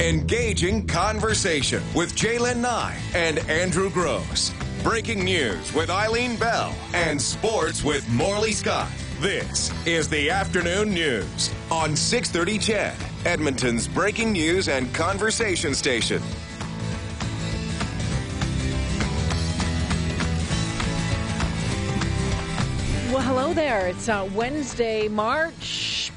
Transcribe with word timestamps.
Engaging 0.00 0.86
conversation 0.86 1.82
with 1.92 2.14
J'lyn 2.14 2.58
Nye 2.58 2.96
and 3.16 3.38
Andrew 3.50 3.90
Grose. 3.90 4.52
Breaking 4.84 5.24
news 5.24 5.74
with 5.74 5.90
Eileen 5.90 6.36
Bell 6.36 6.72
and 6.94 7.20
sports 7.20 7.82
with 7.82 8.08
Morley 8.08 8.52
Scott. 8.52 8.88
This 9.18 9.72
is 9.88 10.08
the 10.08 10.30
afternoon 10.30 10.94
news 10.94 11.52
on 11.68 11.96
630 11.96 12.58
CHED, 12.60 12.94
Edmonton's 13.24 13.88
breaking 13.88 14.30
news 14.30 14.68
and 14.68 14.94
conversation 14.94 15.74
station. 15.74 16.22
Well, 23.10 23.22
hello 23.22 23.52
there. 23.52 23.88
It's 23.88 24.08
uh, 24.08 24.30
Wednesday, 24.32 25.08
March 25.08 26.12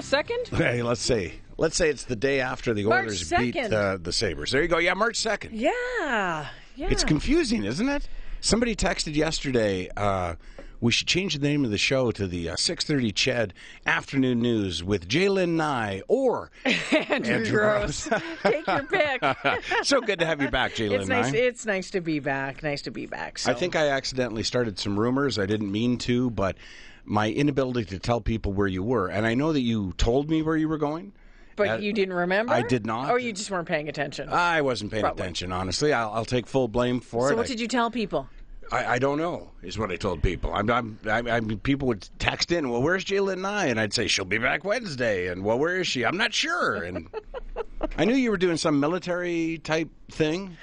second. 0.00 0.48
Hey, 0.48 0.82
let's 0.82 1.02
see. 1.02 1.41
Let's 1.62 1.76
say 1.76 1.90
it's 1.90 2.02
the 2.02 2.16
day 2.16 2.40
after 2.40 2.74
the 2.74 2.82
March 2.86 3.04
Oilers 3.04 3.30
beat 3.30 3.56
uh, 3.56 3.96
the 4.02 4.12
Sabres. 4.12 4.50
There 4.50 4.62
you 4.62 4.66
go. 4.66 4.78
Yeah, 4.78 4.94
March 4.94 5.16
2nd. 5.16 5.50
Yeah, 5.52 6.48
yeah. 6.74 6.88
It's 6.90 7.04
confusing, 7.04 7.62
isn't 7.62 7.88
it? 7.88 8.08
Somebody 8.40 8.74
texted 8.74 9.14
yesterday, 9.14 9.88
uh, 9.96 10.34
we 10.80 10.90
should 10.90 11.06
change 11.06 11.38
the 11.38 11.46
name 11.46 11.64
of 11.64 11.70
the 11.70 11.78
show 11.78 12.10
to 12.10 12.26
the 12.26 12.48
uh, 12.48 12.56
630 12.56 13.12
Ched 13.12 13.50
Afternoon 13.86 14.40
News 14.40 14.82
with 14.82 15.06
J'lyn 15.06 15.50
Nye 15.50 16.02
or 16.08 16.50
Andrew, 16.64 17.32
Andrew 17.32 17.50
Grose. 17.52 18.08
Take 18.42 18.66
your 18.66 18.82
pick. 18.82 19.22
so 19.84 20.00
good 20.00 20.18
to 20.18 20.26
have 20.26 20.42
you 20.42 20.50
back, 20.50 20.74
J'lyn 20.74 20.98
it's 20.98 21.08
nice. 21.08 21.32
Nye. 21.32 21.38
It's 21.38 21.64
nice 21.64 21.92
to 21.92 22.00
be 22.00 22.18
back. 22.18 22.64
Nice 22.64 22.82
to 22.82 22.90
be 22.90 23.06
back. 23.06 23.38
So. 23.38 23.52
I 23.52 23.54
think 23.54 23.76
I 23.76 23.86
accidentally 23.90 24.42
started 24.42 24.80
some 24.80 24.98
rumors. 24.98 25.38
I 25.38 25.46
didn't 25.46 25.70
mean 25.70 25.96
to, 25.98 26.28
but 26.30 26.56
my 27.04 27.30
inability 27.30 27.84
to 27.84 28.00
tell 28.00 28.20
people 28.20 28.52
where 28.52 28.66
you 28.66 28.82
were, 28.82 29.06
and 29.06 29.24
I 29.24 29.34
know 29.34 29.52
that 29.52 29.60
you 29.60 29.92
told 29.96 30.28
me 30.28 30.42
where 30.42 30.56
you 30.56 30.68
were 30.68 30.78
going. 30.78 31.12
But 31.68 31.82
you 31.82 31.92
didn't 31.92 32.14
remember. 32.14 32.52
I 32.52 32.62
did 32.62 32.86
not. 32.86 33.10
Or 33.10 33.18
you 33.18 33.32
just 33.32 33.50
weren't 33.50 33.68
paying 33.68 33.88
attention. 33.88 34.28
I 34.28 34.62
wasn't 34.62 34.90
paying 34.90 35.02
Probably. 35.02 35.22
attention, 35.22 35.52
honestly. 35.52 35.92
I'll, 35.92 36.10
I'll 36.12 36.24
take 36.24 36.46
full 36.46 36.68
blame 36.68 37.00
for 37.00 37.22
so 37.22 37.26
it. 37.26 37.28
So, 37.30 37.36
what 37.36 37.44
I- 37.46 37.48
did 37.48 37.60
you 37.60 37.68
tell 37.68 37.90
people? 37.90 38.28
I, 38.70 38.94
I 38.94 38.98
don't 38.98 39.18
know, 39.18 39.50
is 39.62 39.78
what 39.78 39.90
I 39.90 39.96
told 39.96 40.22
people. 40.22 40.54
I'm, 40.54 40.70
I'm, 40.70 40.98
I, 41.04 41.18
I 41.18 41.40
mean, 41.40 41.58
people 41.58 41.88
would 41.88 42.08
text 42.18 42.50
in, 42.52 42.70
well, 42.70 42.80
where's 42.80 43.04
J'lyn 43.04 43.40
Nye? 43.40 43.66
And 43.66 43.78
I'd 43.78 43.92
say, 43.92 44.06
she'll 44.06 44.24
be 44.24 44.38
back 44.38 44.64
Wednesday. 44.64 45.26
And, 45.26 45.44
well, 45.44 45.58
where 45.58 45.76
is 45.78 45.86
she? 45.86 46.06
I'm 46.06 46.16
not 46.16 46.32
sure. 46.32 46.76
And 46.76 47.08
I 47.98 48.06
knew 48.06 48.14
you 48.14 48.30
were 48.30 48.38
doing 48.38 48.56
some 48.56 48.80
military 48.80 49.58
type 49.58 49.90
thing. 50.10 50.56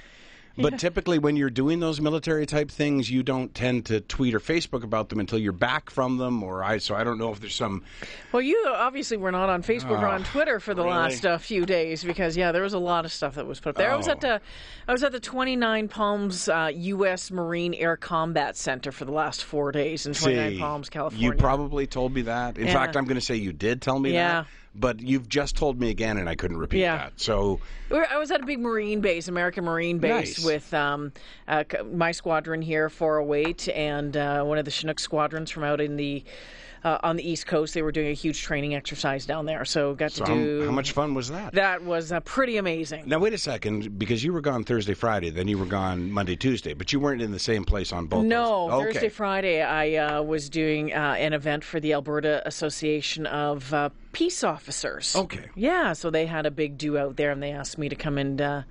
But 0.70 0.78
typically, 0.78 1.20
when 1.20 1.36
you're 1.36 1.50
doing 1.50 1.80
those 1.80 2.02
military 2.02 2.46
type 2.46 2.70
things, 2.70 3.10
you 3.10 3.24
don't 3.24 3.54
tend 3.56 3.86
to 3.88 4.02
tweet 4.02 4.34
or 4.36 4.40
Facebook 4.40 4.84
about 4.84 5.10
them 5.10 5.20
until 5.20 5.40
you're 5.40 5.52
back 5.54 5.90
from 5.90 6.18
them. 6.18 6.44
Or 6.44 6.64
I, 6.64 6.80
so 6.80 6.96
I 6.96 7.04
don't 7.04 7.18
know 7.18 7.32
if 7.32 7.40
there's 7.40 7.56
some. 7.56 7.84
Well, 8.32 8.42
you 8.42 8.66
obviously 8.68 9.18
were 9.18 9.32
not 9.32 9.50
on 9.50 9.64
Facebook 9.64 10.02
or 10.02 10.08
on 10.08 10.24
Twitter 10.24 10.60
for 10.60 10.74
the 10.74 10.82
Oh, 10.82 10.86
really? 10.86 10.98
last 10.98 11.26
uh, 11.26 11.38
few 11.38 11.66
days 11.66 12.04
because 12.04 12.36
yeah, 12.36 12.52
there 12.52 12.64
was 12.64 12.74
a 12.74 12.80
lot 12.80 13.06
of 13.06 13.12
stuff 13.12 13.36
that 13.36 13.48
was 13.48 13.60
put 13.60 13.70
up 13.70 13.76
there. 13.78 13.92
I 13.92 13.96
was 13.96 14.08
Oh. 14.08 14.12
at 14.12 14.22
the 14.22 14.42
I 14.88 14.92
was 14.92 15.04
at 15.04 15.12
the 15.12 15.20
29 15.20 15.88
Palms 15.88 16.50
uh, 16.50 16.72
U.S. 16.74 17.32
Marine 17.32 17.74
Air 17.74 17.96
Combat 17.98 18.58
Center 18.58 18.92
for 18.92 19.06
the 19.06 19.12
last 19.12 19.44
four 19.44 19.72
days 19.72 20.06
in 20.06 20.14
29 20.14 20.52
See, 20.54 20.60
Palms, 20.60 20.90
California. 20.90 21.30
You 21.30 21.34
probably 21.36 21.88
told 21.88 22.14
me 22.14 22.24
that. 22.24 22.58
In 22.58 22.68
Yeah. 22.68 22.74
fact, 22.74 22.98
I'm 22.98 23.06
going 23.06 23.16
to 23.16 23.22
say 23.22 23.36
you 23.36 23.54
did 23.54 23.82
tell 23.82 23.98
me 24.00 24.14
Yeah. 24.14 24.42
that. 24.42 24.48
But 24.76 25.00
you've 25.02 25.28
just 25.28 25.56
told 25.58 25.80
me 25.80 25.90
again, 25.90 26.18
and 26.18 26.30
I 26.30 26.36
couldn't 26.36 26.58
repeat 26.58 26.82
Yeah. 26.82 26.98
that. 26.98 27.14
So 27.16 27.60
I 27.92 28.18
was 28.18 28.30
at 28.32 28.42
a 28.42 28.46
big 28.46 28.60
Marine 28.60 29.02
base, 29.02 29.28
American 29.28 29.66
Marine 29.66 29.98
base, 29.98 30.38
Nice. 30.38 30.46
with 30.46 30.74
um, 30.74 31.12
uh, 31.48 31.64
my 31.92 32.12
squadron 32.12 32.62
here, 32.62 32.88
408, 32.90 33.68
and 33.70 34.16
uh, 34.16 34.44
one 34.44 34.58
of 34.60 34.66
the 34.66 34.72
Chinook 34.72 35.00
squadrons 35.00 35.50
from 35.50 35.64
out 35.64 35.82
in 35.82 35.96
the 35.98 36.24
uh, 36.84 36.98
on 37.04 37.16
the 37.16 37.30
East 37.30 37.48
Coast. 37.48 37.74
They 37.74 37.82
were 37.82 37.92
doing 37.92 38.10
a 38.10 38.14
huge 38.14 38.42
training 38.42 38.76
exercise 38.76 39.26
down 39.26 39.46
there, 39.46 39.66
so 39.66 39.94
got 39.94 40.12
so 40.12 40.26
to 40.26 40.34
do. 40.34 40.66
how 40.66 40.72
much 40.72 40.92
fun 40.92 41.14
was 41.14 41.30
that? 41.30 41.54
That 41.54 41.84
was 41.84 42.12
uh, 42.12 42.20
pretty 42.22 42.58
amazing. 42.58 43.04
Now 43.08 43.20
wait 43.20 43.34
a 43.34 43.38
second, 43.38 43.98
because 43.98 44.24
you 44.24 44.34
were 44.34 44.42
gone 44.42 44.64
Thursday, 44.64 44.94
Friday, 44.94 45.30
then 45.30 45.48
you 45.48 45.58
were 45.58 45.66
gone 45.66 46.12
Monday, 46.12 46.36
Tuesday, 46.36 46.74
but 46.74 46.94
you 46.94 47.00
weren't 47.00 47.22
in 47.22 47.32
the 47.32 47.40
same 47.40 47.66
place 47.66 47.92
on 47.92 48.06
both. 48.06 48.26
No, 48.26 48.70
those. 48.70 48.82
Okay. 48.82 48.94
Thursday, 48.94 49.10
Friday, 49.10 49.62
I 49.62 49.96
uh, 49.96 50.22
was 50.22 50.50
doing 50.50 50.94
uh, 50.94 51.16
an 51.18 51.34
event 51.34 51.64
for 51.64 51.80
the 51.80 51.94
Alberta 51.94 52.42
Association 52.46 53.26
of 53.26 53.74
uh, 53.74 53.90
Peace 54.12 54.44
Officers. 54.44 55.16
Okay. 55.16 55.46
Yeah, 55.56 55.94
so 55.94 56.10
they 56.10 56.26
had 56.26 56.46
a 56.46 56.52
big 56.52 56.78
do 56.78 56.98
out 56.98 57.16
there, 57.16 57.32
and 57.32 57.42
they 57.42 57.52
asked 57.52 57.78
me 57.78 57.90
to 57.90 57.96
come 57.96 58.18
and 58.18 58.42
uh, 58.42 58.62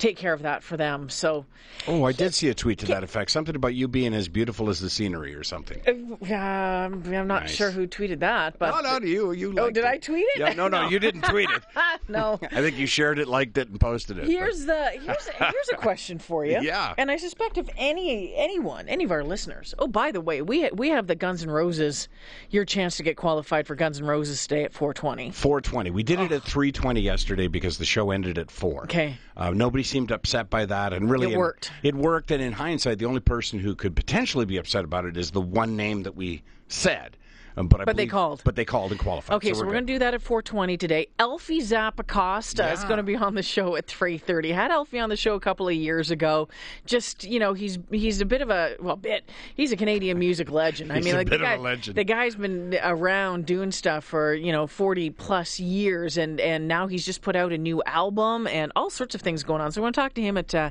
take 0.00 0.16
care 0.16 0.32
of 0.32 0.42
that 0.42 0.62
for 0.64 0.76
them. 0.76 1.08
So, 1.08 1.46
Oh, 1.86 2.04
I 2.04 2.12
did 2.12 2.34
see 2.34 2.48
a 2.48 2.54
tweet 2.54 2.78
to 2.80 2.86
that 2.86 3.04
effect. 3.04 3.30
Something 3.30 3.54
about 3.54 3.74
you 3.74 3.86
being 3.88 4.12
as 4.12 4.28
beautiful 4.28 4.68
as 4.68 4.80
the 4.80 4.90
scenery 4.90 5.34
or 5.34 5.44
something. 5.44 5.80
uh, 5.86 6.34
I'm 6.34 7.02
not 7.26 7.42
Nice. 7.44 7.54
sure 7.54 7.70
who 7.70 7.86
tweeted 7.86 8.18
that, 8.20 8.58
but 8.58 8.82
No, 8.82 8.98
no, 8.98 9.06
you, 9.06 9.32
you. 9.32 9.54
oh, 9.58 9.70
did 9.70 9.84
it. 9.84 9.86
I 9.86 9.98
tweet 9.98 10.24
it? 10.34 10.40
Yeah, 10.40 10.52
no, 10.54 10.68
no, 10.68 10.88
you 10.88 10.98
didn't 10.98 11.22
tweet 11.22 11.48
it. 11.50 11.62
no. 12.08 12.38
I 12.42 12.60
think 12.60 12.76
you 12.76 12.86
shared 12.86 13.18
it, 13.18 13.28
liked 13.28 13.56
it, 13.58 13.68
and 13.68 13.78
posted 13.80 14.18
it. 14.18 14.22
but- 14.22 14.30
Here's 14.30 14.64
the 14.66 14.84
here's 15.02 15.26
here's 15.28 15.68
a 15.72 15.76
question 15.76 16.18
for 16.18 16.44
you. 16.44 16.58
Yeah. 16.70 16.94
And 16.98 17.10
I 17.10 17.16
suspect 17.16 17.56
if 17.58 17.68
any 17.76 18.34
anyone, 18.36 18.88
any 18.88 19.04
of 19.04 19.10
our 19.10 19.24
listeners. 19.24 19.74
Oh, 19.78 19.86
by 19.86 20.10
the 20.12 20.20
way, 20.20 20.42
we 20.42 20.68
we 20.72 20.88
have 20.90 21.06
the 21.06 21.14
Guns 21.14 21.42
N' 21.42 21.50
Roses. 21.50 22.08
Your 22.50 22.64
chance 22.64 22.96
to 22.98 23.02
get 23.02 23.16
qualified 23.16 23.66
for 23.66 23.74
Guns 23.74 23.98
N' 24.00 24.06
Roses 24.06 24.42
today 24.46 24.64
at 24.64 24.72
420. 24.72 25.30
420. 25.30 25.90
We 25.90 26.02
did 26.02 26.20
it 26.20 26.32
at 26.32 26.42
320 26.42 27.00
yesterday 27.00 27.48
because 27.48 27.78
the 27.78 27.84
show 27.84 28.10
ended 28.10 28.38
at 28.38 28.50
4. 28.50 28.84
Okay. 28.84 29.16
Uh, 29.36 29.50
nobody 29.50 29.82
seemed 29.90 30.12
upset 30.12 30.48
by 30.48 30.64
that, 30.66 30.92
and 30.92 31.10
really 31.10 31.32
It 31.32 31.36
worked. 31.36 31.72
it 31.82 31.94
worked, 31.94 32.30
and 32.30 32.42
in 32.42 32.52
hindsight, 32.52 32.98
the 32.98 33.06
only 33.06 33.20
person 33.20 33.58
who 33.58 33.74
could 33.74 33.94
potentially 33.94 34.46
be 34.46 34.56
upset 34.56 34.84
about 34.84 35.04
it 35.04 35.16
is 35.16 35.32
the 35.32 35.40
one 35.40 35.76
name 35.76 36.04
that 36.04 36.14
we 36.16 36.42
said. 36.68 37.16
Um, 37.60 37.68
but 37.68 37.80
I 37.80 37.84
But 37.84 37.96
they 37.96 38.06
called. 38.06 38.42
But 38.44 38.56
they 38.56 38.64
called 38.64 38.90
and 38.90 39.00
qualified. 39.00 39.36
Okay, 39.36 39.52
so, 39.52 39.60
we're, 39.60 39.72
going 39.72 39.86
to 39.86 39.92
do 39.92 39.98
that 39.98 40.14
at 40.14 40.22
4:20 40.22 40.78
today. 40.78 41.06
Alfie 41.18 41.60
Zappacosta 41.60 42.72
is 42.72 42.84
going 42.84 42.96
to 42.96 43.02
be 43.02 43.16
on 43.16 43.34
the 43.34 43.42
show 43.42 43.76
at 43.76 43.86
3:30. 43.86 44.52
Had 44.52 44.70
Elfie 44.70 44.98
on 44.98 45.08
the 45.08 45.16
show 45.16 45.34
a 45.34 45.40
couple 45.40 45.68
of 45.68 45.74
years 45.74 46.10
ago. 46.10 46.48
Just 46.86 47.24
you 47.24 47.38
know, 47.38 47.52
he's 47.52 47.78
he's 47.90 48.20
a 48.20 48.24
bit 48.24 48.42
of 48.42 48.50
a 48.50 48.76
well, 48.80 48.96
bit. 48.96 49.28
He's 49.54 49.72
a 49.72 49.76
Canadian 49.76 50.18
music 50.18 50.50
legend. 50.50 50.92
I 50.92 51.00
mean, 51.00 51.14
a 51.14 51.18
like 51.18 51.30
bit 51.30 51.38
the 51.38 51.44
of 51.44 51.52
a 51.52 51.56
guy, 51.56 51.62
legend. 51.62 51.96
the 51.96 52.04
guy's 52.04 52.34
been 52.34 52.78
around 52.82 53.46
doing 53.46 53.70
stuff 53.70 54.04
for 54.04 54.34
you 54.34 54.52
know 54.52 54.66
40 54.66 55.10
plus 55.10 55.60
years, 55.60 56.16
and 56.16 56.40
and 56.40 56.66
now 56.66 56.86
he's 56.86 57.04
just 57.04 57.22
put 57.22 57.36
out 57.36 57.52
a 57.52 57.58
new 57.58 57.82
album 57.84 58.46
and 58.46 58.72
all 58.74 58.90
sorts 58.90 59.14
of 59.14 59.20
things 59.20 59.42
going 59.44 59.60
on. 59.60 59.72
So 59.72 59.80
I 59.80 59.82
want 59.82 59.94
to 59.94 60.00
talk 60.00 60.14
to 60.14 60.22
him 60.22 60.36
at. 60.36 60.54
Uh, 60.54 60.70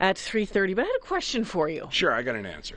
at 0.00 0.16
3:30, 0.16 0.74
but 0.74 0.82
I 0.82 0.86
had 0.86 0.96
a 0.96 1.06
question 1.06 1.44
for 1.44 1.68
you. 1.68 1.86
Sure, 1.92 2.12
I 2.12 2.22
got 2.22 2.34
an 2.34 2.44
answer. 2.44 2.76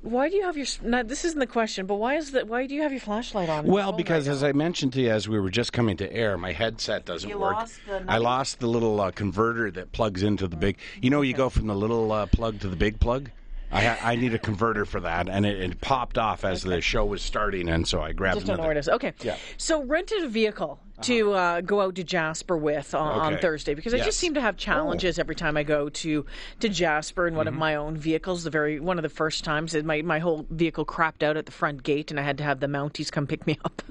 Why 0.00 0.28
do 0.28 0.36
you 0.36 0.42
have 0.44 0.56
your? 0.56 0.66
Not, 0.82 1.08
this 1.08 1.24
isn't 1.24 1.38
the 1.38 1.46
question, 1.46 1.86
but 1.86 1.96
why 1.96 2.16
is 2.16 2.32
that? 2.32 2.48
Why 2.48 2.66
do 2.66 2.74
you 2.74 2.82
have 2.82 2.92
your 2.92 3.00
flashlight 3.00 3.48
on? 3.48 3.66
Well, 3.66 3.92
because 3.92 4.26
right 4.26 4.34
as 4.34 4.42
now? 4.42 4.48
I 4.48 4.52
mentioned 4.52 4.92
to 4.94 5.02
you 5.02 5.10
as 5.10 5.28
we 5.28 5.38
were 5.38 5.50
just 5.50 5.72
coming 5.72 5.96
to 5.98 6.12
air, 6.12 6.38
my 6.38 6.52
headset 6.52 7.04
doesn't 7.04 7.28
You 7.28 7.38
work. 7.38 7.54
lost 7.54 7.80
the 7.86 8.04
I 8.08 8.18
lost 8.18 8.60
the 8.60 8.66
little 8.66 9.00
uh, 9.00 9.10
converter 9.10 9.70
that 9.72 9.92
plugs 9.92 10.22
into 10.22 10.48
the 10.48 10.56
big. 10.56 10.78
You 11.00 11.10
know, 11.10 11.22
you 11.22 11.34
go 11.34 11.48
from 11.48 11.66
the 11.66 11.74
little 11.76 12.10
uh, 12.12 12.26
plug 12.26 12.60
to 12.60 12.68
the 12.68 12.76
big 12.76 12.98
plug. 13.00 13.30
I 13.70 13.98
I 14.02 14.16
need 14.16 14.34
a 14.34 14.38
converter 14.38 14.84
for 14.84 15.00
that, 15.00 15.28
and 15.30 15.46
it, 15.46 15.58
it 15.60 15.80
popped 15.80 16.18
off 16.18 16.44
as 16.44 16.62
the 16.62 16.80
show 16.82 17.06
was 17.06 17.22
starting, 17.22 17.68
and 17.70 17.88
so 17.88 18.02
I 18.02 18.12
grabbed 18.12 18.36
Just 18.36 18.46
don't 18.46 18.58
know 18.58 18.64
where 18.64 18.72
another. 18.72 18.78
it 18.78 18.80
is. 18.80 18.88
Okay. 18.90 19.12
Yeah. 19.22 19.36
So 19.56 19.82
rented 19.82 20.24
a 20.24 20.28
vehicle 20.28 20.78
to 21.00 21.32
uh, 21.32 21.60
go 21.62 21.80
out 21.80 21.94
to 21.96 22.04
Jasper 22.04 22.56
with 22.56 22.94
on, 22.94 23.34
on 23.34 23.38
Thursday 23.38 23.74
because 23.74 23.94
I 23.94 23.96
Yes. 23.96 24.06
just 24.06 24.18
seem 24.20 24.34
to 24.34 24.40
have 24.40 24.56
challenges 24.56 25.18
every 25.18 25.34
time 25.34 25.56
I 25.56 25.62
go 25.62 25.88
to 25.88 26.26
to 26.60 26.68
Jasper 26.68 27.26
in 27.26 27.34
one 27.34 27.46
Mm-hmm. 27.46 27.54
of 27.54 27.58
my 27.58 27.74
own 27.76 27.96
vehicles. 27.96 28.44
The 28.44 28.50
very 28.50 28.78
one 28.78 28.98
of 28.98 29.02
the 29.02 29.08
first 29.08 29.42
times 29.42 29.72
that 29.72 29.84
my 29.84 30.02
my 30.02 30.18
whole 30.20 30.46
vehicle 30.50 30.84
crapped 30.84 31.22
out 31.22 31.36
at 31.36 31.46
the 31.46 31.52
front 31.52 31.82
gate 31.82 32.10
and 32.10 32.20
I 32.20 32.22
had 32.22 32.38
to 32.38 32.44
have 32.44 32.60
the 32.60 32.66
Mounties 32.68 33.10
come 33.10 33.26
pick 33.26 33.46
me 33.46 33.58
up. 33.64 33.82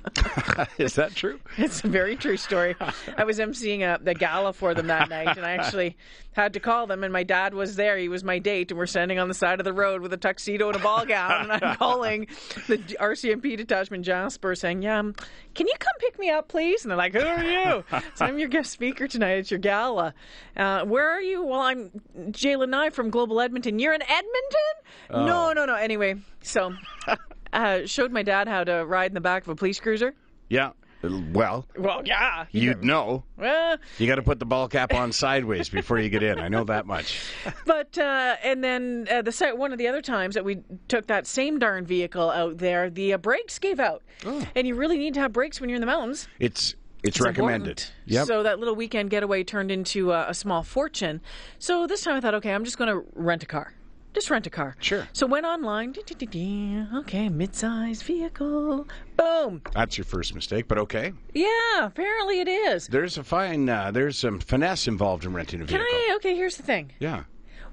Is 0.78 0.96
that 0.96 1.16
true? 1.16 1.40
It's 1.58 1.84
a 1.84 1.88
very 1.88 2.16
true 2.16 2.38
story. 2.38 2.76
I 3.18 3.24
was 3.24 3.40
emceeing 3.40 3.82
a, 3.82 4.02
the 4.02 4.14
gala 4.14 4.54
for 4.54 4.74
them 4.74 4.88
that 4.88 5.10
night, 5.10 5.36
and 5.38 5.46
I 5.46 5.52
actually 5.52 5.98
had 6.34 6.54
to 6.54 6.60
call 6.60 6.88
them. 6.88 7.04
And 7.04 7.12
my 7.12 7.24
dad 7.24 7.54
was 7.54 7.76
there; 7.76 7.98
he 7.98 8.08
was 8.10 8.24
my 8.24 8.40
date, 8.40 8.72
and 8.72 8.78
we're 8.78 8.86
standing 8.86 9.20
on 9.20 9.28
the 9.28 9.34
side 9.34 9.60
of 9.60 9.64
the 9.66 9.74
road 9.74 10.02
with 10.02 10.14
a 10.14 10.18
tuxedo 10.18 10.68
and 10.68 10.76
a 10.78 10.80
ball 10.80 11.06
gown. 11.06 11.50
And 11.50 11.52
I'm 11.52 11.76
calling 11.76 12.28
the 12.68 12.78
RCMP 12.78 13.58
detachment 13.58 14.06
Jasper, 14.06 14.56
saying, 14.56 14.82
"Yeah, 14.82 15.00
um, 15.00 15.14
can 15.56 15.68
you 15.68 15.74
come 15.80 15.94
pick 16.00 16.18
me 16.20 16.30
up, 16.30 16.48
please?" 16.48 16.84
And 16.84 16.91
they're 16.92 16.98
like, 16.98 17.14
"Who 17.14 17.20
are 17.22 17.44
you?" 17.44 17.84
so 18.16 18.26
I'm 18.26 18.38
your 18.38 18.50
guest 18.50 18.72
speaker 18.72 19.08
tonight 19.08 19.38
at 19.40 19.52
your 19.52 19.60
gala. 19.60 20.14
Uh, 20.56 20.86
where 20.86 21.10
are 21.10 21.22
you? 21.22 21.44
Well, 21.44 21.62
I'm 21.62 21.90
J'lyn 22.32 22.70
Nye 22.70 22.90
from 22.90 23.10
Global 23.10 23.42
Edmonton. 23.42 23.80
You're 23.80 23.94
in 23.94 24.02
Edmonton? 24.02 24.28
No, 25.12 25.54
no, 25.54 25.66
no. 25.66 25.76
Anyway, 25.76 26.16
so. 26.42 26.74
Uh, 27.54 27.86
showed 27.86 28.14
my 28.14 28.24
dad 28.24 28.48
how 28.48 28.64
to 28.64 28.86
ride 28.86 29.12
in 29.12 29.14
the 29.14 29.20
back 29.20 29.44
of 29.44 29.50
a 29.50 29.56
police 29.56 29.78
cruiser. 29.78 30.14
Yeah. 30.48 30.72
Well, 31.04 31.66
Well, 31.78 32.04
yeah. 32.06 32.46
you'd 32.52 32.84
know. 32.84 33.24
Well, 33.36 33.78
You 33.98 34.08
got 34.08 34.16
to 34.16 34.22
put 34.22 34.40
the 34.40 34.46
ball 34.46 34.68
cap 34.68 34.94
on 34.94 35.12
sideways 35.12 35.68
before 35.68 35.98
you 35.98 36.10
get 36.10 36.22
in. 36.22 36.40
I 36.40 36.48
know 36.48 36.64
that 36.66 36.86
much. 36.86 37.20
but 37.66 37.98
uh, 37.98 38.36
and 38.44 38.64
then 38.64 39.08
uh, 39.10 39.24
the 39.24 39.54
one 39.56 39.72
of 39.72 39.80
the 39.80 39.88
other 39.88 40.02
times 40.02 40.36
that 40.36 40.46
we 40.46 40.60
took 40.88 41.08
that 41.08 41.26
same 41.26 41.58
darn 41.58 41.86
vehicle 41.86 42.30
out 42.30 42.60
there, 42.60 42.90
the 42.90 43.14
uh, 43.14 43.18
brakes 43.18 43.58
gave 43.58 43.80
out, 43.80 44.04
oh. 44.26 44.46
and 44.56 44.68
you 44.68 44.76
really 44.76 45.00
need 45.00 45.16
to 45.16 45.20
have 45.20 45.34
brakes 45.34 45.60
when 45.60 45.70
you're 45.70 45.78
in 45.78 45.82
the 45.82 45.88
mountains. 45.88 46.28
It's 46.40 46.76
it's, 47.04 47.18
It's 47.18 47.22
recommended. 47.26 47.84
Yep. 48.06 48.28
So 48.28 48.44
that 48.44 48.60
little 48.60 48.76
weekend 48.76 49.10
getaway 49.10 49.44
turned 49.44 49.72
into 49.72 50.12
uh, 50.12 50.26
a 50.28 50.34
small 50.34 50.64
fortune. 50.64 51.22
So 51.60 51.88
this 51.88 52.02
time 52.02 52.16
I 52.16 52.22
thought, 52.22 52.36
okay, 52.36 52.54
I'm 52.54 52.64
just 52.66 52.78
going 52.78 52.90
to 52.90 53.06
rent 53.16 53.44
a 53.44 53.48
car. 53.48 53.74
Just 54.14 54.30
rent 54.30 54.46
a 54.46 54.50
car. 54.50 54.76
Sure. 54.82 55.08
So 55.14 55.26
went 55.26 55.46
online. 55.46 55.94
dee, 55.94 56.02
dee, 56.06 56.26
dee, 56.26 56.84
Okay, 56.96 57.30
mid-sized 57.30 58.04
vehicle. 58.04 58.86
Boom. 59.16 59.62
That's 59.74 59.98
your 59.98 60.04
first 60.06 60.36
mistake, 60.36 60.68
but 60.68 60.78
okay. 60.80 61.14
Yeah, 61.34 61.48
apparently 61.86 62.42
it 62.42 62.50
is. 62.50 62.88
There's 62.88 63.18
a 63.18 63.24
fine. 63.24 63.70
Uh, 63.70 63.92
there's 63.92 64.18
some 64.18 64.40
finesse 64.40 64.88
involved 64.88 65.24
in 65.24 65.34
renting 65.34 65.62
a 65.62 65.66
vehicle. 65.66 65.86
Can. 65.86 65.96
I? 66.12 66.16
Okay, 66.18 66.36
here's 66.36 66.58
the 66.58 66.64
thing. 66.64 66.92
Yeah. 67.00 67.24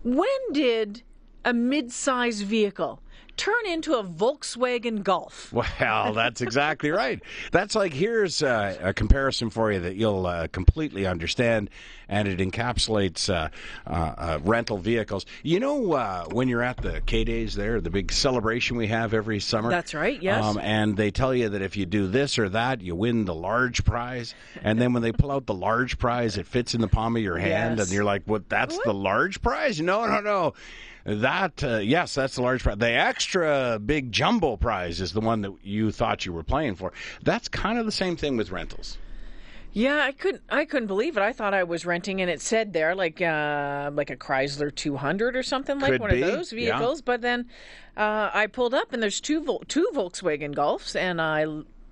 When 0.05 0.29
did 0.53 1.03
a 1.45 1.53
mid-sized 1.53 2.45
vehicle 2.45 3.03
turn 3.39 3.67
into 3.67 3.95
a 3.95 4.05
Volkswagen 4.05 5.03
Golf? 5.03 5.53
Well, 5.81 6.13
that's 6.13 6.41
exactly 6.41 6.91
right. 6.91 7.21
That's 7.53 7.75
like 7.75 7.93
here's 7.95 8.43
uh, 8.43 8.77
a 8.83 8.93
comparison 8.93 9.49
for 9.51 9.73
you 9.73 9.81
that 9.81 9.97
you'll 9.97 10.27
uh, 10.27 10.49
completely 10.49 11.07
understand, 11.07 11.71
and 12.09 12.27
it 12.29 12.39
encapsulates 12.41 13.33
uh, 13.33 13.49
uh, 13.87 13.91
uh, 13.91 14.39
rental 14.43 14.77
vehicles. 14.79 15.25
You 15.43 15.61
know, 15.61 15.93
uh, 15.93 16.25
when 16.33 16.49
you're 16.49 16.63
at 16.63 16.79
the 16.79 17.01
K 17.07 17.25
Days 17.25 17.55
there, 17.55 17.81
the 17.81 17.91
big 17.91 18.13
celebration 18.13 18.77
we 18.77 18.89
have 18.89 19.15
every 19.15 19.41
summer. 19.41 19.71
That's 19.71 19.95
right, 19.95 20.21
yes. 20.21 20.45
Um, 20.45 20.59
and 20.59 20.97
they 20.97 21.11
tell 21.11 21.35
you 21.35 21.49
that 21.51 21.63
if 21.63 21.77
you 21.77 21.87
do 21.87 22.07
this 22.09 22.39
or 22.39 22.49
that, 22.51 22.81
you 22.83 22.95
win 22.95 23.25
the 23.25 23.35
large 23.35 23.85
prize. 23.85 24.35
And 24.63 24.81
then 24.81 24.93
when 24.93 25.03
they 25.03 25.13
pull 25.13 25.31
out 25.31 25.47
the 25.47 25.55
large 25.55 25.99
prize, 25.99 26.37
it 26.39 26.47
fits 26.47 26.75
in 26.75 26.81
the 26.81 26.89
palm 26.89 27.17
of 27.17 27.23
your 27.23 27.39
hand, 27.39 27.79
Yes. 27.79 27.87
and 27.89 27.95
you're 27.95 28.05
like, 28.05 28.23
"What? 28.27 28.49
That's 28.49 28.79
the 28.85 28.95
large 28.95 29.41
prize? 29.43 29.81
No, 29.81 30.07
no, 30.07 30.21
no." 30.21 30.55
That 31.09 31.65
uh, 31.65 31.79
yes, 31.79 32.15
that's 32.15 32.35
the 32.35 32.43
large 32.43 32.63
prize. 32.63 32.77
The 32.77 32.91
extra 32.91 33.81
big 33.85 34.13
jumbo 34.13 34.59
prize 34.59 35.01
is 35.01 35.15
the 35.15 35.23
one 35.23 35.41
that 35.41 35.55
you 35.63 35.91
thought 35.91 36.27
you 36.27 36.35
were 36.35 36.43
playing 36.43 36.75
for. 36.75 36.93
That's 37.23 37.49
kind 37.49 37.79
of 37.79 37.87
the 37.87 37.93
same 37.93 38.15
thing 38.15 38.37
with 38.37 38.51
rentals. 38.51 38.99
Yeah, 39.73 40.03
I 40.05 40.13
couldn't. 40.13 40.43
I 40.51 40.67
couldn't 40.67 40.87
believe 40.89 41.17
it. 41.17 41.23
I 41.23 41.33
thought 41.33 41.55
I 41.55 41.65
was 41.65 41.87
renting, 41.87 42.21
and 42.21 42.31
it 42.31 42.43
said 42.43 42.75
there 42.75 42.95
like 42.95 43.23
uh, 43.23 43.91
like 43.95 44.11
a 44.11 44.17
Chrysler 44.17 44.75
200 44.75 45.35
or 45.35 45.43
something 45.43 45.79
like 45.79 45.93
Could 45.93 46.01
one 46.03 46.11
be, 46.11 46.21
of 46.21 46.29
those 46.29 46.53
yeah. 46.53 46.77
vehicles. 46.77 47.01
But 47.01 47.23
then 47.23 47.49
uh, 47.97 48.31
I 48.35 48.47
pulled 48.47 48.75
up, 48.75 48.93
and 48.93 49.03
there's 49.03 49.21
two 49.21 49.43
Vol- 49.43 49.65
two 49.67 49.89
Volkswagen 49.95 50.55
Golfs, 50.55 50.95
and 50.95 51.23
I 51.23 51.47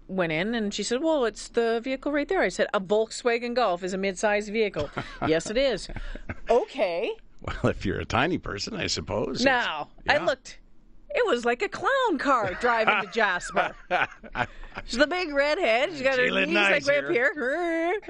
went 0.09 0.33
in, 0.33 0.55
and 0.55 0.75
she 0.75 0.83
said, 0.83 1.03
"Well, 1.03 1.25
it's 1.25 1.49
the 1.49 1.81
vehicle 1.83 2.13
right 2.13 2.29
there." 2.29 2.43
I 2.43 2.51
said, 2.51 2.67
"A 2.75 2.81
Volkswagen 2.81 3.55
Golf 3.55 3.83
is 3.83 3.95
a 3.95 3.99
mid-sized 3.99 4.53
vehicle." 4.53 4.91
yes, 5.27 5.49
it 5.49 5.57
is. 5.57 5.89
Okay. 6.51 7.13
Well, 7.41 7.71
if 7.71 7.85
you're 7.87 8.01
a 8.01 8.05
tiny 8.05 8.39
person, 8.39 8.75
I 8.75 8.87
suppose. 8.87 9.45
Now 9.45 9.89
I 10.09 10.19
looked. 10.19 10.59
It 11.11 11.27
was 11.27 11.45
like 11.45 11.63
a 11.63 11.69
clown 11.69 12.19
car 12.19 12.55
driving 12.61 13.07
to 13.07 13.11
Jasper. 13.13 13.75
She's 14.85 14.99
the 14.99 15.07
big 15.07 15.33
redhead. 15.33 15.91
She's 15.93 16.03
got 16.03 16.19
her 16.19 16.29
knees 16.31 16.55
like 16.55 16.87
way 16.87 16.99
up 16.99 17.09
here. 17.11 18.01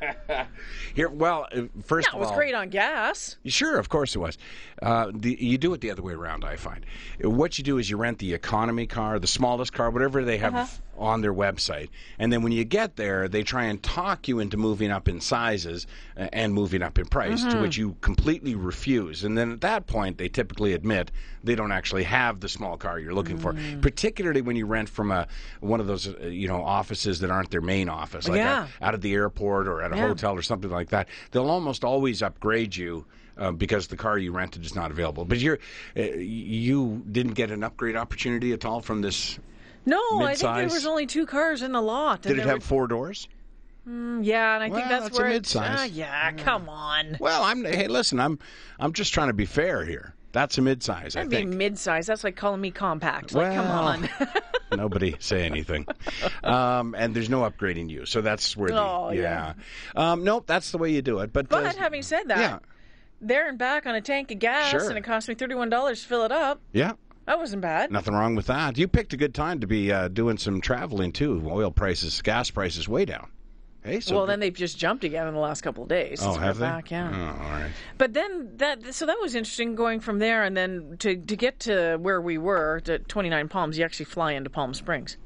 Here, 0.94 1.08
well, 1.08 1.46
uh, 1.52 1.62
first 1.84 2.08
That 2.08 2.10
of 2.10 2.14
all, 2.14 2.20
it 2.20 2.20
was 2.20 2.30
all, 2.30 2.36
great 2.36 2.54
on 2.54 2.68
gas. 2.70 3.36
Sure, 3.46 3.78
of 3.78 3.88
course 3.88 4.14
it 4.14 4.18
was. 4.18 4.36
Uh, 4.82 5.10
the, 5.14 5.36
you 5.40 5.56
do 5.58 5.72
it 5.74 5.80
the 5.80 5.90
other 5.92 6.02
way 6.02 6.12
around, 6.12 6.44
I 6.44 6.56
find. 6.56 6.84
What 7.22 7.56
you 7.56 7.64
do 7.64 7.78
is 7.78 7.88
you 7.88 7.96
rent 7.96 8.18
the 8.18 8.34
economy 8.34 8.86
car, 8.86 9.18
the 9.20 9.26
smallest 9.28 9.72
car, 9.72 9.90
whatever 9.90 10.24
they 10.24 10.38
have 10.38 10.54
Uh-huh. 10.54 10.66
on 10.98 11.20
their 11.22 11.32
website. 11.32 11.88
And 12.18 12.32
then 12.32 12.42
when 12.42 12.52
you 12.52 12.64
get 12.64 12.96
there, 12.96 13.28
they 13.28 13.42
try 13.44 13.64
and 13.64 13.80
talk 13.82 14.26
you 14.28 14.40
into 14.40 14.56
moving 14.56 14.90
up 14.90 15.08
in 15.08 15.20
sizes 15.20 15.86
uh, 16.16 16.26
and 16.32 16.52
moving 16.52 16.82
up 16.82 16.98
in 16.98 17.06
price, 17.06 17.42
to 17.42 17.48
Mm-hmm. 17.50 17.62
which 17.62 17.76
you 17.78 17.96
completely 18.00 18.54
refuse. 18.56 19.22
And 19.24 19.38
then 19.38 19.52
at 19.52 19.60
that 19.62 19.86
point, 19.86 20.18
they 20.18 20.28
typically 20.28 20.72
admit 20.74 21.10
they 21.44 21.54
don't 21.54 21.72
actually 21.72 22.04
have 22.04 22.40
the 22.40 22.48
small 22.48 22.76
car 22.76 22.98
you're 22.98 23.14
looking 23.14 23.38
for, 23.38 23.52
Mm. 23.54 23.80
particularly 23.82 24.42
when 24.42 24.56
you 24.56 24.66
rent 24.66 24.88
from 24.88 25.10
a 25.12 25.26
one 25.60 25.80
of 25.80 25.86
those 25.86 26.11
you 26.22 26.48
know 26.48 26.62
offices 26.62 27.20
that 27.20 27.30
aren't 27.30 27.50
their 27.50 27.60
main 27.60 27.88
office, 27.88 28.28
like 28.28 28.38
Yeah. 28.38 28.62
out, 28.62 28.68
out 28.80 28.94
at 28.94 29.00
the 29.02 29.12
airport 29.14 29.66
or 29.68 29.82
at 29.82 29.92
a 29.92 29.96
Yeah. 29.96 30.08
hotel 30.08 30.34
or 30.34 30.42
something 30.42 30.70
like 30.70 30.90
that. 30.90 31.08
They'll 31.30 31.50
almost 31.50 31.84
always 31.84 32.22
upgrade 32.22 32.74
you 32.76 33.04
uh, 33.38 33.50
because 33.52 33.86
the 33.88 33.96
car 33.96 34.18
you 34.18 34.32
rented 34.32 34.64
is 34.64 34.74
not 34.74 34.90
available. 34.90 35.24
But 35.24 35.38
you're 35.38 35.58
uh, 35.96 36.02
you 36.02 37.02
didn't 37.10 37.34
get 37.34 37.50
an 37.50 37.64
upgrade 37.64 37.96
opportunity 37.96 38.52
at 38.52 38.64
all 38.64 38.80
from 38.80 39.00
this. 39.02 39.38
No, 39.84 39.98
I 40.22 40.34
think 40.34 40.54
there 40.56 40.64
was 40.68 40.86
only 40.86 41.06
two 41.06 41.26
cars 41.26 41.62
in 41.62 41.72
the 41.72 41.82
lot. 41.82 42.22
Did 42.22 42.38
it 42.38 42.46
have 42.46 42.62
four 42.62 42.86
doors? 42.86 43.26
were- 43.84 44.20
yeah, 44.22 44.54
and 44.54 44.62
I 44.62 44.68
Well, 44.68 44.78
think 44.78 44.88
that's, 44.90 45.04
that's 45.06 45.18
a 45.18 45.22
where 45.22 45.30
mid-size. 45.30 45.88
It, 45.88 45.92
ah, 45.92 45.92
yeah, 45.92 46.32
come 46.32 46.68
on. 46.68 47.16
Well, 47.18 47.42
I'm. 47.42 47.64
Hey, 47.64 47.88
listen, 47.88 48.20
I'm. 48.20 48.38
I'm 48.78 48.92
just 48.92 49.12
trying 49.12 49.26
to 49.26 49.32
be 49.32 49.44
fair 49.44 49.84
here. 49.84 50.14
That's 50.32 50.56
a 50.58 50.62
midsize, 50.62 51.14
I 51.16 51.24
That'd 51.24 51.30
be 51.30 51.36
think. 51.36 51.54
mid-size. 51.54 52.06
That's 52.06 52.24
like 52.24 52.36
calling 52.36 52.60
me 52.60 52.70
compact. 52.70 53.34
Like, 53.34 53.54
come 53.54 53.66
on. 53.70 54.08
Nobody 54.76 55.14
say 55.18 55.44
anything. 55.44 55.86
Um, 56.42 56.94
and 56.96 57.14
there's 57.14 57.28
no 57.28 57.42
upgrading 57.42 57.90
you, 57.90 58.06
so 58.06 58.22
that's 58.22 58.56
where 58.56 58.70
the 58.70 58.80
Oh, 58.80 59.10
yeah. 59.10 59.52
Um, 59.94 60.24
nope, 60.24 60.44
that's 60.46 60.70
the 60.70 60.78
way 60.78 60.90
you 60.90 61.02
do 61.02 61.18
it. 61.18 61.32
But, 61.32 61.48
but 61.50 61.64
uh, 61.66 61.72
having 61.78 62.00
said 62.02 62.28
that, 62.28 62.38
yeah, 62.38 62.58
there 63.20 63.48
and 63.48 63.58
back 63.58 63.84
on 63.86 63.94
a 63.94 64.00
tank 64.00 64.30
of 64.30 64.38
gas, 64.38 64.70
Sure. 64.70 64.88
and 64.88 64.96
it 64.96 65.04
cost 65.04 65.28
me 65.28 65.34
thirty-one 65.34 65.68
dollars 65.68 66.00
to 66.02 66.08
fill 66.08 66.24
it 66.24 66.32
up. 66.32 66.60
yeah. 66.72 66.92
That 67.24 67.38
wasn't 67.38 67.62
bad. 67.62 67.92
Nothing 67.92 68.14
wrong 68.14 68.34
with 68.34 68.46
that. 68.46 68.76
You 68.76 68.88
picked 68.88 69.12
a 69.12 69.16
good 69.16 69.32
time 69.32 69.60
to 69.60 69.66
be 69.68 69.92
uh, 69.92 70.08
doing 70.08 70.38
some 70.38 70.60
traveling 70.60 71.12
too. 71.12 71.40
Oil 71.48 71.70
prices, 71.70 72.20
gas 72.20 72.50
prices, 72.50 72.88
way 72.88 73.04
down. 73.04 73.28
Hey, 73.84 73.98
so 73.98 74.14
well, 74.14 74.26
then 74.26 74.38
they've 74.38 74.54
just 74.54 74.78
jumped 74.78 75.02
again 75.02 75.26
in 75.26 75.34
the 75.34 75.40
last 75.40 75.62
couple 75.62 75.82
of 75.82 75.88
days. 75.88 76.20
oh, 76.22 76.34
have 76.34 76.58
they? 76.58 76.66
back, 76.66 76.90
yeah. 76.90 77.10
Oh, 77.12 77.44
all 77.44 77.50
right. 77.50 77.70
But 77.98 78.12
then 78.12 78.56
that 78.58 78.94
so 78.94 79.06
that 79.06 79.18
was 79.20 79.34
interesting 79.34 79.74
going 79.74 79.98
from 79.98 80.20
there 80.20 80.44
and 80.44 80.56
then 80.56 80.96
to 81.00 81.16
to 81.16 81.36
get 81.36 81.58
to 81.60 81.96
where 81.96 82.20
we 82.20 82.38
were 82.38 82.80
to 82.84 83.00
29 83.00 83.48
Palms. 83.48 83.78
You 83.78 83.84
actually 83.84 84.04
fly 84.04 84.32
into 84.32 84.50
Palm 84.50 84.72
Springs. 84.72 85.16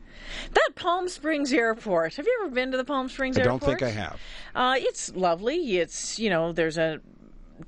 That 0.55 0.71
Palm 0.75 1.09
Springs 1.09 1.53
airport. 1.53 2.15
Have 2.17 2.27
you 2.27 2.41
ever 2.43 2.51
been 2.53 2.71
to 2.71 2.79
the 2.79 2.85
Palm 2.85 3.11
Springs 3.11 3.37
I 3.37 3.43
airport? 3.43 3.63
I 3.63 3.67
don't 3.67 3.79
think 3.79 3.83
I 3.83 4.01
have. 4.01 4.21
Uh, 4.55 4.75
it's 4.79 5.15
lovely. 5.15 5.77
It's 5.77 6.19
you 6.19 6.31
know 6.31 6.53
there's 6.53 6.79
a 6.79 7.01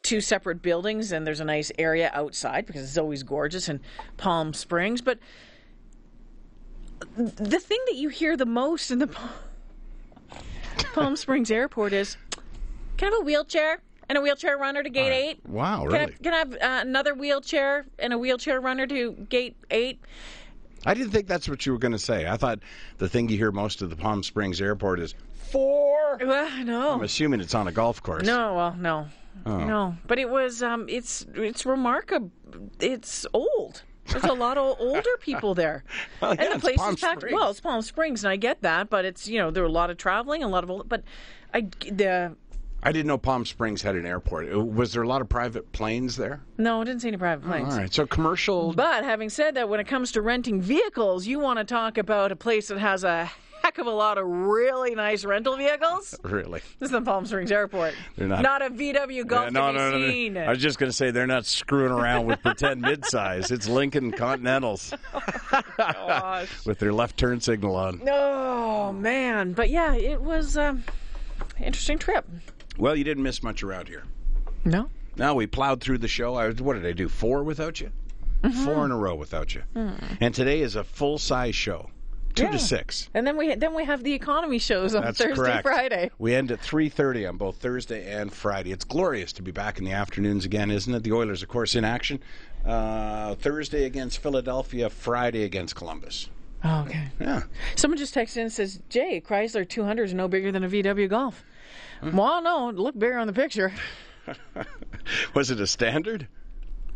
two 0.03 0.21
separate 0.21 0.63
buildings 0.63 1.13
and 1.13 1.27
there's 1.27 1.41
a 1.41 1.45
nice 1.45 1.71
area 1.79 2.11
outside 2.15 2.67
because 2.67 2.83
it's 2.83 2.99
always 2.99 3.23
gorgeous 3.23 3.69
in 3.69 3.81
Palm 4.17 4.55
Springs. 4.55 5.03
But 5.03 5.19
the 7.17 7.61
thing 7.61 7.79
that 7.87 7.97
you 7.97 8.09
hear 8.09 8.37
the 8.37 8.47
most 8.47 8.91
in 8.91 8.99
the 8.99 9.19
Palm, 10.95 11.17
Springs 11.17 11.51
airport 11.51 11.93
is, 11.93 12.17
"Can 12.97 13.13
I 13.13 13.17
have 13.17 13.23
a 13.23 13.25
wheelchair 13.25 13.81
and 14.09 14.19
a 14.19 14.21
wheelchair 14.21 14.57
runner 14.59 14.83
to 14.83 14.91
gate 14.91 15.13
eight? 15.13 15.41
Wow, 15.47 15.85
Can 15.87 15.95
I, 15.95 15.99
really? 16.01 16.13
can 16.23 16.35
I 16.35 16.39
have 16.39 16.53
uh, 16.55 16.59
another 16.89 17.15
wheelchair 17.15 17.87
and 17.99 18.13
a 18.13 18.19
wheelchair 18.19 18.61
runner 18.61 18.87
to 18.87 19.13
gate 19.29 19.57
eight? 19.71 20.01
I 20.87 20.95
didn't 20.95 21.11
think 21.11 21.27
that's 21.27 21.49
what 21.49 21.67
you 21.67 21.73
were 21.73 21.79
going 21.79 21.93
to 21.93 21.99
say. 21.99 22.27
I 22.27 22.37
thought 22.37 22.61
the 22.99 23.09
thing 23.09 23.29
you 23.29 23.37
hear 23.37 23.51
most 23.53 23.83
of 23.83 23.91
the 23.91 23.97
Palm 23.97 24.23
Springs 24.23 24.61
airport 24.61 25.01
is 25.01 25.15
four. 25.51 26.19
Well, 26.21 26.65
no. 26.65 26.93
I'm 26.93 27.03
assuming 27.03 27.41
it's 27.41 27.55
on 27.55 27.69
a 27.69 27.73
golf 27.73 28.03
course. 28.03 28.25
No, 28.25 28.55
well, 28.55 28.75
no, 28.79 29.09
Oh. 29.47 29.59
no. 29.65 29.97
But 30.07 30.19
it 30.19 30.29
was, 30.31 30.63
um, 30.63 30.87
it's, 30.89 31.27
it's 31.35 31.67
remarkable. 31.67 32.31
It's 32.81 33.27
old. 33.33 33.83
There's 34.11 34.25
a 34.25 34.33
lot 34.33 34.59
of 34.59 34.77
older 34.81 35.17
people 35.21 35.55
there, 35.55 35.85
Well, 36.21 36.35
yeah, 36.35 36.45
and 36.45 36.55
the 36.55 36.59
place 36.61 36.77
Palm 36.77 36.95
is 36.95 37.01
packed. 37.01 37.21
Springs. 37.21 37.35
Well, 37.35 37.51
it's 37.51 37.61
Palm 37.61 37.83
Springs, 37.83 38.25
and 38.25 38.31
I 38.31 38.37
get 38.37 38.63
that, 38.63 38.91
but 38.91 39.05
it's 39.05 39.29
you 39.29 39.39
know 39.39 39.51
there 39.51 39.63
were 39.63 39.69
a 39.69 39.73
lot 39.73 39.91
of 39.91 39.97
traveling, 39.97 40.43
a 40.43 40.49
lot 40.49 40.65
of 40.65 40.71
old. 40.71 40.89
But 40.89 41.03
I 41.55 41.63
the 41.91 42.35
I 42.83 42.93
didn't 42.93 43.07
know 43.09 43.19
Palm 43.19 43.45
Springs 43.45 43.83
had 43.83 43.97
an 43.97 44.07
airport. 44.07 44.53
Uh, 44.53 44.61
Was 44.61 44.93
there 44.93 45.03
a 45.03 45.09
lot 45.09 45.21
of 45.21 45.29
private 45.29 45.73
planes 45.73 46.17
there? 46.17 46.41
no, 46.59 46.81
I 46.81 46.85
didn't 46.85 47.03
see 47.03 47.09
any 47.09 47.17
private 47.17 47.45
planes. 47.45 47.73
All 47.75 47.81
right, 47.81 47.93
so 47.93 48.07
commercial. 48.07 48.73
But 48.73 49.03
having 49.05 49.31
said 49.31 49.55
that, 49.57 49.69
when 49.69 49.81
it 49.81 49.87
comes 49.89 50.13
to 50.13 50.23
renting 50.23 50.61
vehicles, 50.63 51.27
you 51.27 51.39
want 51.41 51.59
to 51.59 51.65
talk 51.65 51.99
about 51.99 52.31
a 52.33 52.37
place 52.37 52.69
that 52.69 52.79
has 52.79 53.03
a 53.05 53.31
heck 53.63 53.79
of 53.79 53.87
a 53.87 53.91
lot 53.91 54.19
of 54.19 54.27
really 54.27 54.95
nice 54.95 55.25
rental 55.25 55.57
vehicles. 55.57 56.15
really? 56.23 56.61
This 56.79 56.89
is 56.89 56.91
the 56.91 57.01
Palm 57.03 57.27
Springs 57.27 57.51
Airport. 57.53 57.95
They're 58.17 58.29
not- 58.29 58.43
not 58.43 58.63
a 58.63 58.71
VW 58.71 59.27
Golf 59.27 59.45
Yeah, 59.45 59.51
no, 59.51 59.73
to 59.73 59.99
be 59.99 60.29
no, 60.29 60.41
no, 60.41 60.45
no. 60.45 60.47
I 60.47 60.51
was 60.51 60.59
just 60.61 60.79
going 60.79 60.91
to 60.91 60.97
say 60.97 61.11
they're 61.11 61.27
not 61.27 61.45
screwing 61.47 61.93
around 61.93 62.27
with 62.27 62.43
pretend 62.43 62.83
midsize. 62.85 63.51
It's 63.51 63.69
Lincoln 63.69 64.13
Continentals 64.13 64.93
Gosh. 65.77 66.67
with 66.67 66.79
their 66.79 66.93
left 66.93 67.17
turn 67.17 67.41
signal 67.41 67.77
on. 67.77 68.03
Oh 68.09 68.93
man, 68.93 69.53
but 69.53 69.71
yeah, 69.71 69.95
it 69.95 70.21
was 70.21 70.57
um, 70.57 70.85
interesting 71.59 71.99
trip. 71.99 72.27
Well, 72.79 72.97
you 72.97 73.05
didn't 73.05 73.23
miss 73.23 73.43
much 73.43 73.63
around 73.63 73.89
here. 73.89 74.05
No, 74.65 74.91
Now 75.17 75.35
we 75.35 75.47
plowed 75.47 75.81
through 75.81 75.99
the 75.99 76.09
show. 76.09 76.35
I, 76.35 76.49
was, 76.49 76.61
what 76.61 76.75
did 76.75 76.87
I 76.87 76.93
do? 76.93 77.09
Four 77.09 77.43
without 77.43 77.81
you? 77.81 77.91
Mm-hmm. 78.43 78.65
Four 78.65 78.85
in 78.85 78.91
a 78.93 78.97
row 78.97 79.15
without 79.15 79.55
you. 79.55 79.63
And 80.21 80.35
today 80.35 80.61
is 80.61 80.77
a 80.77 80.85
full 80.85 81.19
size 81.19 81.55
show, 81.57 81.91
two 82.39 82.47
Hmm. 82.47 82.53
Yeah. 82.53 82.59
to 82.59 82.65
six. 82.65 83.09
and 83.15 83.27
then 83.27 83.37
we 83.37 83.55
then 83.55 83.75
we 83.75 83.85
have 83.85 84.03
the 84.05 84.13
economy 84.15 84.59
shows 84.59 84.95
on 84.95 85.03
That's 85.03 85.19
Thursday, 85.19 85.35
correct. 85.35 85.63
Friday. 85.63 86.11
We 86.19 86.35
end 86.35 86.51
at 86.51 86.61
three 86.61 86.89
thirty 86.89 87.27
on 87.27 87.37
both 87.37 87.57
Thursday 87.57 88.11
and 88.13 88.33
Friday. 88.33 88.73
It's 88.73 88.85
glorious 88.85 89.33
to 89.35 89.43
be 89.43 89.51
back 89.51 89.79
in 89.79 89.85
the 89.85 89.93
afternoons 89.93 90.45
again, 90.45 90.71
isn't 90.71 90.93
it? 90.95 91.03
The 91.03 91.13
Oilers, 91.13 91.43
of 91.43 91.49
course, 91.49 91.75
in 91.75 91.85
action. 91.85 92.21
Uh, 92.65 93.35
Thursday 93.37 93.85
against 93.85 94.19
Philadelphia, 94.23 94.91
Friday 94.91 95.45
against 95.45 95.75
Columbus. 95.77 96.29
Oh, 96.65 96.83
okay. 96.87 97.09
Yeah. 97.21 97.43
Someone 97.77 97.99
just 97.99 98.15
texted 98.15 98.39
in 98.39 98.43
and 98.45 98.53
says, 98.53 98.81
"Jay, 98.89 99.21
Chrysler 99.25 99.69
200 99.69 100.05
is 100.05 100.15
no 100.15 100.27
bigger 100.29 100.51
than 100.51 100.65
a 100.65 100.69
VW 100.69 101.09
Golf." 101.09 101.45
Well, 102.03 102.43
no, 102.43 102.71
look 102.71 102.99
bigger 102.99 103.19
on 103.19 103.27
the 103.27 103.33
picture. 103.33 103.73
Was 105.35 105.51
it 105.51 105.61
a 105.61 105.67
standard? 105.67 106.29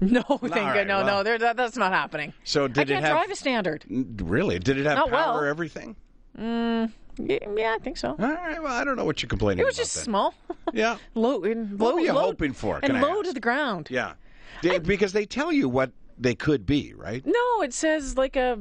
No, 0.11 0.23
thank 0.23 0.43
right, 0.53 0.75
God, 0.75 0.87
no, 0.89 0.97
well. 0.99 1.07
no, 1.19 1.23
there, 1.23 1.39
that, 1.39 1.57
that's 1.57 1.77
not 1.77 1.93
happening. 1.93 2.33
So 2.45 2.65
I 2.65 2.69
did 2.69 2.91
it 2.91 2.95
can't 2.95 3.05
have 3.05 3.13
drive 3.17 3.31
a 3.31 3.37
standard. 3.37 3.85
really? 3.89 4.59
Did 4.59 4.79
it 4.79 4.87
have 4.87 4.97
Not 4.97 5.11
power? 5.11 5.41
well. 5.43 5.45
Everything? 5.45 5.95
Mm, 6.39 6.91
yeah, 7.19 7.39
yeah, 7.57 7.75
I 7.79 7.79
think 7.83 7.97
so. 7.97 8.11
All 8.11 8.17
right. 8.19 8.61
Well, 8.63 8.73
I 8.73 8.85
don't 8.85 8.97
know 8.97 9.05
what 9.05 9.23
you're 9.23 9.29
complaining 9.29 9.61
about. 9.61 9.67
It 9.67 9.71
was 9.71 9.77
about. 9.79 9.83
just 9.85 9.95
then. 9.97 10.05
small, 10.05 10.35
Yeah. 10.73 10.97
low, 11.15 11.43
and 11.45 11.79
What 11.79 11.95
were 11.95 12.01
you 12.01 12.13
low- 12.13 12.23
hoping 12.23 12.53
for? 12.53 12.77
and 12.77 12.85
Can 12.85 12.97
I 12.97 13.01
low 13.03 13.19
ask? 13.21 13.25
to 13.29 13.33
the 13.35 13.41
ground. 13.41 13.89
Yeah. 13.91 14.15
They- 14.63 14.79
because 14.79 15.13
they 15.13 15.25
tell 15.27 15.53
you 15.53 15.69
what 15.69 15.93
they 16.19 16.35
could 16.35 16.67
be, 16.67 16.95
right? 16.95 17.25
No, 17.25 17.63
it 17.63 17.73
says 17.73 18.17
like 18.17 18.35
a 18.37 18.59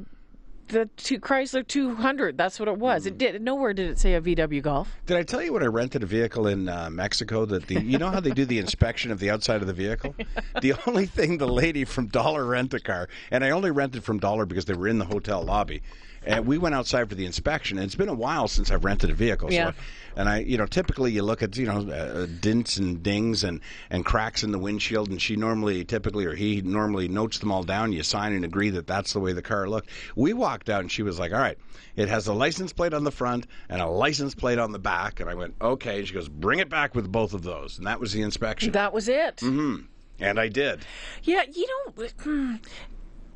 the 0.68 0.90
two 0.98 1.20
Chrysler 1.20 1.68
200. 1.68 2.38
That's 2.38 2.60
what 2.60 2.68
it 2.70 2.78
was. 2.78 3.06
It 3.06 3.18
did. 3.18 3.42
Nowhere 3.42 3.74
did 3.74 3.90
it 3.90 4.00
say 4.00 4.14
a 4.14 4.22
VW 4.22 4.62
Golf. 4.62 4.90
Did 5.06 5.18
I 5.18 5.24
tell 5.24 5.42
you 5.42 5.54
when 5.54 5.64
I 5.64 5.68
rented 5.68 6.04
a 6.04 6.06
vehicle 6.06 6.48
in 6.48 6.70
uh, 6.70 6.90
Mexico 6.90 7.46
that 7.46 7.68
the 7.68 7.82
you 7.82 7.98
know 7.98 8.10
how 8.10 8.20
they 8.20 8.32
do 8.32 8.46
the 8.46 8.60
inspection 8.60 9.12
of 9.12 9.20
the 9.20 9.30
outside 9.30 9.62
of 9.62 9.68
the 9.68 9.74
vehicle? 9.74 10.16
The 10.62 10.74
only 10.86 11.06
thing 11.08 11.38
the 11.38 11.48
lady 11.48 11.86
from 11.86 12.08
Dollar 12.08 12.46
Rent 12.46 12.74
a 12.74 12.80
Car, 12.80 13.08
and 13.32 13.44
I 13.44 13.50
only 13.52 13.72
rented 13.72 14.04
from 14.04 14.20
Dollar 14.20 14.46
because 14.46 14.66
they 14.66 14.74
were 14.74 14.88
in 14.88 15.00
the 15.00 15.06
hotel 15.06 15.42
lobby. 15.42 15.82
And 16.24 16.46
we 16.46 16.60
went 16.60 16.76
outside 16.76 17.10
for 17.10 17.16
the 17.16 17.26
inspection. 17.26 17.80
And 17.80 17.86
it's 17.86 17.96
been 17.96 18.10
a 18.10 18.14
while 18.14 18.48
since 18.48 18.70
I've 18.70 18.86
rented 18.86 19.10
a 19.10 19.14
vehicle. 19.16 19.50
So 19.50 19.56
Yeah. 19.56 19.70
I- 19.70 19.74
and 20.16 20.30
I, 20.30 20.40
you 20.40 20.58
know, 20.58 20.66
typically 20.66 21.12
you 21.12 21.24
look 21.24 21.42
at, 21.42 21.58
you 21.58 21.66
know, 21.66 21.90
uh, 21.90 22.28
dents 22.40 22.78
and 22.78 23.02
dings 23.02 23.44
and, 23.44 23.62
and 23.90 24.06
cracks 24.06 24.44
in 24.44 24.52
the 24.52 24.60
windshield, 24.60 25.10
and 25.10 25.22
she 25.22 25.36
normally, 25.36 25.84
typically, 25.86 26.26
or 26.26 26.36
he 26.36 26.62
normally 26.62 27.08
notes 27.08 27.40
them 27.40 27.52
all 27.52 27.64
down. 27.64 27.92
You 27.92 28.04
sign 28.04 28.34
and 28.34 28.46
agree 28.46 28.70
that 28.72 28.88
that's 28.88 29.14
the 29.14 29.20
way 29.20 29.34
the 29.34 29.42
car 29.42 29.70
looked. 29.70 29.90
We 30.16 30.34
walked 30.34 30.70
out, 30.70 30.82
and 30.82 30.92
she 30.92 31.04
was 31.04 31.20
like, 31.20 31.32
all 31.32 31.40
right, 31.40 31.58
it 31.96 32.10
has 32.10 32.28
a 32.28 32.34
license 32.34 32.74
plate 32.74 32.94
on 32.94 33.04
the 33.04 33.12
front 33.12 33.48
and 33.70 33.82
a 33.82 33.88
license 33.88 34.36
plate 34.36 34.60
on 34.60 34.72
the 34.72 34.80
back. 34.80 35.20
And 35.20 35.30
I 35.30 35.34
went, 35.34 35.56
okay. 35.62 36.00
And 36.00 36.08
she 36.08 36.14
goes, 36.14 36.30
bring 36.30 36.60
it 36.60 36.70
back 36.70 36.96
with 36.96 37.12
both 37.12 37.34
of 37.34 37.44
those. 37.44 37.78
And 37.78 37.88
that 37.88 38.00
was 38.00 38.14
the 38.14 38.22
inspection. 38.22 38.72
That 38.72 38.94
was 38.94 39.08
it. 39.08 39.38
Mm-hmm. 39.38 39.84
and 40.20 40.40
I 40.40 40.48
did. 40.48 40.86
Yeah, 41.24 41.44
you 41.52 41.68
know, 41.68 42.08
hmm, 42.24 42.56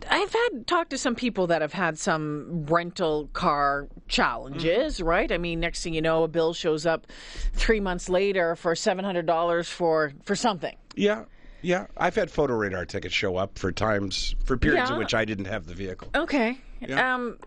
I've 0.09 0.31
had 0.33 0.67
talked 0.67 0.91
to 0.91 0.97
some 0.97 1.15
people 1.15 1.47
that 1.47 1.61
have 1.61 1.73
had 1.73 1.97
some 1.97 2.65
rental 2.67 3.29
car 3.33 3.87
challenges, 4.07 4.97
Mm-hmm. 4.99 5.07
right? 5.07 5.31
I 5.31 5.37
mean, 5.37 5.59
next 5.59 5.83
thing 5.83 5.93
you 5.93 6.01
know, 6.01 6.23
a 6.23 6.27
bill 6.27 6.53
shows 6.53 6.85
up 6.85 7.07
three 7.53 7.79
months 7.79 8.07
later 8.09 8.55
for 8.55 8.75
seven 8.75 9.03
hundred 9.05 9.25
dollars 9.25 9.67
for 9.69 10.11
for 10.23 10.35
something. 10.35 10.75
Yeah. 10.95 11.25
Yeah. 11.61 11.87
I've 11.97 12.15
had 12.15 12.29
photo 12.29 12.53
radar 12.53 12.85
tickets 12.85 13.13
show 13.15 13.37
up 13.37 13.57
for 13.57 13.71
times, 13.71 14.35
for 14.43 14.57
periods 14.57 14.89
in 14.91 14.97
which 14.97 15.13
I 15.15 15.25
didn't 15.25 15.45
have 15.45 15.65
the 15.65 15.73
vehicle. 15.73 16.09
Okay. 16.13 16.57
Yeah. 16.81 17.15
Um, 17.15 17.37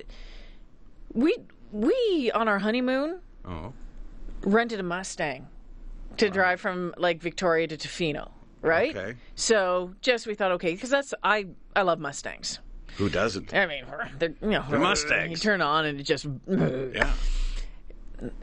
we 1.13 1.37
we 1.73 2.31
on 2.35 2.49
our 2.49 2.59
honeymoon 2.59 3.21
Oh. 3.45 3.73
rented 4.43 4.81
a 4.81 4.83
Mustang 4.83 5.47
to 6.17 6.29
drive 6.31 6.61
from 6.61 6.93
like 6.97 7.21
Victoria 7.23 7.67
to 7.69 7.77
Tofino, 7.77 8.31
right? 8.63 8.97
Okay. 8.97 9.19
So 9.35 9.95
just 10.01 10.27
we 10.27 10.35
thought, 10.35 10.53
okay, 10.53 10.73
because 10.73 10.91
that's 10.91 11.15
I 11.23 11.47
I 11.77 11.83
love 11.83 11.99
Mustangs. 11.99 12.61
Who 12.97 13.09
doesn't? 13.09 13.55
I 13.55 13.67
mean, 13.67 13.85
they're, 14.19 14.35
you 14.43 14.49
know, 14.49 14.65
They're 14.69 14.81
Mustangs. 14.81 15.31
You 15.31 15.37
turn 15.37 15.61
on 15.63 15.87
and 15.87 16.01
it 16.01 16.03
just. 16.05 16.27
Yeah. 16.49 17.13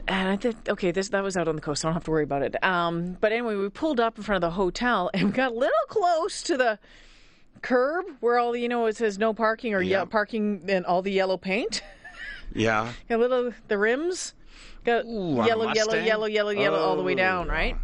And 0.08 0.28
I 0.28 0.36
thought, 0.36 0.68
okay, 0.70 0.90
this 0.90 1.10
that 1.10 1.22
was 1.22 1.36
out 1.36 1.48
on 1.48 1.56
the 1.56 1.60
coast. 1.60 1.82
So 1.82 1.88
I 1.88 1.90
don't 1.90 1.94
have 1.94 2.04
to 2.04 2.10
worry 2.10 2.22
about 2.24 2.42
it. 2.42 2.62
Um, 2.64 3.18
but 3.20 3.32
anyway, 3.32 3.56
we 3.56 3.68
pulled 3.68 4.00
up 4.00 4.16
in 4.16 4.24
front 4.24 4.42
of 4.42 4.50
the 4.50 4.54
hotel 4.54 5.10
and 5.14 5.24
we 5.24 5.30
got 5.32 5.52
a 5.52 5.54
little 5.54 5.72
close 5.88 6.42
to 6.44 6.56
the 6.56 6.78
curb 7.62 8.06
where 8.20 8.38
all 8.38 8.54
you 8.56 8.68
know 8.68 8.86
it 8.86 8.96
says 8.96 9.18
no 9.18 9.34
parking 9.34 9.74
or 9.74 9.82
Yeah. 9.82 9.98
yeah. 10.00 10.04
parking 10.06 10.62
and 10.68 10.86
all 10.86 11.02
the 11.02 11.12
yellow 11.12 11.36
paint. 11.36 11.82
Yeah. 12.54 12.92
a 13.10 13.16
little 13.18 13.52
the 13.68 13.76
rims 13.76 14.34
got 14.84 15.04
Ooh, 15.04 15.44
yellow, 15.44 15.72
yellow, 15.74 15.94
yellow, 15.94 16.26
yellow, 16.26 16.50
yellow, 16.50 16.78
all 16.78 16.96
the 16.96 17.02
way 17.02 17.12
Oh, 17.12 17.16
down, 17.16 17.48
right? 17.48 17.76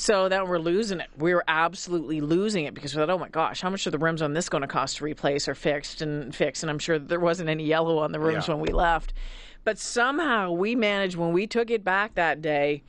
So 0.00 0.30
then 0.30 0.48
we're 0.48 0.58
losing 0.58 0.98
it. 1.00 1.10
We're 1.18 1.44
absolutely 1.46 2.22
losing 2.22 2.64
it 2.64 2.72
because 2.72 2.94
we 2.94 3.00
thought, 3.00 3.10
oh 3.10 3.18
my 3.18 3.28
gosh, 3.28 3.60
how 3.60 3.68
much 3.68 3.86
are 3.86 3.90
the 3.90 3.98
rims 3.98 4.22
on 4.22 4.32
this 4.32 4.48
going 4.48 4.62
to 4.62 4.66
cost 4.66 4.96
to 4.96 5.04
replace 5.04 5.46
or 5.46 5.54
fixed 5.54 6.00
and 6.00 6.34
fix? 6.34 6.62
And 6.62 6.70
I'm 6.70 6.78
sure 6.78 6.98
there 6.98 7.20
wasn't 7.20 7.50
any 7.50 7.64
yellow 7.64 7.98
on 7.98 8.10
the 8.10 8.18
rims 8.18 8.48
Yeah. 8.48 8.54
when 8.54 8.62
we 8.62 8.72
left. 8.72 9.12
But 9.62 9.78
somehow 9.78 10.52
we 10.52 10.74
managed 10.74 11.16
when 11.16 11.34
we 11.34 11.46
took 11.46 11.70
it 11.70 11.84
back 11.84 12.14
that 12.14 12.40
day. 12.40 12.82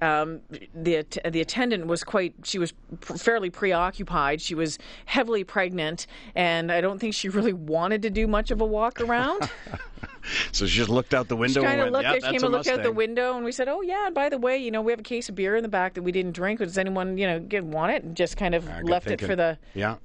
Um, 0.00 0.40
the 0.74 1.04
the 1.28 1.40
attendant 1.40 1.86
was 1.86 2.04
quite. 2.04 2.34
She 2.42 2.58
was 2.58 2.72
pr- 3.00 3.14
fairly 3.14 3.48
preoccupied. 3.50 4.40
She 4.40 4.54
was 4.54 4.78
heavily 5.06 5.44
pregnant, 5.44 6.06
and 6.34 6.70
I 6.70 6.80
don't 6.80 6.98
think 6.98 7.14
she 7.14 7.28
really 7.28 7.52
wanted 7.52 8.02
to 8.02 8.10
do 8.10 8.26
much 8.26 8.50
of 8.50 8.60
a 8.60 8.66
walk 8.66 9.00
around. 9.00 9.48
So 10.52 10.64
she 10.64 10.78
just 10.78 10.88
looked 10.88 11.12
out 11.12 11.28
the 11.28 11.36
window 11.36 11.60
kind 11.60 11.82
of 11.82 11.90
looked 11.92 12.06
at, 12.06 12.12
that's 12.22 12.24
came 12.32 12.42
and 12.42 12.50
looked 12.50 12.66
out 12.66 12.82
the 12.82 12.90
window, 12.90 13.36
and 13.36 13.44
we 13.44 13.52
said, 13.52 13.68
"Oh 13.68 13.82
yeah, 13.82 14.06
and 14.06 14.14
by 14.14 14.30
the 14.30 14.38
way, 14.38 14.56
you 14.56 14.70
know, 14.70 14.80
we 14.80 14.90
have 14.90 15.00
a 15.00 15.02
case 15.02 15.28
of 15.28 15.34
beer 15.34 15.54
in 15.54 15.62
the 15.62 15.68
back 15.68 15.92
that 15.94 16.02
we 16.02 16.12
didn't 16.12 16.32
drink. 16.32 16.60
Does 16.60 16.78
anyone, 16.78 17.18
you 17.18 17.26
know, 17.26 17.40
get, 17.40 17.62
want 17.62 17.92
it?" 17.92 18.04
And 18.04 18.16
just 18.16 18.38
kind 18.38 18.54
of 18.54 18.64
good 18.64 18.84
left 18.88 19.06
thinking. 19.06 19.26
it 19.26 19.28
for 19.28 19.36
the 19.36 19.58
Yeah. 19.74 19.96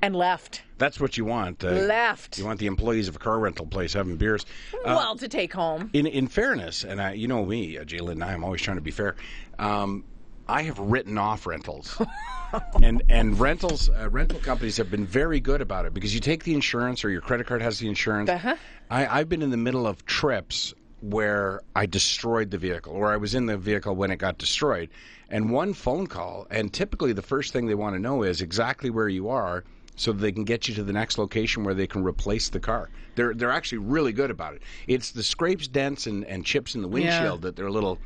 and 0.00 0.16
left, 0.16 0.62
That's 0.78 1.00
what 1.00 1.16
you 1.16 1.24
want. 1.24 1.64
Uh, 1.64 1.70
left. 1.70 2.38
You 2.38 2.44
want 2.44 2.58
the 2.58 2.66
employees 2.66 3.08
of 3.08 3.16
a 3.16 3.18
car 3.18 3.38
rental 3.38 3.66
place 3.66 3.94
having 3.94 4.16
beers. 4.16 4.44
Uh, 4.74 4.94
well, 4.96 5.16
to 5.16 5.28
take 5.28 5.52
home. 5.52 5.90
in 5.92 6.06
in 6.06 6.28
fairness, 6.28 6.84
and 6.84 7.00
I, 7.00 7.12
you 7.12 7.28
know 7.28 7.44
me, 7.44 7.78
uh, 7.78 7.84
J'lyn 7.84 8.12
and 8.12 8.24
I, 8.24 8.32
I'm 8.32 8.44
always 8.44 8.60
trying 8.60 8.76
to 8.76 8.82
be 8.82 8.90
fair. 8.90 9.16
Um, 9.58 10.04
I 10.48 10.62
have 10.62 10.78
written 10.78 11.18
off 11.18 11.46
rentals, 11.46 12.00
and 12.82 13.02
and 13.08 13.38
rentals 13.38 13.88
uh, 13.88 14.08
rental 14.10 14.38
companies 14.38 14.76
have 14.76 14.90
been 14.90 15.06
very 15.06 15.40
good 15.40 15.60
about 15.60 15.86
it 15.86 15.94
because 15.94 16.14
you 16.14 16.20
take 16.20 16.44
the 16.44 16.54
insurance 16.54 17.04
or 17.04 17.10
your 17.10 17.20
credit 17.20 17.46
card 17.46 17.62
has 17.62 17.78
the 17.78 17.88
insurance. 17.88 18.30
Uh-huh. 18.30 18.56
I, 18.90 19.06
I've 19.20 19.28
been 19.28 19.42
in 19.42 19.50
the 19.50 19.56
middle 19.56 19.86
of 19.86 20.04
trips 20.06 20.74
where 21.00 21.62
I 21.74 21.86
destroyed 21.86 22.50
the 22.50 22.58
vehicle, 22.58 22.92
or 22.92 23.12
I 23.12 23.16
was 23.16 23.34
in 23.34 23.46
the 23.46 23.56
vehicle 23.56 23.94
when 23.96 24.10
it 24.10 24.16
got 24.16 24.38
destroyed, 24.38 24.90
and 25.30 25.50
one 25.50 25.72
phone 25.72 26.06
call, 26.06 26.46
and 26.50 26.72
typically 26.72 27.12
the 27.12 27.22
first 27.22 27.52
thing 27.52 27.66
they 27.66 27.74
want 27.74 27.94
to 27.94 28.00
know 28.00 28.22
is 28.22 28.40
exactly 28.40 28.90
where 28.90 29.08
you 29.08 29.28
are. 29.28 29.64
So 29.98 30.12
that 30.12 30.18
they 30.20 30.30
can 30.32 30.44
get 30.44 30.68
you 30.68 30.74
to 30.74 30.82
the 30.82 30.92
next 30.92 31.16
location 31.16 31.64
where 31.64 31.74
they 31.74 31.86
can 31.86 32.04
replace 32.04 32.50
the 32.50 32.60
car. 32.60 32.90
They're 33.14 33.32
they're 33.34 33.50
actually 33.50 33.78
really 33.78 34.12
good 34.12 34.30
about 34.30 34.54
it. 34.54 34.62
It's 34.86 35.10
the 35.10 35.22
scrapes, 35.22 35.66
dents, 35.68 36.06
and, 36.06 36.24
and 36.26 36.44
chips 36.44 36.74
in 36.74 36.82
the 36.82 36.88
windshield 36.88 37.42
that 37.42 37.56
they're 37.56 37.66
a 37.66 37.72
little 37.72 37.98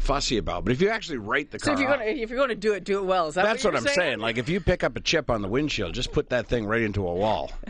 fussy 0.00 0.38
about. 0.38 0.64
But 0.64 0.72
if 0.72 0.80
you 0.80 0.88
actually 0.88 1.18
write 1.18 1.50
the 1.52 1.58
So 1.60 1.66
car, 1.66 1.74
if 1.74 1.80
you're 1.80 1.88
going 1.96 2.00
to 2.00 2.22
if 2.22 2.30
you're 2.30 2.36
going 2.38 2.48
to 2.48 2.54
do 2.56 2.72
it, 2.72 2.82
do 2.84 2.98
it 2.98 3.04
well. 3.04 3.28
Is 3.28 3.34
that 3.34 3.44
that's 3.44 3.62
what, 3.62 3.74
what, 3.74 3.82
you're 3.82 3.90
I'm 3.90 3.94
saying. 3.94 4.18
Like 4.18 4.38
if 4.38 4.48
you 4.48 4.60
pick 4.60 4.82
up 4.82 4.96
a 4.96 5.00
chip 5.00 5.30
on 5.30 5.40
the 5.42 5.48
windshield, 5.48 5.94
just 5.94 6.10
put 6.10 6.30
that 6.30 6.48
thing 6.48 6.66
right 6.66 6.82
into 6.82 7.06
a 7.06 7.14
wall. 7.14 7.52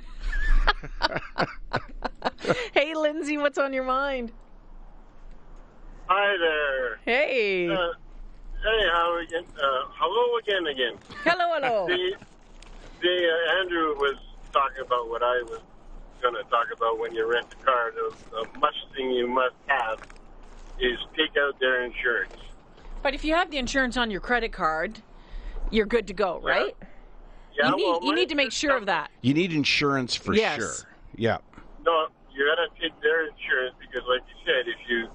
Hey, 2.72 2.94
Lindsay, 2.94 3.38
what's 3.38 3.58
on 3.58 3.72
your 3.72 3.84
mind? 3.84 4.32
Hi 6.06 6.36
there. 6.38 7.00
Hey, 7.04 7.68
Uh, 7.68 7.76
hey, 8.62 8.88
how 8.92 9.18
again? 9.18 9.44
Uh, 9.56 9.84
hello 9.94 10.38
again, 10.38 10.66
again. 10.66 10.98
hello, 11.24 11.54
hello. 11.54 11.86
The, 11.86 12.14
the 13.00 13.16
uh, 13.28 13.60
Andrew 13.60 13.96
was 13.96 14.18
talking 14.52 14.84
about 14.84 15.08
what 15.08 15.22
I 15.22 15.42
was 15.44 15.62
going 16.22 16.34
to 16.34 16.44
talk 16.50 16.68
about 16.74 16.98
when 16.98 17.14
you 17.14 17.28
rent 17.28 17.46
a 17.50 17.64
car. 17.64 17.92
The, 17.92 18.14
the 18.30 18.58
must 18.58 18.76
thing 18.96 19.10
you 19.10 19.26
must 19.26 19.56
have 19.66 19.98
is 20.78 20.98
take 21.16 21.36
out 21.40 21.58
their 21.60 21.84
insurance. 21.84 22.32
But 23.02 23.14
if 23.14 23.24
you 23.24 23.34
have 23.34 23.50
the 23.50 23.58
insurance 23.58 23.96
on 23.96 24.10
your 24.10 24.20
credit 24.20 24.52
card, 24.52 25.02
you're 25.70 25.86
good 25.86 26.06
to 26.08 26.14
go, 26.14 26.40
right? 26.42 26.76
Yeah, 27.56 27.70
you 27.70 27.76
need 27.76 27.84
well, 27.84 28.00
you 28.02 28.14
need 28.14 28.28
to 28.28 28.34
make 28.34 28.52
sure 28.52 28.76
of 28.76 28.86
that. 28.86 29.10
You 29.22 29.34
need 29.34 29.52
insurance 29.52 30.14
for 30.14 30.34
Yes. 30.34 30.56
sure. 30.56 30.88
Yeah. 31.16 31.38
No, 31.84 32.06
you 32.32 32.44
got 32.46 32.60
to 32.62 32.68
take 32.80 32.92
their 33.02 33.28
insurance 33.28 33.74
because, 33.80 34.02
like 34.08 34.22
you 34.28 34.36
said, 34.44 34.68
if 34.68 34.78
you, 34.88 35.08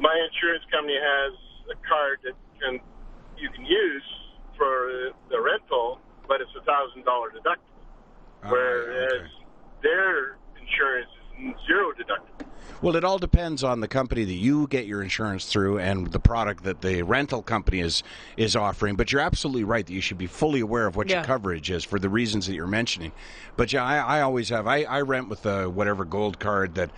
my 0.00 0.14
insurance 0.30 0.64
company 0.70 0.96
has 0.96 1.32
a 1.70 1.76
card 1.86 2.18
that 2.24 2.34
can 2.60 2.80
you 3.36 3.48
can 3.50 3.64
use 3.64 4.02
for 4.56 5.10
the 5.30 5.40
rental, 5.40 6.00
but 6.28 6.40
it's 6.40 6.50
a 6.60 6.62
thousand 6.64 7.04
dollar 7.04 7.30
deductible, 7.30 7.56
Oh, 8.44 8.50
whereas 8.50 9.12
okay. 9.12 9.26
their 9.82 10.36
insurance 10.60 11.08
is 11.40 11.54
zero 11.66 11.92
deductible. 11.92 12.44
Well, 12.82 12.94
it 12.94 13.02
all 13.02 13.18
depends 13.18 13.64
on 13.64 13.80
the 13.80 13.88
company 13.88 14.22
that 14.24 14.32
you 14.32 14.68
get 14.68 14.86
your 14.86 15.02
insurance 15.02 15.46
through 15.46 15.78
and 15.78 16.12
the 16.12 16.20
product 16.20 16.62
that 16.62 16.80
the 16.82 17.02
rental 17.02 17.42
company 17.42 17.80
is 17.80 18.04
is 18.36 18.54
offering. 18.54 18.94
But 18.94 19.10
you're 19.10 19.20
absolutely 19.22 19.64
right 19.64 19.84
that 19.84 19.92
you 19.92 20.00
should 20.00 20.18
be 20.18 20.26
fully 20.28 20.60
aware 20.60 20.86
of 20.86 20.94
what 20.94 21.08
your 21.08 21.24
coverage 21.24 21.70
is 21.70 21.82
for 21.82 21.98
the 21.98 22.08
reasons 22.08 22.46
that 22.46 22.54
you're 22.54 22.68
mentioning. 22.68 23.10
But 23.56 23.72
yeah, 23.72 23.84
I, 23.84 24.18
I 24.18 24.20
always 24.20 24.50
have. 24.50 24.66
I, 24.68 24.82
I 24.84 25.00
rent 25.00 25.28
with 25.28 25.42
the 25.42 25.64
whatever 25.68 26.04
gold 26.04 26.38
card 26.38 26.74
that 26.76 26.90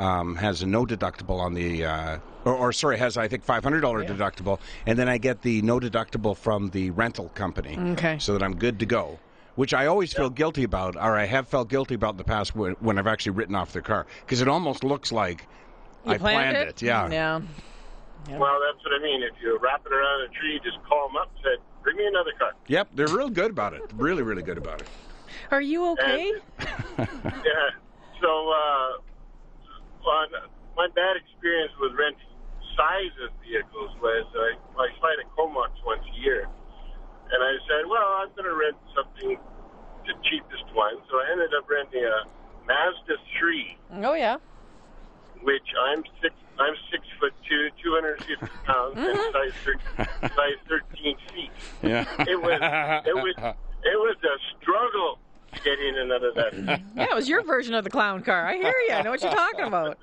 um, 0.00 0.34
has 0.36 0.62
a 0.62 0.66
no 0.66 0.84
deductible 0.86 1.38
on 1.38 1.54
the. 1.54 1.84
Uh, 1.84 2.18
or, 2.44 2.54
or 2.54 2.72
sorry, 2.72 2.96
has 2.98 3.16
I 3.18 3.28
think 3.28 3.44
five 3.44 3.62
hundred 3.62 3.80
dollar 3.82 4.04
deductible, 4.04 4.58
and 4.86 4.98
then 4.98 5.08
I 5.08 5.18
get 5.18 5.42
the 5.42 5.60
no 5.62 5.78
deductible 5.78 6.36
from 6.36 6.70
the 6.70 6.90
rental 6.90 7.28
company, 7.34 7.76
Okay. 7.92 8.18
so 8.18 8.32
that 8.32 8.42
I'm 8.42 8.56
good 8.56 8.78
to 8.80 8.86
go. 8.86 9.18
Which 9.56 9.74
I 9.74 9.86
always 9.86 10.12
feel 10.14 10.30
guilty 10.30 10.62
about, 10.64 10.96
or 10.96 11.18
I 11.18 11.26
have 11.26 11.46
felt 11.48 11.68
guilty 11.68 11.94
about 11.94 12.12
in 12.12 12.16
the 12.16 12.24
past 12.24 12.54
when, 12.56 12.72
when 12.80 12.98
I've 12.98 13.06
actually 13.06 13.32
written 13.32 13.54
off 13.54 13.72
the 13.74 13.82
car, 13.82 14.06
because 14.24 14.40
it 14.40 14.48
almost 14.48 14.84
looks 14.84 15.12
like 15.12 15.46
You 16.06 16.12
I 16.12 16.18
planned 16.18 16.56
it. 16.56 16.80
Yeah. 16.80 17.10
Yeah. 17.10 17.40
Well, 18.38 18.58
that's 18.66 18.82
what 18.84 18.98
I 18.98 19.02
mean. 19.02 19.22
If 19.22 19.32
you 19.42 19.58
wrap 19.60 19.84
it 19.84 19.92
around 19.92 20.22
a 20.22 20.28
tree, 20.28 20.60
just 20.64 20.78
call 20.88 21.08
them 21.08 21.16
up, 21.16 21.30
and 21.34 21.42
said, 21.44 21.64
"Bring 21.82 21.96
me 21.98 22.06
another 22.06 22.32
car." 22.38 22.52
Yep, 22.68 22.88
they're 22.94 23.08
real 23.08 23.28
good 23.28 23.50
about 23.50 23.74
it. 23.74 23.82
Really, 23.94 24.22
really 24.22 24.42
good 24.42 24.56
about 24.58 24.80
it. 24.80 24.88
Are 25.50 25.60
you 25.60 25.90
okay? 25.92 26.32
Yeah. 26.98 27.06
So, 28.20 28.50
uh, 28.52 29.00
on 30.04 30.28
my 30.76 30.88
bad 30.94 31.16
experience 31.16 31.72
with 31.80 31.92
renting 31.98 32.30
size 32.76 33.14
of 33.26 33.30
vehicles 33.44 33.90
was 34.00 34.26
I, 34.32 34.56
I 34.80 34.88
fly 34.98 35.12
to 35.20 35.26
Comox 35.36 35.72
once 35.84 36.02
a 36.06 36.14
year, 36.20 36.44
and 36.44 37.40
I 37.42 37.54
said, 37.68 37.88
well, 37.88 38.22
I'm 38.22 38.30
going 38.32 38.48
to 38.48 38.56
rent 38.56 38.76
something 38.94 39.36
the 40.06 40.14
cheapest 40.24 40.64
one. 40.74 40.96
So 41.10 41.18
I 41.18 41.32
ended 41.32 41.50
up 41.52 41.68
renting 41.68 42.04
a 42.04 42.24
Mazda 42.66 43.20
3, 43.38 43.78
Oh 44.04 44.14
yeah. 44.14 44.38
which 45.42 45.66
I'm 45.88 46.04
six. 46.22 46.34
I'm 46.58 46.74
six 46.92 47.06
foot 47.18 47.32
two, 47.48 47.70
250 47.82 48.44
pounds, 48.66 48.98
and 48.98 49.16
mm-hmm. 49.16 49.32
size, 49.32 49.56
thir- 49.64 50.28
size 50.36 50.60
13 50.68 51.16
feet. 51.32 51.50
Yeah. 51.82 52.04
It 52.28 52.36
was 52.36 52.60
it 53.04 53.16
was 53.16 53.34
better 55.52 56.32
then. 56.34 56.84
Yeah, 56.96 57.06
it 57.10 57.14
was 57.14 57.28
your 57.28 57.42
version 57.42 57.74
of 57.74 57.84
the 57.84 57.90
clown 57.90 58.22
car. 58.22 58.46
I 58.46 58.54
hear 58.54 58.74
you. 58.88 58.94
I 58.94 59.02
know 59.02 59.10
what 59.10 59.22
you're 59.22 59.32
talking 59.32 59.64
about. 59.64 59.98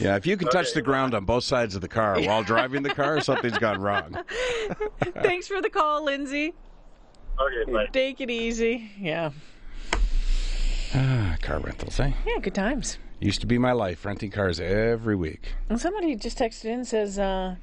Yeah, 0.00 0.16
if 0.16 0.26
you 0.26 0.36
can 0.36 0.48
touch 0.48 0.72
the 0.72 0.82
ground 0.82 1.14
on 1.14 1.24
both 1.24 1.44
sides 1.44 1.74
of 1.74 1.80
the 1.80 1.88
car 1.88 2.20
while 2.20 2.42
driving 2.52 2.82
the 2.82 2.94
car, 2.94 3.20
something's 3.20 3.58
gone 3.58 3.80
wrong. 3.80 4.16
Thanks 5.22 5.46
for 5.46 5.60
the 5.60 5.70
call, 5.70 6.04
Lindsay. 6.04 6.54
Okay, 7.40 7.72
bye. 7.72 7.86
Take 7.92 8.20
it 8.20 8.30
easy. 8.30 8.90
Yeah. 8.98 9.30
Ah, 10.94 11.36
car 11.42 11.58
rentals, 11.58 11.98
eh? 11.98 12.12
Yeah, 12.26 12.38
good 12.40 12.54
times. 12.54 12.98
Used 13.20 13.40
to 13.40 13.46
be 13.46 13.58
my 13.58 13.72
life, 13.72 14.04
renting 14.04 14.30
cars 14.30 14.60
every 14.60 15.16
week. 15.16 15.52
And 15.68 15.80
somebody 15.80 16.14
just 16.14 16.38
texted 16.38 16.66
in 16.66 16.84
says, 16.84 17.18
uh, 17.18 17.56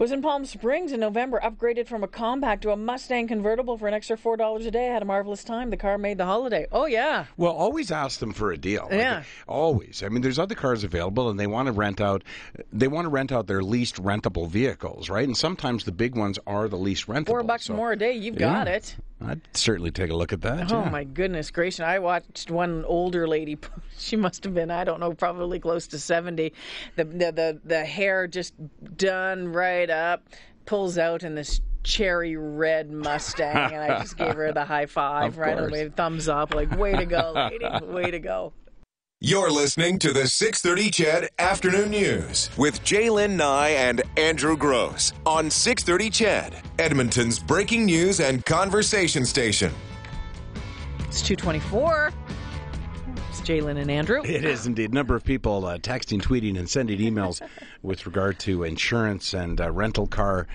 was 0.00 0.12
in 0.12 0.22
Palm 0.22 0.46
Springs 0.46 0.92
in 0.92 0.98
November, 1.00 1.38
upgraded 1.44 1.86
from 1.86 2.02
a 2.02 2.08
compact 2.08 2.62
to 2.62 2.70
a 2.70 2.76
Mustang 2.76 3.28
convertible 3.28 3.76
for 3.76 3.86
an 3.86 3.92
extra 3.92 4.16
four 4.16 4.34
dollars 4.36 4.64
a 4.64 4.70
day. 4.70 4.88
I 4.88 4.94
had 4.94 5.02
a 5.02 5.04
marvelous 5.04 5.44
time. 5.44 5.68
The 5.68 5.76
car 5.76 5.98
made 5.98 6.16
the 6.16 6.24
holiday. 6.24 6.66
Oh 6.72 6.86
yeah. 6.86 7.26
Well, 7.36 7.52
always 7.52 7.92
ask 7.92 8.18
them 8.18 8.32
for 8.32 8.50
a 8.50 8.56
deal. 8.56 8.84
Like, 8.90 8.98
Yeah. 9.00 9.22
always. 9.46 10.02
I 10.02 10.08
mean, 10.08 10.22
there's 10.22 10.38
other 10.38 10.54
cars 10.54 10.84
available, 10.84 11.28
and 11.28 11.38
they 11.38 11.46
want 11.46 11.66
to 11.66 11.72
rent 11.72 12.00
out. 12.00 12.24
They 12.72 12.88
want 12.88 13.04
to 13.04 13.10
rent 13.10 13.30
out 13.30 13.46
their 13.46 13.62
least 13.62 14.02
rentable 14.02 14.48
vehicles, 14.48 15.10
right? 15.10 15.26
And 15.28 15.36
sometimes 15.36 15.84
the 15.84 15.92
big 15.92 16.16
ones 16.16 16.38
are 16.46 16.66
the 16.66 16.78
least 16.78 17.06
rentable. 17.06 17.26
Four 17.26 17.42
bucks 17.42 17.66
so 17.66 17.74
more 17.74 17.92
a 17.92 17.96
day, 17.96 18.12
you've 18.12 18.38
got 18.38 18.68
it. 18.68 18.96
I'd 19.22 19.40
certainly 19.54 19.90
take 19.90 20.10
a 20.10 20.14
look 20.16 20.32
at 20.32 20.40
that. 20.42 20.72
Oh 20.72 20.82
yeah. 20.84 20.90
my 20.90 21.04
goodness 21.04 21.50
gracious! 21.50 21.80
I 21.80 21.98
watched 21.98 22.50
one 22.50 22.84
older 22.86 23.26
lady. 23.28 23.58
She 23.98 24.16
must 24.16 24.44
have 24.44 24.54
been 24.54 24.70
I 24.70 24.84
don't 24.84 24.98
know, 24.98 25.12
probably 25.12 25.60
close 25.60 25.86
to 25.88 25.98
seventy. 25.98 26.54
The 26.96 27.04
the 27.04 27.32
the, 27.32 27.60
the 27.64 27.84
hair 27.84 28.26
just 28.26 28.54
done 28.96 29.48
right 29.52 29.90
up, 29.90 30.22
pulls 30.64 30.96
out 30.96 31.22
in 31.22 31.34
this 31.34 31.60
cherry 31.82 32.34
red 32.36 32.90
Mustang, 32.90 33.72
and 33.74 33.82
I 33.82 34.00
just 34.00 34.16
gave 34.16 34.34
her 34.34 34.52
the 34.52 34.64
high 34.64 34.86
five 35.00 35.32
Of 35.32 35.38
right 35.38 35.56
course. 35.58 35.70
away, 35.70 35.88
thumbs 35.90 36.28
up, 36.28 36.54
like 36.54 36.74
way 36.78 36.92
to 36.94 37.04
go, 37.04 37.32
lady, 37.50 37.84
way 37.86 38.10
to 38.10 38.18
go. 38.18 38.54
You're 39.22 39.50
listening 39.50 39.98
to 39.98 40.14
the 40.14 40.26
630 40.26 40.90
CHED 40.90 41.28
Afternoon 41.38 41.90
News 41.90 42.48
with 42.56 42.82
J'lyn 42.84 43.36
Nye 43.36 43.68
and 43.68 44.00
Andrew 44.16 44.56
Grose 44.56 45.12
on 45.26 45.50
630 45.50 46.08
CHED, 46.08 46.62
Edmonton's 46.78 47.38
breaking 47.38 47.84
news 47.84 48.20
and 48.20 48.42
conversation 48.46 49.26
station. 49.26 49.74
It's 51.00 51.20
two 51.20 51.36
twenty 51.36 51.58
four. 51.58 52.12
It's 53.28 53.42
J'lyn 53.42 53.78
and 53.78 53.90
Andrew. 53.90 54.22
It 54.24 54.46
is 54.46 54.66
indeed. 54.66 54.92
A 54.92 54.94
number 54.94 55.14
of 55.14 55.22
people 55.22 55.66
uh, 55.66 55.76
texting, 55.76 56.22
tweeting, 56.22 56.58
and 56.58 56.66
sending 56.66 56.98
emails 56.98 57.46
with 57.82 58.06
regard 58.06 58.38
to 58.38 58.64
insurance 58.64 59.34
and 59.34 59.60
uh, 59.60 59.70
rental 59.70 60.06
car 60.06 60.46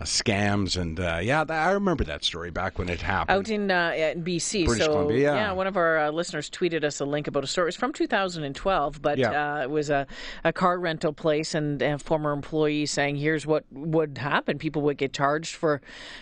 uh, 0.00 0.04
scams. 0.04 0.80
And 0.80 0.98
uh, 0.98 1.20
yeah, 1.22 1.44
I 1.48 1.70
remember 1.70 2.04
that 2.04 2.24
story 2.24 2.50
back 2.50 2.78
when 2.78 2.88
it 2.88 3.00
happened. 3.00 3.38
out 3.38 3.48
in 3.48 3.70
uh, 3.70 3.92
in 3.96 4.24
BC. 4.24 4.66
British 4.66 4.84
so 4.84 4.92
Columbia, 4.92 5.34
yeah. 5.34 5.52
one 5.52 5.66
of 5.66 5.76
our 5.76 5.98
uh, 5.98 6.10
listeners 6.10 6.50
tweeted 6.50 6.84
us 6.84 7.00
a 7.00 7.04
link 7.04 7.26
about 7.26 7.44
a 7.44 7.46
story. 7.46 7.68
It's 7.68 7.76
from 7.76 7.92
2012, 7.92 9.00
but 9.02 9.18
Yeah. 9.18 9.56
uh, 9.56 9.62
it 9.62 9.70
was 9.70 9.90
a, 9.90 10.06
a 10.42 10.52
car 10.52 10.78
rental 10.78 11.12
place, 11.12 11.54
and 11.54 11.80
a 11.82 11.98
former 11.98 12.32
employee 12.32 12.86
saying, 12.86 13.16
"Here's 13.16 13.46
what 13.46 13.64
would 13.70 14.18
happen: 14.18 14.58
people 14.58 14.82
would 14.82 14.98
get 14.98 15.12
charged 15.12 15.54
for 15.54 15.80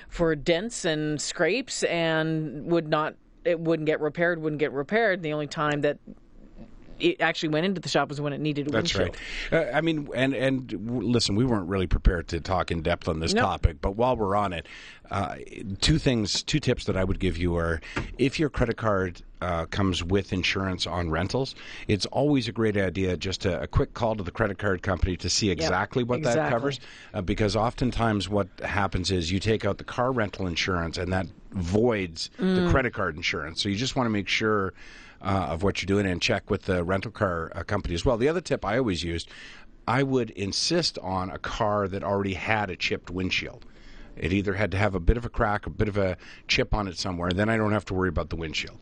for 0.08 0.34
dents 0.34 0.84
and 0.84 1.20
scrapes, 1.20 1.82
and 1.84 2.66
would 2.70 2.88
not." 2.88 3.14
It 3.44 3.58
wouldn't 3.58 3.86
get 3.86 4.00
repaired. 4.00 4.40
Wouldn't 4.40 4.60
get 4.60 4.70
repaired. 4.70 5.22
The 5.22 5.32
only 5.32 5.48
time 5.48 5.80
that 5.80 5.98
it 7.02 7.20
actually 7.20 7.48
went 7.50 7.66
into 7.66 7.80
the 7.80 7.88
shop 7.88 8.08
was 8.08 8.20
when 8.20 8.32
it 8.32 8.40
needed 8.40 8.68
a 8.68 8.70
That's 8.70 8.94
windshield. 8.94 9.16
right. 9.50 9.66
Uh, 9.68 9.76
I 9.76 9.80
mean, 9.80 10.08
and 10.14 10.34
and 10.34 10.72
listen, 11.04 11.34
we 11.34 11.44
weren't 11.44 11.68
really 11.68 11.86
prepared 11.86 12.28
to 12.28 12.40
talk 12.40 12.70
in 12.70 12.82
depth 12.82 13.08
on 13.08 13.20
this 13.20 13.34
No. 13.34 13.42
topic, 13.42 13.78
but 13.80 13.92
while 13.96 14.16
we're 14.16 14.36
on 14.36 14.52
it, 14.52 14.66
uh, 15.10 15.36
two 15.80 15.98
things, 15.98 16.42
two 16.42 16.60
tips 16.60 16.84
that 16.84 16.96
I 16.96 17.04
would 17.04 17.18
give 17.18 17.36
you 17.36 17.56
are: 17.56 17.80
if 18.18 18.38
your 18.38 18.48
credit 18.48 18.76
card 18.76 19.20
uh, 19.40 19.66
comes 19.66 20.04
with 20.04 20.32
insurance 20.32 20.86
on 20.86 21.10
rentals, 21.10 21.54
it's 21.88 22.06
always 22.06 22.46
a 22.46 22.52
great 22.52 22.76
idea 22.76 23.16
just 23.16 23.44
a, 23.44 23.62
a 23.62 23.66
quick 23.66 23.92
call 23.94 24.14
to 24.14 24.22
the 24.22 24.30
credit 24.30 24.58
card 24.58 24.82
company 24.82 25.16
to 25.16 25.28
see 25.28 25.50
exactly 25.50 26.04
what 26.04 26.22
that 26.22 26.48
covers, 26.48 26.78
uh, 27.12 27.20
because 27.20 27.56
oftentimes 27.56 28.28
what 28.28 28.46
happens 28.64 29.10
is 29.10 29.32
you 29.32 29.40
take 29.40 29.64
out 29.64 29.78
the 29.78 29.84
car 29.84 30.12
rental 30.12 30.46
insurance 30.46 30.96
and 30.96 31.12
that 31.12 31.26
voids 31.50 32.30
Mm. 32.38 32.54
the 32.54 32.62
credit 32.70 32.94
card 32.94 33.16
insurance. 33.16 33.60
So 33.62 33.68
you 33.68 33.76
just 33.76 33.96
want 33.96 34.06
to 34.06 34.10
make 34.10 34.28
sure 34.28 34.72
uh, 35.22 35.46
of 35.50 35.62
what 35.62 35.80
you're 35.80 35.86
doing 35.86 36.06
and 36.10 36.20
check 36.20 36.50
with 36.50 36.62
the 36.62 36.82
rental 36.84 37.10
car 37.10 37.52
uh, 37.54 37.62
company 37.62 37.94
as 37.94 38.04
well. 38.04 38.16
The 38.16 38.28
other 38.28 38.40
tip 38.40 38.64
I 38.64 38.78
always 38.78 39.02
used, 39.04 39.30
I 39.86 40.02
would 40.02 40.30
insist 40.30 40.98
on 40.98 41.30
a 41.30 41.38
car 41.38 41.88
that 41.88 42.02
already 42.02 42.34
had 42.34 42.70
a 42.70 42.76
chipped 42.76 43.10
windshield. 43.10 43.64
It 44.16 44.32
either 44.32 44.54
had 44.54 44.70
to 44.72 44.76
have 44.76 44.94
a 44.94 45.00
bit 45.00 45.16
of 45.16 45.24
a 45.24 45.28
crack, 45.28 45.66
a 45.66 45.70
bit 45.70 45.88
of 45.88 45.96
a 45.96 46.16
chip 46.46 46.74
on 46.74 46.86
it 46.86 46.98
somewhere, 46.98 47.30
then 47.30 47.48
I 47.48 47.56
don't 47.56 47.72
have 47.72 47.84
to 47.86 47.94
worry 47.94 48.08
about 48.08 48.30
the 48.30 48.36
windshield. 48.36 48.78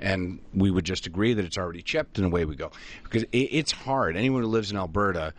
And 0.00 0.40
we 0.52 0.70
would 0.70 0.84
just 0.84 1.06
agree 1.06 1.34
that 1.34 1.44
it's 1.44 1.56
already 1.56 1.80
chipped, 1.80 2.18
and 2.18 2.26
away 2.26 2.44
we 2.44 2.56
go. 2.56 2.72
Because 3.04 3.22
it, 3.24 3.36
it's 3.38 3.72
hard. 3.72 4.16
Anyone 4.16 4.42
who 4.42 4.48
lives 4.48 4.72
in 4.72 4.76
Alberta, 4.76 5.32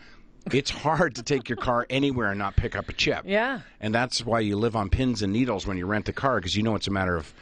it's 0.52 0.72
hard 0.72 1.16
to 1.16 1.24
take 1.24 1.50
your 1.50 1.58
car 1.58 1.86
anywhere 1.90 2.30
and 2.30 2.40
not 2.40 2.56
pick 2.56 2.76
up 2.76 2.88
a 2.88 2.94
chip. 2.94 3.24
Yeah. 3.26 3.60
And 3.82 3.94
that's 3.94 4.26
why 4.26 4.40
you 4.40 4.56
live 4.58 4.76
on 4.76 4.90
pins 4.90 5.22
and 5.22 5.34
needles 5.34 5.68
when 5.68 5.78
you 5.78 5.86
rent 5.86 6.08
a 6.08 6.14
car, 6.14 6.40
because 6.40 6.56
you 6.56 6.64
know 6.64 6.76
it's 6.76 6.88
a 6.88 6.92
matter 6.92 7.18
of, 7.18 7.34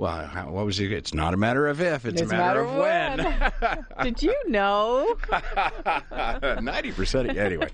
well, 0.00 0.26
how, 0.26 0.50
what 0.50 0.64
was 0.64 0.80
it? 0.80 0.90
It's 0.92 1.12
not 1.12 1.34
a 1.34 1.36
matter 1.36 1.66
of 1.66 1.80
if, 1.80 2.06
it's, 2.06 2.22
It's 2.22 2.32
a 2.32 2.34
matter, 2.36 2.60
of 2.62 2.74
when. 2.74 3.18
when. 3.22 3.86
Did 4.02 4.22
you 4.22 4.34
know? 4.48 5.14
Ninety 6.60 6.92
percent. 6.92 7.36
Anyway, 7.36 7.68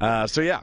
uh, 0.00 0.26
so 0.26 0.40
yeah, 0.40 0.60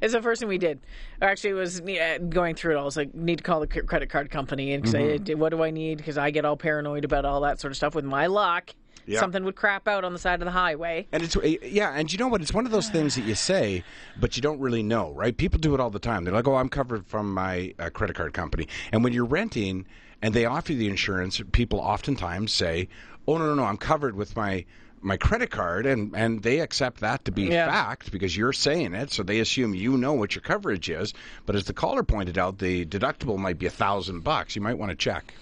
It's 0.00 0.12
the 0.12 0.20
first 0.22 0.40
thing 0.40 0.48
we 0.48 0.58
did. 0.58 0.80
Or 1.20 1.28
actually, 1.28 1.50
it 1.50 1.54
was 1.54 1.80
uh, 1.80 2.18
going 2.28 2.54
through 2.54 2.72
it 2.72 2.76
all. 2.76 2.82
I 2.82 2.84
was 2.84 2.96
like, 2.96 3.14
need 3.14 3.38
to 3.38 3.44
call 3.44 3.60
the 3.60 3.66
credit 3.66 4.10
card 4.10 4.30
company 4.30 4.72
and 4.74 4.88
say, 4.88 5.18
Mm-hmm. 5.18 5.38
what 5.40 5.50
do 5.50 5.62
I 5.62 5.70
need? 5.70 5.98
Because 5.98 6.18
I 6.18 6.30
get 6.30 6.44
all 6.44 6.56
paranoid 6.56 7.04
about 7.04 7.24
all 7.24 7.40
that 7.42 7.58
sort 7.60 7.70
of 7.70 7.76
stuff. 7.76 7.94
With 7.94 8.04
my 8.04 8.26
luck, 8.26 8.74
Yeah. 9.06 9.20
something 9.20 9.44
would 9.44 9.56
crap 9.56 9.88
out 9.88 10.04
on 10.04 10.12
the 10.12 10.18
side 10.18 10.40
of 10.40 10.44
the 10.44 10.52
highway. 10.52 11.06
and 11.12 11.22
it's 11.22 11.36
yeah, 11.62 11.92
and 11.94 12.12
you 12.12 12.18
know 12.18 12.28
what? 12.28 12.40
It's 12.42 12.54
one 12.54 12.66
of 12.66 12.72
those 12.72 12.88
things 12.88 13.14
that 13.16 13.22
you 13.22 13.34
say, 13.34 13.82
but 14.20 14.36
you 14.36 14.42
don't 14.42 14.60
really 14.60 14.82
know, 14.82 15.12
right? 15.12 15.36
People 15.36 15.58
do 15.58 15.74
it 15.74 15.80
all 15.80 15.90
the 15.90 15.98
time. 15.98 16.24
They're 16.24 16.32
like, 16.34 16.46
"Oh, 16.48 16.54
I'm 16.56 16.68
covered 16.68 17.06
from 17.06 17.32
my 17.34 17.74
uh, 17.78 17.90
credit 17.90 18.16
card 18.16 18.32
company," 18.32 18.68
and 18.92 19.02
when 19.04 19.12
you're 19.12 19.24
renting 19.24 19.86
and 20.22 20.34
they 20.34 20.44
offer 20.44 20.72
you 20.72 20.78
the 20.78 20.88
insurance, 20.88 21.40
people 21.52 21.80
oftentimes 21.80 22.52
say, 22.52 22.88
"Oh 23.26 23.38
no, 23.38 23.46
no, 23.46 23.54
no, 23.54 23.64
I'm 23.64 23.76
covered 23.76 24.14
with 24.16 24.36
my." 24.36 24.64
My 25.04 25.16
credit 25.16 25.50
card, 25.50 25.84
and, 25.84 26.14
and 26.14 26.44
they 26.44 26.60
accept 26.60 27.00
that 27.00 27.24
to 27.24 27.32
be 27.32 27.42
Yeah. 27.46 27.66
fact 27.68 28.12
because 28.12 28.36
you're 28.36 28.52
saying 28.52 28.94
it, 28.94 29.10
so 29.12 29.24
they 29.24 29.40
assume 29.40 29.74
you 29.74 29.98
know 29.98 30.12
what 30.12 30.36
your 30.36 30.42
coverage 30.42 30.88
is. 30.88 31.12
But 31.44 31.56
as 31.56 31.64
the 31.64 31.72
caller 31.72 32.04
pointed 32.04 32.38
out, 32.38 32.58
the 32.58 32.86
deductible 32.86 33.36
might 33.36 33.58
be 33.58 33.66
a 33.66 33.70
thousand 33.70 34.20
bucks. 34.20 34.54
You 34.54 34.62
might 34.62 34.78
want 34.78 34.90
to 34.90 34.94
check. 34.94 35.34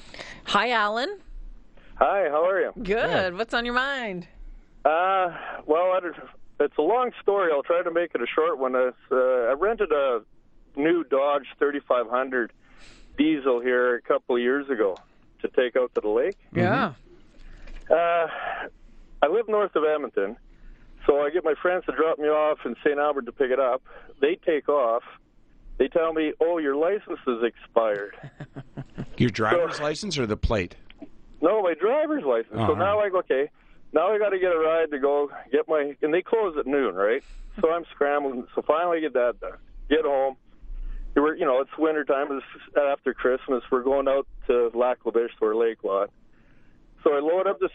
Hi, 0.45 0.71
Alan. 0.71 1.19
Hi, 2.01 2.31
how 2.31 2.47
are 2.49 2.61
you? 2.61 2.73
Good. 2.83 3.37
What's 3.37 3.53
on 3.53 3.67
your 3.67 3.75
mind? 3.75 4.27
Uh, 4.87 5.37
well, 5.67 5.93
I, 5.93 6.01
it's 6.61 6.79
a 6.79 6.83
long 6.83 7.11
story. 7.21 7.53
I'll 7.53 7.63
try 7.63 7.83
to 7.83 7.91
make 7.91 8.13
it 8.15 8.23
a 8.23 8.27
short 8.27 8.59
one. 8.59 8.75
It's, 8.75 8.97
uh, 9.13 9.17
I 9.17 9.53
rented 9.53 9.93
a 9.93 10.23
new 10.77 11.05
Dodge 11.05 11.45
3500 11.59 12.53
diesel 13.19 13.61
here 13.61 13.97
a 13.97 14.01
couple 14.01 14.37
of 14.37 14.41
years 14.41 14.71
ago 14.71 14.97
to 15.43 15.49
take 15.49 15.77
out 15.77 15.95
to 15.95 16.01
the 16.01 16.09
lake. 16.09 16.39
Yeah. 16.55 16.95
Uh, 17.91 18.27
I 19.23 19.27
live 19.31 19.47
north 19.49 19.77
of 19.77 19.85
Edmonton, 19.85 20.39
so 21.07 21.21
I 21.21 21.29
get 21.29 21.45
my 21.45 21.55
friends 21.61 21.85
to 21.85 21.93
drop 21.93 22.19
me 22.19 22.29
off 22.29 22.61
in 22.65 22.77
St. 22.83 22.99
Albert 22.99 23.27
to 23.27 23.33
pick 23.33 23.51
it 23.51 23.61
up. 23.61 23.83
They 24.23 24.37
take 24.37 24.71
off. 24.71 25.03
They 25.77 25.89
tell 25.89 26.13
me, 26.13 26.33
"Oh, 26.41 26.59
your 26.59 26.77
license 26.77 27.19
is 27.27 27.43
expired." 27.43 28.17
Your 29.17 29.31
driver's 29.31 29.81
license 29.81 30.17
or 30.19 30.27
the 30.27 30.37
plate? 30.37 30.77
No, 31.43 31.63
my 31.63 31.75
driver's 31.75 32.25
license. 32.25 32.55
Uh-huh. 32.55 32.69
So 32.69 32.75
now 32.75 33.01
I 33.01 33.09
go, 33.09 33.19
okay, 33.19 33.51
now 33.93 34.13
I 34.13 34.19
got 34.19 34.31
to 34.31 34.39
get 34.39 34.53
a 34.53 34.59
ride 34.59 34.91
to 34.91 34.99
go 34.99 35.31
get 35.51 35.69
my, 35.69 35.97
and 36.03 36.13
they 36.13 36.23
close 36.23 36.57
at 36.59 36.67
noon, 36.67 36.95
right? 36.95 37.23
So 37.61 37.71
I'm 37.71 37.85
scrambling. 37.95 38.47
So 38.55 38.63
finally 38.63 38.99
I 38.99 39.01
get 39.01 39.15
that 39.15 39.41
done. 39.41 39.59
Get 39.89 40.05
home. 40.05 40.37
We're, 41.17 41.35
you 41.35 41.45
know, 41.45 41.61
it's 41.61 41.77
winter 41.77 42.05
time. 42.05 42.29
It's 42.31 42.77
after 42.77 43.13
Christmas. 43.13 43.65
We're 43.71 43.83
going 43.83 44.07
out 44.07 44.27
to 44.47 44.71
Lac 44.75 44.99
La 45.05 45.13
Biche, 45.13 45.33
or 45.41 45.57
Lake 45.57 45.83
Lot. 45.83 46.11
So 47.03 47.15
I 47.15 47.21
load 47.21 47.47
up 47.47 47.59
this, 47.59 47.71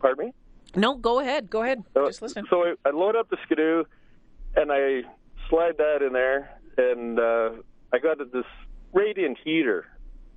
pardon 0.00 0.26
me? 0.26 0.32
No, 0.74 0.96
go 0.96 1.20
ahead. 1.20 1.50
Go 1.50 1.62
ahead. 1.62 1.84
Uh, 1.94 2.06
Just 2.06 2.22
listen. 2.22 2.44
So 2.50 2.64
I, 2.64 2.74
I 2.84 2.90
load 2.90 3.14
up 3.14 3.28
the 3.30 3.36
skidoo, 3.44 3.84
and 4.56 4.72
I 4.72 5.02
slide 5.48 5.76
that 5.78 6.02
in 6.02 6.12
there, 6.14 6.58
and 6.78 7.20
uh, 7.20 7.50
I 7.92 7.98
got 7.98 8.18
this 8.32 8.44
radiant 8.92 9.38
heater 9.44 9.86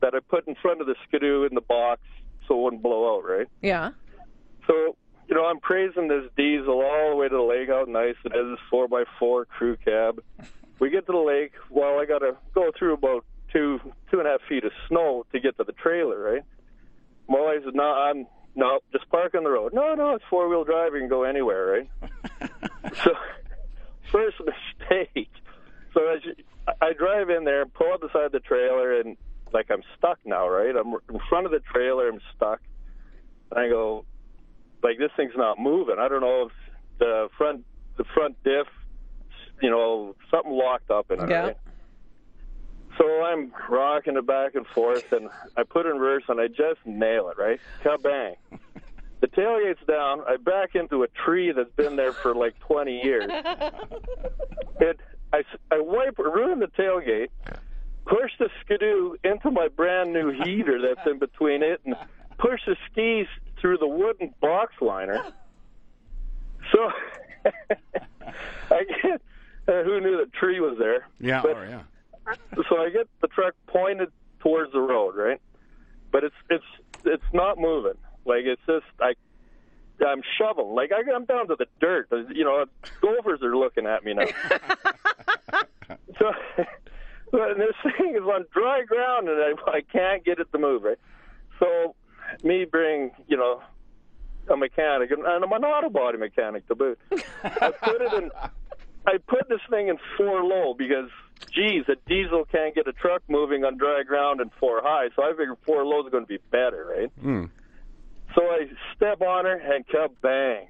that 0.01 0.13
I 0.13 0.19
put 0.19 0.47
in 0.47 0.55
front 0.55 0.81
of 0.81 0.87
the 0.87 0.95
skidoo 1.07 1.45
in 1.45 1.55
the 1.55 1.61
box 1.61 2.01
so 2.47 2.57
it 2.57 2.63
wouldn't 2.63 2.83
blow 2.83 3.15
out, 3.15 3.23
right? 3.23 3.47
Yeah. 3.61 3.91
So, 4.67 4.95
you 5.27 5.35
know, 5.35 5.45
I'm 5.45 5.59
praising 5.59 6.07
this 6.07 6.23
diesel 6.37 6.81
all 6.81 7.11
the 7.11 7.15
way 7.15 7.27
to 7.27 7.35
the 7.35 7.41
lake, 7.41 7.69
how 7.69 7.85
nice 7.87 8.15
it 8.23 8.35
is, 8.35 8.57
four 8.69 8.87
by 8.87 9.03
four 9.19 9.45
crew 9.45 9.77
cab. 9.77 10.21
We 10.79 10.89
get 10.89 11.05
to 11.05 11.11
the 11.11 11.17
lake, 11.17 11.53
well, 11.69 11.99
I 11.99 12.05
got 12.05 12.19
to 12.19 12.35
go 12.53 12.71
through 12.77 12.93
about 12.93 13.25
two, 13.51 13.79
two 14.11 14.19
and 14.19 14.27
a 14.27 14.31
half 14.31 14.41
feet 14.47 14.63
of 14.63 14.71
snow 14.87 15.25
to 15.31 15.39
get 15.39 15.57
to 15.57 15.63
the 15.63 15.71
trailer, 15.73 16.19
right? 16.19 16.43
Molly 17.27 17.57
said, 17.63 17.73
no, 17.73 17.83
I'm, 17.83 18.27
no, 18.55 18.79
just 18.91 19.09
park 19.09 19.35
on 19.35 19.43
the 19.43 19.49
road. 19.49 19.73
No, 19.73 19.95
no, 19.95 20.15
it's 20.15 20.25
four 20.29 20.47
wheel 20.47 20.63
drive, 20.63 20.93
you 20.93 20.99
can 20.99 21.09
go 21.09 21.23
anywhere, 21.23 21.87
right? 22.01 22.11
so, 23.03 23.11
first 24.11 24.37
mistake. 24.39 25.31
So 25.93 26.07
as 26.07 26.23
you, 26.25 26.35
I 26.81 26.93
drive 26.93 27.29
in 27.29 27.43
there, 27.43 27.65
pull 27.65 27.93
up 27.93 28.01
beside 28.01 28.31
the 28.31 28.39
trailer, 28.39 28.99
and 28.99 29.17
like 29.55 29.71
I'm 29.71 29.81
stuck 29.97 30.19
now, 30.25 30.47
right? 30.47 30.75
I'm 30.75 30.93
in 31.11 31.19
front 31.29 31.45
of 31.45 31.51
the 31.51 31.61
trailer, 31.71 32.09
I'm 32.09 32.19
stuck. 32.35 32.59
And 33.51 33.59
I 33.59 33.69
go, 33.69 34.05
like 34.83 34.99
this 34.99 35.09
thing's 35.15 35.35
not 35.35 35.57
moving. 35.57 35.95
I 35.97 36.07
don't 36.09 36.21
know 36.21 36.47
if 36.47 36.51
the 36.99 37.29
front 37.37 37.65
the 37.97 38.03
front 38.13 38.35
diff, 38.43 38.67
you 39.61 39.69
know, 39.69 40.15
something 40.29 40.51
locked 40.51 40.91
up 40.91 41.09
in 41.09 41.21
it. 41.21 41.29
Yeah. 41.29 41.41
Right? 41.41 41.57
So 42.97 43.05
I'm 43.23 43.51
rocking 43.69 44.17
it 44.17 44.27
back 44.27 44.55
and 44.55 44.67
forth, 44.67 45.11
and 45.11 45.29
I 45.57 45.63
put 45.63 45.85
it 45.85 45.89
in 45.89 45.97
reverse, 45.97 46.23
and 46.27 46.39
I 46.39 46.47
just 46.47 46.85
nail 46.85 47.29
it, 47.29 47.37
right? 47.37 47.59
Kabang. 47.83 48.35
The 49.21 49.27
tailgate's 49.27 49.83
down. 49.87 50.21
I 50.27 50.35
back 50.35 50.75
into 50.75 51.01
a 51.01 51.07
tree 51.07 51.51
that's 51.51 51.71
been 51.77 51.95
there 51.95 52.11
for 52.11 52.35
like 52.35 52.59
20 52.59 53.01
years. 53.01 53.31
It, 54.79 54.99
I, 55.31 55.41
I 55.71 55.79
wipe, 55.79 56.17
ruin 56.19 56.59
the 56.59 56.67
tailgate, 56.67 57.29
push 58.05 58.31
the 58.39 58.49
skidoo 58.61 59.15
into 59.23 59.51
my 59.51 59.67
brand 59.67 60.13
new 60.13 60.31
heater 60.31 60.79
that's 60.81 61.07
in 61.07 61.19
between 61.19 61.63
it, 61.63 61.81
and 61.85 61.95
push 62.37 62.61
the 62.65 62.75
skis 62.91 63.27
through 63.59 63.77
the 63.77 63.87
wooden 63.87 64.33
box 64.41 64.73
liner. 64.81 65.23
So 66.71 66.91
I 68.71 68.83
get, 69.03 69.21
uh, 69.67 69.83
who 69.83 69.99
knew 70.01 70.17
the 70.17 70.29
tree 70.37 70.59
was 70.59 70.77
there? 70.79 71.07
Yeah, 71.19 71.41
But- 71.41 71.57
oh, 71.57 71.63
yeah. 71.63 71.83
so 72.69 72.77
I 72.77 72.89
get 72.89 73.07
the 73.21 73.27
truck 73.27 73.53
pointed 73.67 74.11
towards 74.39 74.71
the 74.71 74.81
road, 74.81 75.15
right? 75.15 75.39
But 76.11 76.23
it's 76.23 76.35
it's 76.49 76.63
it's 77.03 77.23
not 77.33 77.57
moving. 77.59 77.97
Like 78.25 78.45
it's 78.45 78.61
just 78.65 78.85
I 78.99 79.13
I'm 80.05 80.21
shoveling. 80.37 80.75
Like 80.75 80.91
I, 80.91 81.11
I'm 81.13 81.25
down 81.25 81.47
to 81.49 81.55
the 81.55 81.67
dirt. 81.79 82.07
You 82.33 82.43
know, 82.45 82.65
gophers 83.01 83.41
are 83.43 83.55
looking 83.55 83.85
at 83.85 84.03
me 84.03 84.13
now. 84.13 84.25
so 86.19 86.31
and 87.33 87.59
this 87.59 87.93
thing 87.97 88.15
is 88.15 88.23
on 88.23 88.45
dry 88.53 88.83
ground, 88.83 89.29
and 89.29 89.39
I 89.39 89.71
I 89.71 89.81
can't 89.81 90.23
get 90.23 90.39
it 90.39 90.51
to 90.51 90.57
move. 90.57 90.83
Right. 90.83 90.99
So 91.59 91.95
me 92.43 92.65
being 92.71 93.11
you 93.27 93.37
know 93.37 93.61
a 94.49 94.57
mechanic, 94.57 95.11
and 95.11 95.25
I'm 95.25 95.43
an 95.43 95.63
auto 95.63 95.89
body 95.89 96.17
mechanic 96.17 96.67
to 96.67 96.75
boot. 96.75 96.99
I 97.43 97.71
put 97.71 98.01
it 98.01 98.13
in. 98.13 98.31
I 99.07 99.17
put 99.17 99.47
this 99.49 99.59
thing 99.69 99.89
in 99.89 99.97
four 100.17 100.43
low 100.43 100.73
because, 100.73 101.09
geez, 101.51 101.83
a 101.87 101.95
diesel 102.07 102.45
can't 102.45 102.73
get 102.73 102.87
a 102.87 102.93
truck 102.93 103.21
moving 103.27 103.63
on 103.63 103.77
dry 103.77 104.01
ground 104.01 104.41
in 104.41 104.49
four 104.59 104.81
high. 104.83 105.09
So 105.15 105.23
I 105.23 105.29
figured 105.29 105.57
four 105.63 105.85
low 105.85 106.03
is 106.03 106.11
going 106.11 106.23
to 106.23 106.27
be 106.27 106.39
better, 106.49 106.91
right? 106.97 107.11
Hmm. 107.21 107.45
So 108.33 108.41
I 108.41 108.67
step 108.95 109.21
on 109.21 109.45
her 109.45 109.57
and 109.57 109.85
bang. 110.21 110.67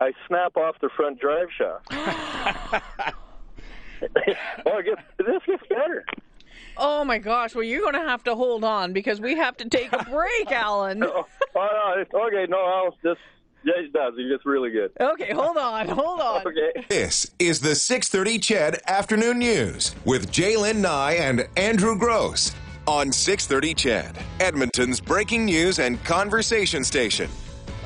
I 0.00 0.12
snap 0.26 0.56
off 0.56 0.76
the 0.80 0.88
front 0.96 1.20
drive 1.20 1.48
shaft. 1.56 3.14
oh, 4.02 4.78
it 4.78 4.84
gets, 4.84 5.02
this 5.18 5.42
gets 5.46 5.62
better. 5.68 6.04
Oh 6.76 7.04
my 7.04 7.18
gosh! 7.18 7.54
Well, 7.54 7.64
you're 7.64 7.80
going 7.80 7.94
to 7.94 8.00
have 8.00 8.24
to 8.24 8.34
hold 8.34 8.64
on 8.64 8.92
because 8.92 9.20
we 9.20 9.36
have 9.36 9.56
to 9.58 9.68
take 9.68 9.92
a 9.92 10.04
break, 10.04 10.50
Alan. 10.50 11.02
Oh, 11.04 11.26
oh, 11.54 12.04
no, 12.12 12.20
okay, 12.26 12.46
no, 12.48 12.58
I'll 12.58 12.96
just, 13.02 13.20
yeah, 13.64 13.74
it 13.76 13.92
does. 13.92 14.14
It 14.16 14.28
gets 14.28 14.44
really 14.44 14.70
good. 14.70 14.90
Okay, 15.00 15.32
hold 15.32 15.56
on, 15.56 15.88
hold 15.88 16.20
on. 16.20 16.42
Okay. 16.46 16.84
This 16.88 17.30
is 17.38 17.60
the 17.60 17.74
630 17.74 18.38
CHED 18.38 18.80
Afternoon 18.86 19.38
News 19.38 19.94
with 20.04 20.30
J'lyn 20.32 20.76
Nye 20.76 21.12
and 21.14 21.46
Andrew 21.56 21.96
Grose 21.96 22.52
on 22.86 23.12
630 23.12 23.74
CHED, 23.74 24.18
Edmonton's 24.40 25.00
breaking 25.00 25.44
news 25.44 25.78
and 25.78 26.02
conversation 26.04 26.82
station. 26.84 27.30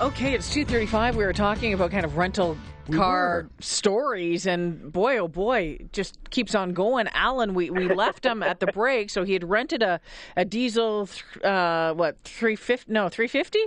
Okay, 0.01 0.33
it's 0.35 0.55
2:35. 0.55 1.17
We 1.17 1.25
were 1.25 1.33
talking 1.33 1.75
about 1.75 1.91
kind 1.91 2.05
of 2.05 2.17
rental 2.17 2.57
car 2.93 3.49
stories 3.61 4.47
and 4.47 4.93
boy 4.93 5.19
oh 5.19 5.29
boy, 5.29 5.79
just 5.93 6.19
keeps 6.31 6.55
on 6.55 6.73
going. 6.73 7.09
Alan, 7.13 7.55
we, 7.55 7.71
we 7.71 7.89
left 7.95 8.25
him 8.25 8.43
at 8.43 8.61
the 8.61 8.67
break, 8.69 9.11
so 9.11 9.25
he 9.25 9.33
had 9.33 9.49
rented 9.49 9.83
a 9.83 10.01
a 10.37 10.45
diesel 10.45 11.09
uh 11.45 11.95
what, 11.95 12.17
350 12.25 12.93
no, 12.93 13.09
350? 13.09 13.59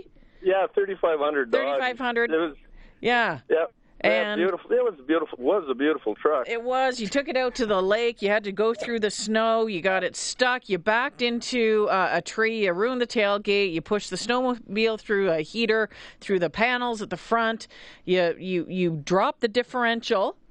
Yeah, 0.43 0.65
3,500 0.73 1.51
Dodge. 1.51 1.61
3,500. 1.61 2.31
It 2.31 2.37
was, 2.37 2.55
Yeah. 2.99 3.39
yeah. 3.49 3.65
And- 4.03 4.13
yeah, 4.13 4.35
beautiful. 4.35 4.71
It 4.71 4.83
was 4.83 4.95
beautiful. 5.07 5.37
Was 5.39 5.63
a 5.69 5.73
beautiful 5.75 6.15
truck. 6.15 6.47
It 6.49 6.61
was. 6.63 6.99
You 6.99 7.07
took 7.07 7.27
it 7.27 7.37
out 7.37 7.55
to 7.55 7.65
the 7.65 7.81
lake. 7.81 8.21
You 8.21 8.29
had 8.29 8.43
to 8.45 8.51
go 8.51 8.73
through 8.73 8.99
the 9.01 9.11
snow. 9.11 9.67
You 9.67 9.81
got 9.81 10.03
it 10.03 10.15
stuck. 10.15 10.69
You 10.69 10.77
backed 10.77 11.21
into 11.21 11.87
uh, 11.89 12.09
a 12.13 12.21
tree. 12.21 12.65
You 12.65 12.73
ruined 12.73 13.01
the 13.01 13.07
tailgate. 13.07 13.71
You 13.73 13.81
pushed 13.81 14.09
the 14.09 14.15
snowmobile 14.15 14.99
through 14.99 15.29
a 15.31 15.41
heater, 15.41 15.89
through 16.19 16.39
the 16.39 16.49
panels 16.49 17.01
at 17.01 17.09
the 17.09 17.17
front. 17.17 17.67
You 18.05 18.35
you 18.39 18.65
you 18.67 19.01
dropped 19.03 19.41
the 19.41 19.47
differential. 19.47 20.35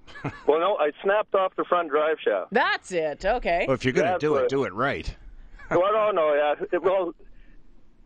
Well, 0.47 0.59
no, 0.61 0.77
I 0.77 0.91
snapped 1.03 1.35
off 1.35 1.55
the 1.57 1.65
front 1.65 1.89
drive 1.91 2.17
shaft. 2.23 2.53
That's 2.53 2.91
it. 2.93 3.25
Okay. 3.25 3.65
Well, 3.67 3.75
if 3.75 3.85
you're 3.85 3.93
going 3.93 4.07
to 4.07 4.13
That's 4.13 4.21
do 4.21 4.37
it, 4.37 4.41
what- 4.43 4.49
do 4.51 4.65
it 4.65 4.73
right. 4.75 5.17
well, 5.71 5.93
no, 5.93 6.11
no, 6.11 6.35
yeah. 6.35 6.55
It, 6.73 6.83
well, 6.83 7.15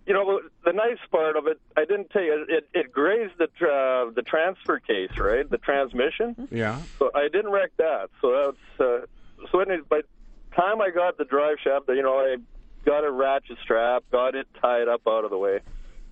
you 0.06 0.12
know, 0.12 0.40
the 0.64 0.72
nice 0.72 0.98
part 1.10 1.36
of 1.36 1.46
it, 1.46 1.58
I 1.76 1.84
didn't 1.84 2.10
take 2.10 2.24
it. 2.24 2.50
It, 2.50 2.68
it 2.74 2.92
grazed 2.92 3.34
the 3.38 3.48
tra- 3.58 4.10
the 4.14 4.22
transfer 4.22 4.78
case, 4.78 5.18
right? 5.18 5.48
The 5.48 5.58
transmission. 5.58 6.48
Yeah. 6.50 6.80
So 6.98 7.10
I 7.14 7.28
didn't 7.28 7.50
wreck 7.50 7.72
that. 7.78 8.10
So 8.20 8.54
that's 8.78 8.80
uh, 8.80 9.06
so. 9.50 9.60
Anyway, 9.60 9.80
by 9.88 10.00
the 10.02 10.56
time 10.56 10.82
I 10.82 10.90
got 10.90 11.16
the 11.16 11.24
drive 11.24 11.56
shaft, 11.62 11.86
you 11.88 12.02
know, 12.02 12.18
I 12.18 12.36
got 12.84 13.04
a 13.04 13.10
ratchet 13.10 13.56
strap, 13.62 14.04
got 14.12 14.34
it 14.34 14.46
tied 14.60 14.88
up 14.88 15.02
out 15.08 15.24
of 15.24 15.30
the 15.30 15.38
way. 15.38 15.60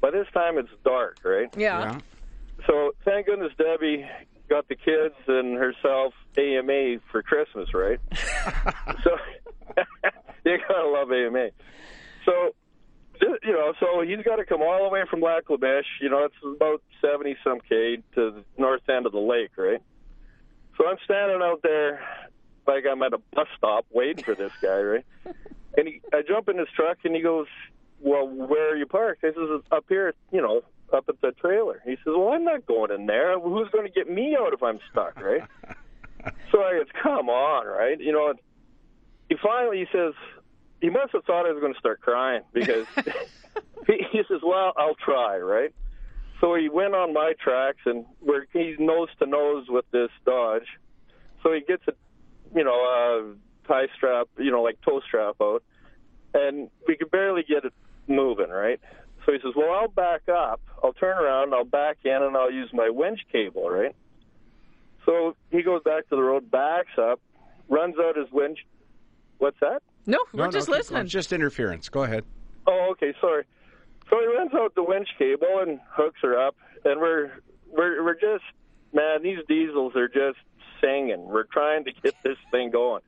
By 0.00 0.11
this 0.11 0.26
time, 0.33 0.57
it's 0.59 0.70
dark, 0.85 1.18
right? 1.24 1.48
Yeah. 1.57 1.81
Yeah. 1.81 2.00
So 2.66 2.92
thank 3.05 3.26
goodness 3.26 3.52
Debbie 3.59 4.07
got 4.48 4.68
the 4.68 4.76
kids 4.76 5.14
and 5.26 5.57
herself 5.57 6.14
AMA 6.38 6.98
for 7.11 7.22
Christmas, 7.22 7.74
right? 7.74 8.00
so 9.05 9.16
you 10.44 10.59
gotta 10.68 10.88
love 10.88 11.12
AMA. 11.12 11.50
So 12.24 12.55
you 13.42 13.52
know, 13.52 13.72
so 13.78 14.02
he's 14.02 14.24
got 14.24 14.37
to 14.37 14.44
come 14.44 14.62
all 14.62 14.85
the 14.85 14.88
way 14.88 15.02
from 15.08 15.20
Lac 15.20 15.48
La 15.48 15.56
You 16.00 16.11
know, 16.11 16.24
it's 16.24 16.35
about 16.44 16.82
seventy 17.00 17.37
some 17.44 17.61
k 17.61 17.98
to 18.14 18.30
the 18.30 18.44
north 18.58 18.88
end 18.88 19.06
of 19.06 19.12
the 19.12 19.18
lake, 19.18 19.50
right? 19.56 19.80
So 20.76 20.88
I'm 20.88 20.96
standing 21.04 21.40
out 21.42 21.61
there 21.62 22.00
like 22.66 22.85
I'm 22.90 23.02
at 23.02 23.12
a 23.12 23.18
bus 23.35 23.46
stop 23.56 23.87
waiting 23.90 24.24
for 24.24 24.35
this 24.35 24.52
guy, 24.61 24.80
right? 24.80 25.06
And 25.74 25.88
he, 25.88 26.02
I 26.12 26.20
jump 26.20 26.50
in 26.50 26.58
his 26.58 26.68
truck 26.76 26.98
and 27.02 27.16
he 27.16 27.22
goes, 27.22 27.46
"Well, 28.02 28.28
where 28.28 28.74
are 28.74 28.76
you 28.76 28.85
parked?" 28.85 29.24
I 29.24 29.28
says, 29.28 29.62
"Up 29.70 29.87
here, 29.88 30.12
you 30.30 30.42
know, 30.42 30.61
up 30.92 31.08
at 31.08 31.18
the 31.22 31.32
trailer." 31.32 31.80
He 31.87 31.92
says, 31.92 32.12
"Well, 32.14 32.28
I'm 32.28 32.44
not 32.44 32.66
going 32.66 32.90
in 32.90 33.06
there. 33.06 33.40
Who's 33.40 33.70
going 33.70 33.87
to 33.87 33.90
get 33.90 34.06
me 34.06 34.37
out 34.38 34.52
if 34.52 34.62
I'm 34.62 34.80
stuck, 34.90 35.18
right?" 35.18 35.40
so 36.52 36.61
I 36.61 36.74
goes, 36.74 36.88
"Come 37.02 37.30
on, 37.30 37.66
right? 37.66 37.98
You 37.98 38.12
know." 38.12 38.35
He 39.30 39.37
finally 39.42 39.78
he 39.78 39.87
says, 39.90 40.12
he 40.83 40.90
must 40.90 41.12
have 41.12 41.25
thought 41.25 41.47
I 41.47 41.53
was 41.53 41.61
going 41.61 41.73
to 41.73 41.79
start 41.79 42.01
crying 42.01 42.42
because 42.53 42.87
he, 43.87 44.05
he 44.11 44.23
says, 44.29 44.40
"Well, 44.42 44.73
I'll 44.77 44.97
try," 44.97 45.38
right? 45.38 45.73
So 46.40 46.57
he 46.57 46.68
went 46.68 46.95
on 46.95 47.14
my 47.14 47.35
tracks 47.42 47.79
and 47.87 48.05
we're 48.21 48.47
he's 48.53 48.77
nose 48.81 49.09
to 49.21 49.27
nose 49.27 49.66
with 49.68 49.85
this 49.92 50.11
Dodge. 50.27 50.66
So 51.42 51.53
he 51.53 51.61
gets 51.61 51.85
a, 51.87 51.92
you 52.55 52.64
know, 52.64 52.75
a 52.75 53.35
tie 53.68 53.87
strap, 53.97 54.29
you 54.38 54.51
know, 54.51 54.62
like 54.62 54.81
toe 54.83 55.01
strap 55.07 55.37
out, 55.40 55.62
and 56.35 56.68
we 56.88 56.97
could 56.97 57.12
barely 57.12 57.45
get 57.45 57.64
it 57.64 57.73
moving, 58.09 58.51
right? 58.51 58.81
So 59.25 59.33
he 59.33 59.38
says, 59.38 59.53
"Well, 59.57 59.71
I'll 59.71 59.88
back 59.88 60.23
up. 60.29 60.61
I'll 60.83 60.95
turn 60.95 61.16
around. 61.16 61.55
I'll 61.55 61.64
back 61.64 61.99
in, 62.05 62.11
and 62.11 62.37
I'll 62.37 62.51
use 62.51 62.71
my 62.73 62.90
winch 62.90 63.21
cable, 63.31 63.71
right?" 63.71 63.95
So 65.07 65.37
he 65.53 65.62
goes 65.62 65.83
back 65.85 66.09
to 66.09 66.16
the 66.16 66.23
road, 66.23 66.51
backs 66.51 66.99
up, 66.99 67.21
runs 67.68 67.95
out 68.01 68.16
his 68.16 68.31
winch. 68.33 68.59
What's 69.38 69.59
that? 69.61 69.83
No, 70.06 70.18
No, 70.18 70.24
we're 70.32 70.44
no, 70.46 70.50
just 70.50 70.66
keep 70.68 70.76
listening. 70.76 71.06
Just 71.06 71.32
interference. 71.32 71.88
Go 71.88 72.02
ahead. 72.02 72.24
Oh, 72.66 72.88
okay, 72.92 73.14
sorry. 73.20 73.44
So 74.10 74.18
he 74.18 74.26
runs 74.26 74.52
out 74.54 74.74
the 74.74 74.82
winch 74.82 75.08
cable 75.18 75.60
and 75.60 75.80
hooks 75.90 76.20
her 76.22 76.38
up, 76.38 76.56
and 76.84 77.00
we're 77.00 77.32
we're 77.70 78.04
we're 78.04 78.14
just 78.20 78.44
man, 78.92 79.22
these 79.22 79.38
diesels 79.48 79.96
are 79.96 80.08
just 80.08 80.38
singing. 80.80 81.24
We're 81.24 81.44
trying 81.44 81.84
to 81.84 81.92
get 81.92 82.14
this 82.22 82.36
thing 82.50 82.70
going, 82.70 83.02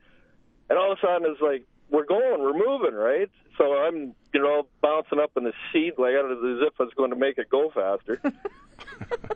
and 0.69 0.79
all 0.79 0.91
of 0.91 0.97
a 0.97 1.01
sudden 1.01 1.29
it's 1.31 1.41
like 1.41 1.65
we're 1.89 2.05
going, 2.05 2.41
we're 2.41 2.53
moving, 2.57 2.95
right? 2.95 3.29
So 3.57 3.73
I'm 3.73 4.15
you 4.33 4.41
know 4.41 4.67
bouncing 4.81 5.19
up 5.19 5.31
in 5.37 5.43
the 5.43 5.53
seat 5.71 5.99
like 5.99 6.13
as 6.15 6.25
if 6.41 6.73
I 6.79 6.83
was 6.83 6.93
going 6.95 7.11
to 7.11 7.15
make 7.15 7.37
it 7.37 7.49
go 7.49 7.69
faster, 7.69 8.19
and 8.23 8.33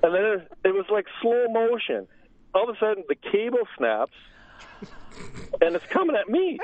then 0.01 0.25
it, 0.25 0.51
it 0.65 0.73
was 0.73 0.85
like 0.91 1.05
slow 1.21 1.47
motion. 1.49 2.07
All 2.55 2.67
of 2.67 2.75
a 2.75 2.79
sudden 2.79 3.03
the 3.07 3.15
cable 3.15 3.67
snaps, 3.77 4.13
and 5.61 5.75
it's 5.75 5.85
coming 5.85 6.15
at 6.15 6.29
me. 6.29 6.57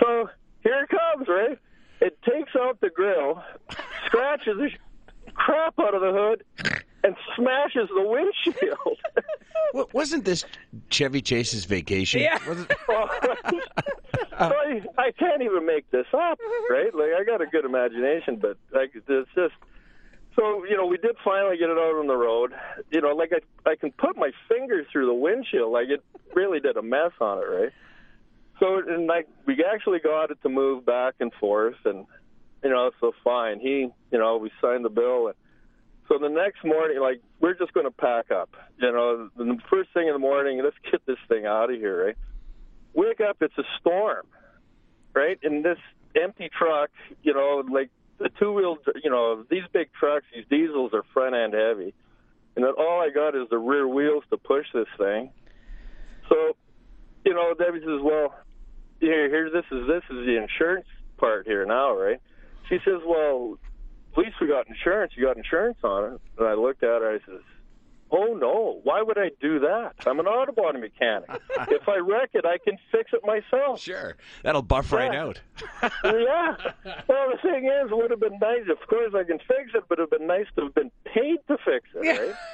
So 0.00 0.28
here 0.62 0.84
it 0.84 0.88
comes, 0.88 1.28
right? 1.28 1.58
It 2.00 2.18
takes 2.22 2.50
out 2.58 2.80
the 2.80 2.90
grill, 2.90 3.42
scratches 4.06 4.56
the 4.58 4.70
crap 5.34 5.74
out 5.78 5.94
of 5.94 6.00
the 6.00 6.12
hood, 6.12 6.44
and 7.04 7.14
smashes 7.36 7.88
the 7.94 8.02
windshield. 8.02 8.98
Wa- 9.74 9.86
Wasn't 9.92 10.24
this 10.24 10.44
Chevy 10.90 11.22
Chase's 11.22 11.64
vacation? 11.64 12.20
Yeah. 12.20 12.38
Was 12.48 12.60
it- 12.60 12.72
oh, 12.88 13.08
so 14.38 14.54
I, 14.54 14.82
I 14.98 15.12
can't 15.12 15.42
even 15.42 15.64
make 15.66 15.90
this 15.90 16.06
up, 16.12 16.38
right? 16.70 16.92
Like 16.94 17.10
I 17.18 17.24
got 17.24 17.40
a 17.40 17.46
good 17.46 17.64
imagination, 17.64 18.36
but 18.36 18.56
like 18.72 18.92
it's 18.94 19.30
just 19.34 19.54
so 20.36 20.64
you 20.64 20.76
know 20.76 20.86
we 20.86 20.96
did 20.96 21.16
finally 21.24 21.56
get 21.56 21.70
it 21.70 21.78
out 21.78 21.94
on 21.98 22.06
the 22.08 22.16
road. 22.16 22.52
You 22.90 23.00
know, 23.00 23.14
like 23.14 23.32
I 23.32 23.70
I 23.70 23.76
can 23.76 23.92
put 23.92 24.16
my 24.16 24.30
finger 24.48 24.84
through 24.90 25.06
the 25.06 25.14
windshield, 25.14 25.72
like 25.72 25.88
it 25.88 26.02
really 26.34 26.58
did 26.60 26.76
a 26.76 26.82
mess 26.82 27.12
on 27.20 27.38
it, 27.38 27.42
right? 27.46 27.72
So 28.60 28.82
and 28.86 29.06
like 29.06 29.28
we 29.46 29.64
actually 29.64 29.98
got 30.00 30.30
it 30.30 30.38
to 30.42 30.48
move 30.48 30.86
back 30.86 31.14
and 31.20 31.32
forth, 31.34 31.76
and 31.84 32.06
you 32.62 32.70
know 32.70 32.90
so 33.00 33.12
fine. 33.24 33.60
He 33.60 33.88
you 34.10 34.18
know 34.18 34.36
we 34.36 34.50
signed 34.60 34.84
the 34.84 34.90
bill, 34.90 35.28
and 35.28 35.36
So 36.08 36.18
the 36.18 36.28
next 36.28 36.64
morning, 36.64 37.00
like 37.00 37.20
we're 37.40 37.54
just 37.54 37.72
going 37.72 37.86
to 37.86 37.92
pack 37.92 38.30
up. 38.30 38.50
You 38.78 38.92
know, 38.92 39.30
the 39.36 39.56
first 39.70 39.90
thing 39.94 40.06
in 40.06 40.12
the 40.12 40.18
morning, 40.18 40.60
let's 40.62 40.76
get 40.90 41.04
this 41.06 41.18
thing 41.28 41.46
out 41.46 41.70
of 41.70 41.76
here, 41.76 42.06
right? 42.06 42.16
Wake 42.94 43.20
up, 43.20 43.38
it's 43.40 43.56
a 43.58 43.64
storm, 43.80 44.26
right? 45.14 45.38
In 45.42 45.62
this 45.62 45.78
empty 46.20 46.50
truck, 46.56 46.90
you 47.22 47.32
know, 47.32 47.62
like 47.70 47.90
the 48.18 48.28
two 48.38 48.52
wheel, 48.52 48.76
you 49.02 49.10
know, 49.10 49.44
these 49.50 49.62
big 49.72 49.88
trucks, 49.98 50.26
these 50.34 50.44
diesels 50.50 50.92
are 50.92 51.02
front 51.14 51.34
end 51.34 51.54
heavy, 51.54 51.94
and 52.56 52.64
then 52.64 52.72
all 52.76 53.00
I 53.00 53.10
got 53.10 53.34
is 53.34 53.48
the 53.50 53.58
rear 53.58 53.88
wheels 53.88 54.24
to 54.30 54.36
push 54.36 54.66
this 54.74 54.88
thing. 54.98 55.30
So, 56.28 56.56
you 57.24 57.34
know, 57.34 57.54
Debbie 57.54 57.80
says, 57.80 58.00
"Well, 58.02 58.34
here, 59.00 59.28
here, 59.28 59.50
this 59.50 59.64
is 59.70 59.86
this 59.86 60.02
is 60.10 60.26
the 60.26 60.36
insurance 60.40 60.86
part 61.18 61.46
here 61.46 61.64
now, 61.66 61.96
right?" 61.96 62.20
She 62.68 62.78
says, 62.84 63.00
"Well, 63.06 63.58
at 64.12 64.18
least 64.18 64.36
we 64.40 64.46
got 64.46 64.66
insurance. 64.68 65.12
You 65.16 65.24
got 65.26 65.36
insurance 65.36 65.78
on 65.82 66.14
it." 66.14 66.20
And 66.38 66.48
I 66.48 66.54
looked 66.54 66.82
at 66.82 67.02
her. 67.02 67.14
I 67.14 67.18
says, 67.26 67.42
"Oh 68.10 68.34
no! 68.34 68.80
Why 68.84 69.02
would 69.02 69.18
I 69.18 69.30
do 69.40 69.60
that? 69.60 69.94
I'm 70.06 70.18
an 70.20 70.26
auto 70.26 70.52
body 70.52 70.80
mechanic. 70.80 71.30
if 71.68 71.88
I 71.88 71.96
wreck 71.98 72.30
it, 72.34 72.44
I 72.44 72.58
can 72.58 72.78
fix 72.90 73.10
it 73.12 73.20
myself." 73.24 73.80
Sure. 73.80 74.16
That'll 74.42 74.62
buff 74.62 74.92
right 74.92 75.14
out. 75.14 75.40
yeah. 75.82 76.56
Well, 77.08 77.30
the 77.30 77.38
thing 77.42 77.66
is, 77.66 77.90
it 77.90 77.96
would 77.96 78.10
have 78.10 78.20
been 78.20 78.38
nice. 78.40 78.68
Of 78.70 78.86
course, 78.88 79.14
I 79.14 79.24
can 79.24 79.38
fix 79.38 79.70
it, 79.74 79.84
but 79.88 79.98
it 79.98 80.02
would 80.02 80.12
have 80.12 80.18
been 80.18 80.26
nice 80.26 80.46
to 80.56 80.64
have 80.64 80.74
been 80.74 80.90
paid 81.04 81.38
to 81.48 81.56
fix 81.64 81.88
it, 81.94 82.20
right? 82.20 82.34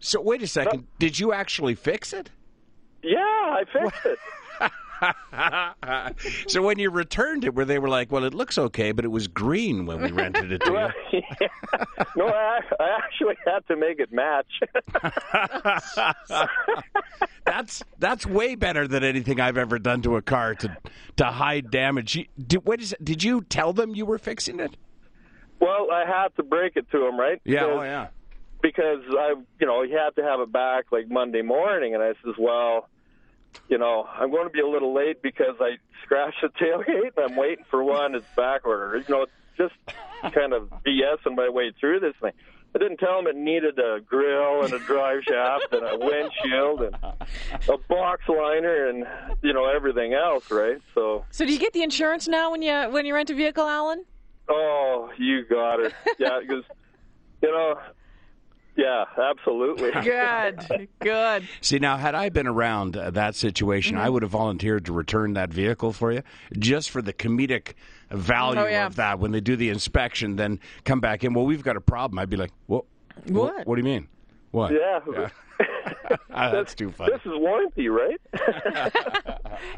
So 0.00 0.20
wait 0.22 0.42
a 0.42 0.46
second. 0.46 0.86
Did 0.98 1.20
you 1.20 1.32
actually 1.32 1.74
fix 1.74 2.12
it? 2.14 2.30
Yeah, 3.02 3.18
I 3.18 3.64
fixed 3.72 4.06
it. 4.06 4.18
so 6.48 6.62
when 6.62 6.78
you 6.78 6.90
returned 6.90 7.44
it, 7.44 7.54
where 7.54 7.64
they 7.64 7.78
were 7.78 7.88
like, 7.88 8.10
"Well, 8.10 8.24
it 8.24 8.34
looks 8.34 8.58
okay, 8.58 8.92
but 8.92 9.04
it 9.04 9.08
was 9.08 9.28
green 9.28 9.86
when 9.86 10.02
we 10.02 10.10
rented 10.10 10.50
it 10.50 10.62
to 10.64 10.72
Well, 10.72 10.90
you." 11.12 11.22
yeah. 11.40 11.84
No, 12.16 12.26
I, 12.26 12.60
I 12.80 12.98
actually 12.98 13.36
had 13.46 13.66
to 13.68 13.76
make 13.76 14.00
it 14.00 14.12
match. 14.12 14.60
That's 17.44 17.82
that's 17.98 18.26
way 18.26 18.54
better 18.56 18.86
than 18.86 19.04
anything 19.04 19.40
I've 19.40 19.56
ever 19.56 19.78
done 19.78 20.02
to 20.02 20.16
a 20.16 20.22
car 20.22 20.54
to 20.56 20.76
to 21.16 21.24
hide 21.24 21.70
damage. 21.70 22.16
You, 22.16 22.26
did, 22.46 22.66
what 22.66 22.80
is? 22.80 22.94
Did 23.02 23.22
you 23.22 23.42
tell 23.42 23.72
them 23.72 23.94
you 23.94 24.04
were 24.04 24.18
fixing 24.18 24.60
it? 24.60 24.76
well, 25.60 25.90
I 25.90 26.04
had 26.06 26.28
to 26.36 26.42
break 26.42 26.76
it 26.76 26.90
to 26.92 26.98
them, 26.98 27.18
right? 27.18 27.40
Yeah. 27.44 27.64
Oh, 27.64 27.82
yeah. 27.82 28.08
Because 28.62 29.02
I, 29.10 29.34
you 29.60 29.66
know, 29.66 29.82
he 29.82 29.92
had 29.92 30.10
to 30.16 30.22
have 30.22 30.40
it 30.40 30.52
back 30.52 30.86
like 30.90 31.08
Monday 31.08 31.42
morning, 31.42 31.94
and 31.94 32.02
I 32.02 32.14
says, 32.24 32.34
well, 32.38 32.88
you 33.68 33.78
know, 33.78 34.06
I'm 34.12 34.30
going 34.30 34.46
to 34.46 34.52
be 34.52 34.60
a 34.60 34.68
little 34.68 34.94
late 34.94 35.22
because 35.22 35.56
I 35.60 35.76
scratched 36.04 36.42
the 36.42 36.48
tailgate, 36.60 37.16
and 37.16 37.30
I'm 37.32 37.36
waiting 37.36 37.64
for 37.70 37.82
one 37.82 38.12
that's 38.12 38.24
back 38.36 38.66
order. 38.66 38.98
You 39.06 39.14
know, 39.14 39.26
just 39.56 39.74
kind 40.34 40.52
of 40.52 40.70
BSing 40.86 41.34
my 41.36 41.48
way 41.48 41.72
through 41.80 42.00
this 42.00 42.14
thing. 42.20 42.32
I 42.74 42.78
didn't 42.78 42.98
tell 42.98 43.18
him 43.18 43.26
it 43.26 43.34
needed 43.34 43.78
a 43.78 43.98
grill 44.00 44.62
and 44.62 44.74
a 44.74 44.78
drive 44.78 45.22
shaft 45.24 45.72
and 45.72 45.82
a 45.86 45.96
windshield 45.98 46.82
and 46.82 46.96
a 47.66 47.78
box 47.88 48.22
liner 48.28 48.88
and 48.88 49.06
you 49.42 49.54
know 49.54 49.64
everything 49.64 50.12
else, 50.12 50.50
right? 50.50 50.76
So, 50.94 51.24
So 51.30 51.46
do 51.46 51.52
you 51.52 51.58
get 51.58 51.72
the 51.72 51.82
insurance 51.82 52.28
now 52.28 52.50
when 52.50 52.60
you 52.60 52.74
when 52.90 53.06
you 53.06 53.14
rent 53.14 53.30
a 53.30 53.34
vehicle, 53.34 53.64
Alan? 53.64 54.04
oh, 54.50 55.10
you 55.18 55.44
got 55.46 55.80
it, 55.80 55.94
yeah, 56.18 56.40
because 56.40 56.62
you 57.42 57.50
know, 57.50 57.78
yeah, 58.78 59.04
absolutely. 59.20 59.90
Good, 60.02 60.88
good. 61.00 61.46
See, 61.60 61.78
now, 61.78 61.96
had 61.98 62.14
I 62.14 62.30
been 62.30 62.46
around 62.46 62.96
uh, 62.96 63.10
that 63.10 63.34
situation, 63.34 63.96
Mm-hmm. 63.96 64.04
I 64.06 64.08
would 64.08 64.22
have 64.22 64.30
volunteered 64.30 64.86
to 64.86 64.92
return 64.94 65.34
that 65.34 65.50
vehicle 65.52 65.92
for 65.92 66.12
you 66.12 66.22
just 66.58 66.88
for 66.90 67.02
the 67.02 67.12
comedic 67.12 67.74
value 68.10 68.60
Oh, 68.60 68.66
yeah. 68.66 68.86
of 68.86 68.96
that. 68.96 69.18
When 69.18 69.32
they 69.32 69.40
do 69.40 69.56
the 69.56 69.68
inspection, 69.68 70.36
then 70.36 70.60
come 70.84 71.00
back 71.00 71.24
in. 71.24 71.34
Well, 71.34 71.44
we've 71.44 71.62
got 71.62 71.76
a 71.76 71.80
problem. 71.82 72.18
I'd 72.18 72.30
be 72.30 72.36
like, 72.38 72.52
what? 72.66 72.84
What? 73.26 73.66
What, 73.66 73.74
do 73.74 73.80
you 73.80 73.84
mean? 73.84 74.08
What? 74.52 74.72
Yeah. 74.72 75.28
Ah, 76.30 76.52
that's 76.52 76.74
too 76.74 76.90
funny. 76.92 77.12
This 77.12 77.20
is 77.26 77.32
warranty, 77.34 77.88
right? 77.88 78.18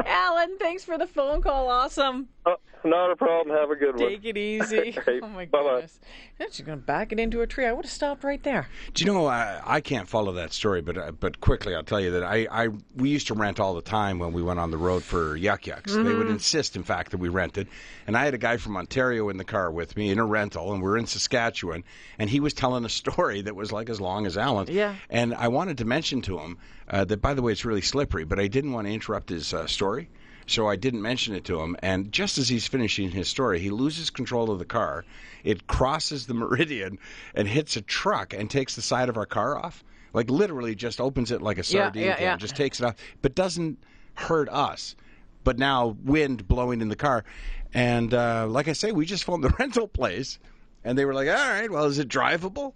Alan, 0.05 0.57
thanks 0.59 0.85
for 0.85 0.99
the 0.99 1.07
phone 1.07 1.41
call. 1.41 1.69
Awesome. 1.71 2.29
Oh, 2.45 2.57
not 2.85 3.11
a 3.11 3.16
problem. 3.16 3.57
Have 3.57 3.71
a 3.71 3.77
good 3.77 3.99
one. 3.99 4.09
Take 4.09 4.25
it 4.25 4.37
easy. 4.37 4.97
Right. 5.07 5.21
Oh 5.23 5.29
my 5.29 5.47
Bye-bye. 5.47 5.71
goodness. 5.73 5.99
Yeah, 6.38 6.47
She's 6.51 6.64
gonna 6.66 6.77
back 6.77 7.12
it 7.12 7.19
into 7.21 7.40
a 7.43 7.47
tree. 7.47 7.64
I 7.66 7.73
would 7.73 7.85
have 7.85 7.93
stopped 7.93 8.23
right 8.25 8.43
there. 8.43 8.69
Do 8.95 9.05
you 9.05 9.12
know? 9.12 9.27
I, 9.27 9.61
I 9.64 9.81
can't 9.81 10.09
follow 10.09 10.33
that 10.33 10.53
story, 10.53 10.81
but 10.83 10.97
uh, 10.99 11.12
but 11.12 11.40
quickly 11.40 11.75
I'll 11.75 11.83
tell 11.83 12.01
you 12.01 12.11
that 12.12 12.23
I, 12.25 12.47
I 12.51 12.69
we 12.97 13.09
used 13.11 13.27
to 13.29 13.35
rent 13.35 13.61
all 13.61 13.75
the 13.75 13.83
time 13.83 14.19
when 14.19 14.33
we 14.33 14.43
went 14.43 14.59
on 14.59 14.71
the 14.71 14.77
road 14.79 15.03
for 15.03 15.37
Yuk 15.37 15.62
Yuks. 15.62 15.93
They 15.95 16.14
would 16.14 16.29
insist, 16.29 16.77
in 16.77 16.83
fact, 16.83 17.11
that 17.12 17.19
we 17.19 17.29
rented. 17.29 17.69
And 18.07 18.16
I 18.16 18.25
had 18.25 18.35
a 18.35 18.38
guy 18.38 18.57
from 18.57 18.77
Ontario 18.77 19.29
in 19.29 19.37
the 19.37 19.45
car 19.45 19.71
with 19.71 19.97
me 19.97 20.11
in 20.11 20.19
a 20.19 20.25
rental, 20.27 20.73
and 20.73 20.83
we 20.83 20.88
are 20.88 20.97
in 20.99 21.07
Saskatchewan, 21.07 21.85
and 22.19 22.29
he 22.29 22.40
was 22.40 22.53
telling 22.55 22.85
a 22.85 22.88
story 23.01 23.43
that 23.43 23.55
was 23.57 23.73
like 23.73 23.88
as 23.90 24.01
long 24.01 24.27
as 24.27 24.37
Alan's. 24.37 24.71
Yeah. 24.71 24.95
And 25.09 25.35
I 25.35 25.49
wanted 25.49 25.79
to 25.79 25.85
mention 25.85 26.21
to 26.23 26.38
him 26.38 26.59
uh, 26.88 27.05
that, 27.05 27.21
by 27.21 27.35
the 27.35 27.43
way, 27.43 27.53
it's 27.53 27.64
really 27.64 27.81
slippery, 27.83 28.25
but 28.25 28.38
I 28.40 28.49
didn't 28.49 28.73
want 28.73 28.87
to 28.87 28.93
interrupt 28.93 29.29
his 29.31 29.53
uh, 29.55 29.66
story. 29.66 30.09
So 30.51 30.67
I 30.67 30.75
didn't 30.77 31.03
mention 31.03 31.35
it 31.35 31.45
to 31.45 31.61
him. 31.61 31.77
And 31.81 32.11
just 32.11 32.37
as 32.37 32.49
he's 32.49 32.67
finishing 32.67 33.11
his 33.13 33.29
story, 33.29 33.61
he 33.61 33.71
loses 33.71 34.11
control 34.11 34.51
of 34.51 34.59
the 34.59 34.65
car. 34.65 35.05
It 35.45 35.67
crosses 35.69 36.27
the 36.27 36.35
meridian 36.43 36.99
and 37.35 37.47
hits 37.47 37.77
a 37.77 37.83
truck 37.83 38.35
and 38.35 38.51
takes 38.51 38.75
the 38.75 38.83
side 38.83 39.09
of 39.09 39.17
our 39.17 39.27
car 39.27 39.57
off. 39.57 39.85
Like 40.13 40.29
literally 40.29 40.75
just 40.75 41.01
opens 41.01 41.31
it 41.31 41.41
like 41.41 41.57
a 41.59 41.61
Yeah, 41.61 41.63
sardine 41.85 42.03
yeah, 42.03 42.15
can, 42.17 42.23
yeah. 42.25 42.37
just 42.37 42.57
takes 42.57 42.81
it 42.81 42.85
off, 42.85 42.97
but 43.23 43.37
doesn't 43.37 43.79
hurt 44.15 44.49
us. 44.49 44.97
But 45.45 45.57
now 45.57 45.97
wind 46.05 46.49
blowing 46.49 46.81
in 46.81 46.89
the 46.89 46.97
car. 46.97 47.25
And 47.73 48.13
uh, 48.13 48.47
like 48.49 48.67
I 48.67 48.73
say, 48.73 48.91
we 48.91 49.07
just 49.07 49.23
phoned 49.23 49.45
the 49.45 49.51
rental 49.59 49.87
place 49.87 50.41
and 50.83 50.99
they 50.99 51.05
were 51.05 51.15
like, 51.15 51.29
all 51.29 51.35
right, 51.35 51.71
well, 51.71 51.85
is 51.85 52.01
it 52.01 52.09
drivable? 52.09 52.73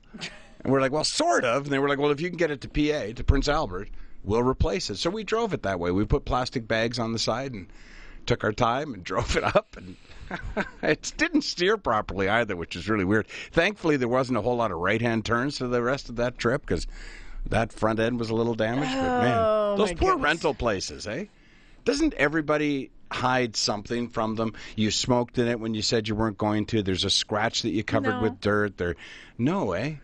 And 0.62 0.72
we're 0.72 0.80
like, 0.80 0.92
well, 0.92 1.02
sort 1.04 1.44
of. 1.44 1.64
And 1.64 1.72
they 1.72 1.80
were 1.80 1.88
like, 1.88 1.98
well, 1.98 2.12
if 2.12 2.20
you 2.20 2.28
can 2.28 2.38
get 2.38 2.52
it 2.52 2.60
to 2.60 2.68
PA, 2.68 3.12
to 3.14 3.24
Prince 3.24 3.48
Albert, 3.48 3.88
we'll 4.24 4.42
replace 4.42 4.90
it. 4.90 4.96
So 4.96 5.10
we 5.10 5.24
drove 5.24 5.52
it 5.52 5.62
that 5.62 5.78
way. 5.80 5.90
We 5.90 6.04
put 6.04 6.24
plastic 6.24 6.66
bags 6.66 6.98
on 6.98 7.12
the 7.12 7.18
side 7.18 7.52
and 7.52 7.66
took 8.26 8.42
our 8.44 8.52
time 8.52 8.94
and 8.94 9.04
drove 9.10 9.36
it 9.36 9.44
up. 9.44 9.76
And 9.76 9.96
it 10.82 11.12
didn't 11.16 11.42
steer 11.42 11.76
properly 11.76 12.28
either, 12.28 12.56
which 12.56 12.76
is 12.76 12.88
really 12.88 13.04
weird. 13.04 13.26
Thankfully, 13.52 13.96
there 13.96 14.08
wasn't 14.08 14.38
a 14.38 14.42
whole 14.42 14.56
lot 14.56 14.70
of 14.72 14.78
right 14.78 15.00
hand 15.02 15.24
turns 15.24 15.58
for 15.58 15.66
the 15.68 15.82
rest 15.82 16.08
of 16.08 16.16
that 16.16 16.38
trip 16.38 16.62
because 16.62 16.86
that 17.50 17.72
front 17.72 18.00
end 18.00 18.18
was 18.18 18.30
a 18.30 18.34
little 18.34 18.54
damaged. 18.54 18.92
but 18.94 19.20
man, 19.22 19.38
Oh, 19.38 19.74
those 19.76 19.92
poor 19.92 20.12
goodness. 20.12 20.24
rental 20.24 20.54
places, 20.54 21.06
eh? 21.06 21.26
Doesn't 21.84 22.14
everybody 22.14 22.90
hide 23.12 23.54
something 23.54 24.08
from 24.08 24.36
them? 24.36 24.54
You 24.76 24.90
smoked 24.90 25.36
in 25.38 25.46
it 25.48 25.60
when 25.60 25.74
you 25.74 25.82
said 25.82 26.08
you 26.08 26.14
weren't 26.14 26.38
going 26.38 26.64
to. 26.66 26.82
There's 26.82 27.04
a 27.04 27.10
scratch 27.10 27.60
that 27.62 27.70
you 27.70 27.84
covered 27.84 28.16
No. 28.16 28.22
with 28.22 28.40
dirt. 28.40 28.78
There, 28.78 28.96
no, 29.36 29.72
eh? 29.72 29.96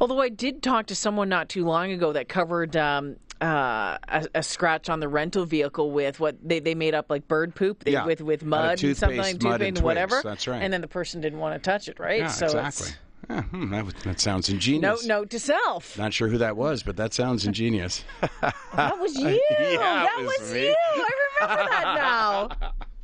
Although 0.00 0.20
I 0.20 0.28
did 0.28 0.62
talk 0.62 0.86
to 0.86 0.94
someone 0.94 1.28
not 1.28 1.48
too 1.48 1.64
long 1.64 1.90
ago 1.90 2.12
that 2.12 2.28
covered 2.28 2.76
um, 2.76 3.16
uh, 3.40 3.98
a, 4.08 4.26
a 4.36 4.42
scratch 4.42 4.88
on 4.88 5.00
the 5.00 5.08
rental 5.08 5.44
vehicle 5.44 5.90
with 5.90 6.20
what 6.20 6.36
they, 6.42 6.58
they 6.60 6.74
made 6.74 6.94
up 6.94 7.10
like 7.10 7.28
bird 7.28 7.54
poop 7.54 7.84
they, 7.84 7.92
Yeah. 7.92 8.04
with 8.06 8.20
with 8.22 8.44
mud 8.44 8.82
and 8.82 8.96
something 8.96 9.18
like 9.18 9.42
mud 9.42 9.62
and 9.62 9.78
whatever. 9.80 10.20
That's 10.22 10.46
right. 10.48 10.62
And 10.62 10.72
then 10.72 10.80
the 10.80 10.88
person 10.88 11.20
didn't 11.20 11.38
want 11.38 11.54
to 11.54 11.70
touch 11.70 11.88
it, 11.88 11.98
right? 11.98 12.20
Yeah, 12.20 12.28
so 12.28 12.46
exactly. 12.46 12.90
Yeah, 13.28 13.42
hmm, 13.42 13.70
that, 13.72 13.86
that 14.04 14.20
sounds 14.20 14.48
ingenious. 14.48 15.04
note 15.04 15.30
to 15.30 15.40
self. 15.40 15.98
Not 15.98 16.12
sure 16.12 16.28
who 16.28 16.38
that 16.38 16.56
was, 16.56 16.82
but 16.84 16.96
that 16.96 17.12
sounds 17.12 17.44
ingenious. 17.46 18.04
That 18.74 18.98
was 19.00 19.16
you. 19.16 19.28
Yeah, 19.50 19.76
that 19.78 20.16
was, 20.18 20.38
was 20.38 20.52
you. 20.54 20.74
I 20.92 21.10
remember 21.48 21.70
that 21.70 22.48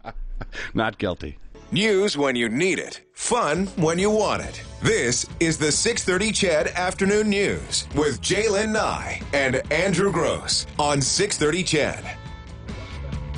now. 0.05 0.13
Not 0.75 0.99
guilty. 0.99 1.39
News 1.73 2.19
when 2.19 2.37
you 2.37 2.51
need 2.51 2.79
it. 2.79 3.01
Fun 3.15 3.67
when 3.77 3.99
you 3.99 4.11
want 4.11 4.43
it. 4.43 4.63
This 4.83 5.25
is 5.41 5.57
the 5.57 5.73
630 5.73 6.31
CHED 6.31 6.67
Afternoon 6.77 7.31
News 7.31 7.89
with 7.95 8.21
J'lyn 8.21 8.73
Nye 8.73 9.23
and 9.33 9.63
Andrew 9.73 10.13
Grose 10.13 10.67
on 10.79 11.01
630 11.01 11.65
CHED. 11.65 12.17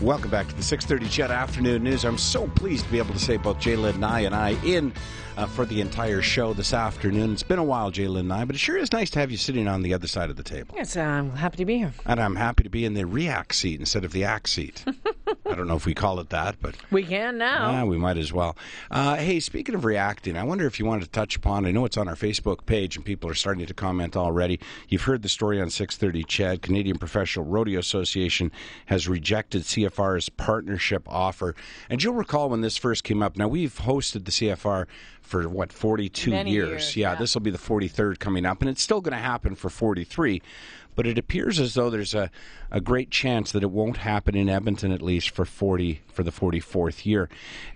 Welcome 0.02 0.32
back 0.32 0.48
to 0.48 0.54
the 0.56 0.62
6:30 0.62 1.08
CHED 1.08 1.30
Afternoon 1.30 1.84
News. 1.84 2.04
I'm 2.04 2.18
so 2.18 2.48
pleased 2.48 2.86
to 2.86 2.90
be 2.90 2.98
able 2.98 3.12
to 3.12 3.20
say 3.20 3.36
both 3.36 3.60
J'lyn 3.60 3.98
Nye 3.98 4.22
and 4.22 4.34
I 4.34 4.56
in 4.64 4.92
uh, 5.36 5.46
for 5.46 5.64
the 5.64 5.80
entire 5.80 6.22
show 6.22 6.52
this 6.52 6.72
afternoon. 6.72 7.32
It's 7.32 7.42
been 7.42 7.58
a 7.58 7.64
while, 7.64 7.90
J'lyn 7.90 8.26
Nye, 8.26 8.44
but 8.44 8.56
it 8.56 8.58
sure 8.58 8.76
is 8.76 8.92
nice 8.92 9.10
to 9.10 9.18
have 9.18 9.30
you 9.30 9.36
sitting 9.36 9.68
on 9.68 9.82
the 9.82 9.94
other 9.94 10.06
side 10.06 10.30
of 10.30 10.36
the 10.36 10.42
table. 10.42 10.74
Yes, 10.76 10.96
I'm 10.96 11.30
happy 11.30 11.56
to 11.58 11.64
be 11.64 11.78
here. 11.78 11.92
And 12.06 12.20
I'm 12.20 12.36
happy 12.36 12.62
to 12.62 12.70
be 12.70 12.84
in 12.84 12.94
the 12.94 13.06
react 13.06 13.54
seat 13.54 13.80
instead 13.80 14.04
of 14.04 14.12
the 14.12 14.24
act 14.24 14.48
seat. 14.48 14.84
I 15.46 15.54
don't 15.56 15.68
know 15.68 15.76
if 15.76 15.86
we 15.86 15.94
call 15.94 16.20
it 16.20 16.30
that, 16.30 16.56
but 16.60 16.74
We 16.90 17.02
can 17.02 17.38
now. 17.38 17.70
Ah, 17.70 17.84
we 17.84 17.98
might 17.98 18.16
as 18.16 18.32
well. 18.32 18.56
Uh, 18.90 19.16
hey, 19.16 19.40
speaking 19.40 19.74
of 19.74 19.84
reacting, 19.84 20.36
I 20.36 20.42
wonder 20.42 20.66
if 20.66 20.78
you 20.78 20.86
wanted 20.86 21.04
to 21.04 21.10
touch 21.10 21.36
upon. 21.36 21.66
I 21.66 21.70
know 21.70 21.84
it's 21.84 21.96
on 21.96 22.08
our 22.08 22.14
Facebook 22.16 22.66
page, 22.66 22.96
and 22.96 23.04
people 23.04 23.30
are 23.30 23.34
starting 23.34 23.64
to 23.66 23.74
comment 23.74 24.16
already. 24.16 24.58
You've 24.88 25.02
heard 25.02 25.22
the 25.22 25.28
story 25.28 25.60
on 25.60 25.68
6:30. 25.68 26.24
CHED, 26.26 26.62
Canadian 26.62 26.98
Professional 26.98 27.44
Rodeo 27.44 27.78
Association 27.78 28.50
has 28.86 29.06
rejected 29.08 29.62
CFR's 29.62 30.28
partnership 30.28 31.02
offer, 31.06 31.54
and 31.90 32.02
you'll 32.02 32.14
recall 32.14 32.48
when 32.48 32.60
this 32.62 32.76
first 32.76 33.04
came 33.04 33.22
up. 33.22 33.36
Now 33.36 33.48
we've 33.48 33.78
hosted 33.80 34.24
the 34.24 34.32
CFR 34.32 34.86
for 35.24 35.48
what 35.48 35.72
42 35.72 36.30
Many 36.30 36.52
years, 36.52 36.96
yeah, 36.96 37.12
yeah. 37.12 37.18
this 37.18 37.34
will 37.34 37.40
be 37.40 37.50
the 37.50 37.58
43rd 37.58 38.18
coming 38.18 38.44
up, 38.46 38.60
and 38.60 38.70
it's 38.70 38.82
still 38.82 39.00
going 39.00 39.12
to 39.12 39.18
happen 39.18 39.54
for 39.54 39.70
43. 39.70 40.42
But 40.94 41.06
it 41.06 41.18
appears 41.18 41.60
as 41.60 41.74
though 41.74 41.90
there's 41.90 42.14
a, 42.14 42.30
a 42.70 42.80
great 42.80 43.10
chance 43.10 43.52
that 43.52 43.62
it 43.62 43.70
won't 43.70 43.98
happen 43.98 44.34
in 44.34 44.48
Edmonton 44.48 44.92
at 44.92 45.02
least 45.02 45.30
for 45.30 45.44
40 45.44 46.00
for 46.12 46.22
the 46.22 46.30
44th 46.30 47.04
year. 47.04 47.28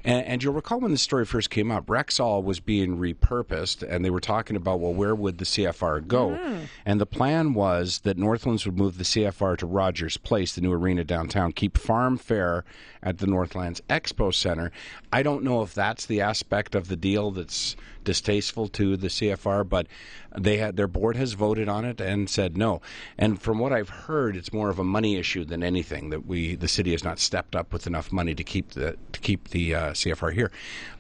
And, 0.04 0.24
and 0.26 0.42
you'll 0.42 0.54
recall 0.54 0.80
when 0.80 0.92
the 0.92 0.98
story 0.98 1.24
first 1.24 1.50
came 1.50 1.70
up, 1.70 1.86
Rexall 1.86 2.42
was 2.42 2.60
being 2.60 2.98
repurposed, 2.98 3.82
and 3.82 4.04
they 4.04 4.10
were 4.10 4.20
talking 4.20 4.56
about 4.56 4.80
well, 4.80 4.94
where 4.94 5.14
would 5.14 5.38
the 5.38 5.44
CFR 5.44 6.06
go? 6.06 6.30
Mm. 6.30 6.66
And 6.86 7.00
the 7.00 7.06
plan 7.06 7.54
was 7.54 8.00
that 8.00 8.16
Northlands 8.16 8.64
would 8.64 8.78
move 8.78 8.98
the 8.98 9.04
CFR 9.04 9.56
to 9.58 9.66
Rogers 9.66 10.16
Place, 10.16 10.54
the 10.54 10.60
new 10.60 10.72
arena 10.72 11.04
downtown, 11.04 11.52
keep 11.52 11.76
Farm 11.76 12.16
Fair 12.16 12.64
at 13.02 13.18
the 13.18 13.26
Northlands 13.26 13.80
Expo 13.88 14.34
Center. 14.34 14.70
I 15.12 15.22
don't 15.22 15.44
know 15.44 15.62
if 15.62 15.74
that's 15.74 16.06
the 16.06 16.20
aspect 16.20 16.74
of 16.74 16.88
the 16.88 16.96
deal 16.96 17.30
that's 17.30 17.76
distasteful 18.08 18.68
to 18.68 18.96
the 18.96 19.08
CFR, 19.08 19.68
but 19.68 19.86
they 20.34 20.56
had 20.56 20.76
their 20.76 20.88
board 20.88 21.14
has 21.16 21.34
voted 21.34 21.68
on 21.68 21.84
it 21.84 22.00
and 22.00 22.30
said 22.30 22.56
no. 22.56 22.80
And 23.18 23.38
from 23.38 23.58
what 23.58 23.70
I've 23.70 23.90
heard, 23.90 24.34
it's 24.34 24.50
more 24.50 24.70
of 24.70 24.78
a 24.78 24.84
money 24.84 25.16
issue 25.16 25.44
than 25.44 25.62
anything 25.62 26.08
that 26.08 26.24
we 26.24 26.54
the 26.54 26.68
city 26.68 26.92
has 26.92 27.04
not 27.04 27.18
stepped 27.18 27.54
up 27.54 27.70
with 27.70 27.86
enough 27.86 28.10
money 28.10 28.34
to 28.34 28.42
keep 28.42 28.70
the 28.70 28.96
to 29.12 29.20
keep 29.20 29.48
the 29.50 29.74
uh, 29.74 29.90
CFR 29.90 30.32
here. 30.32 30.50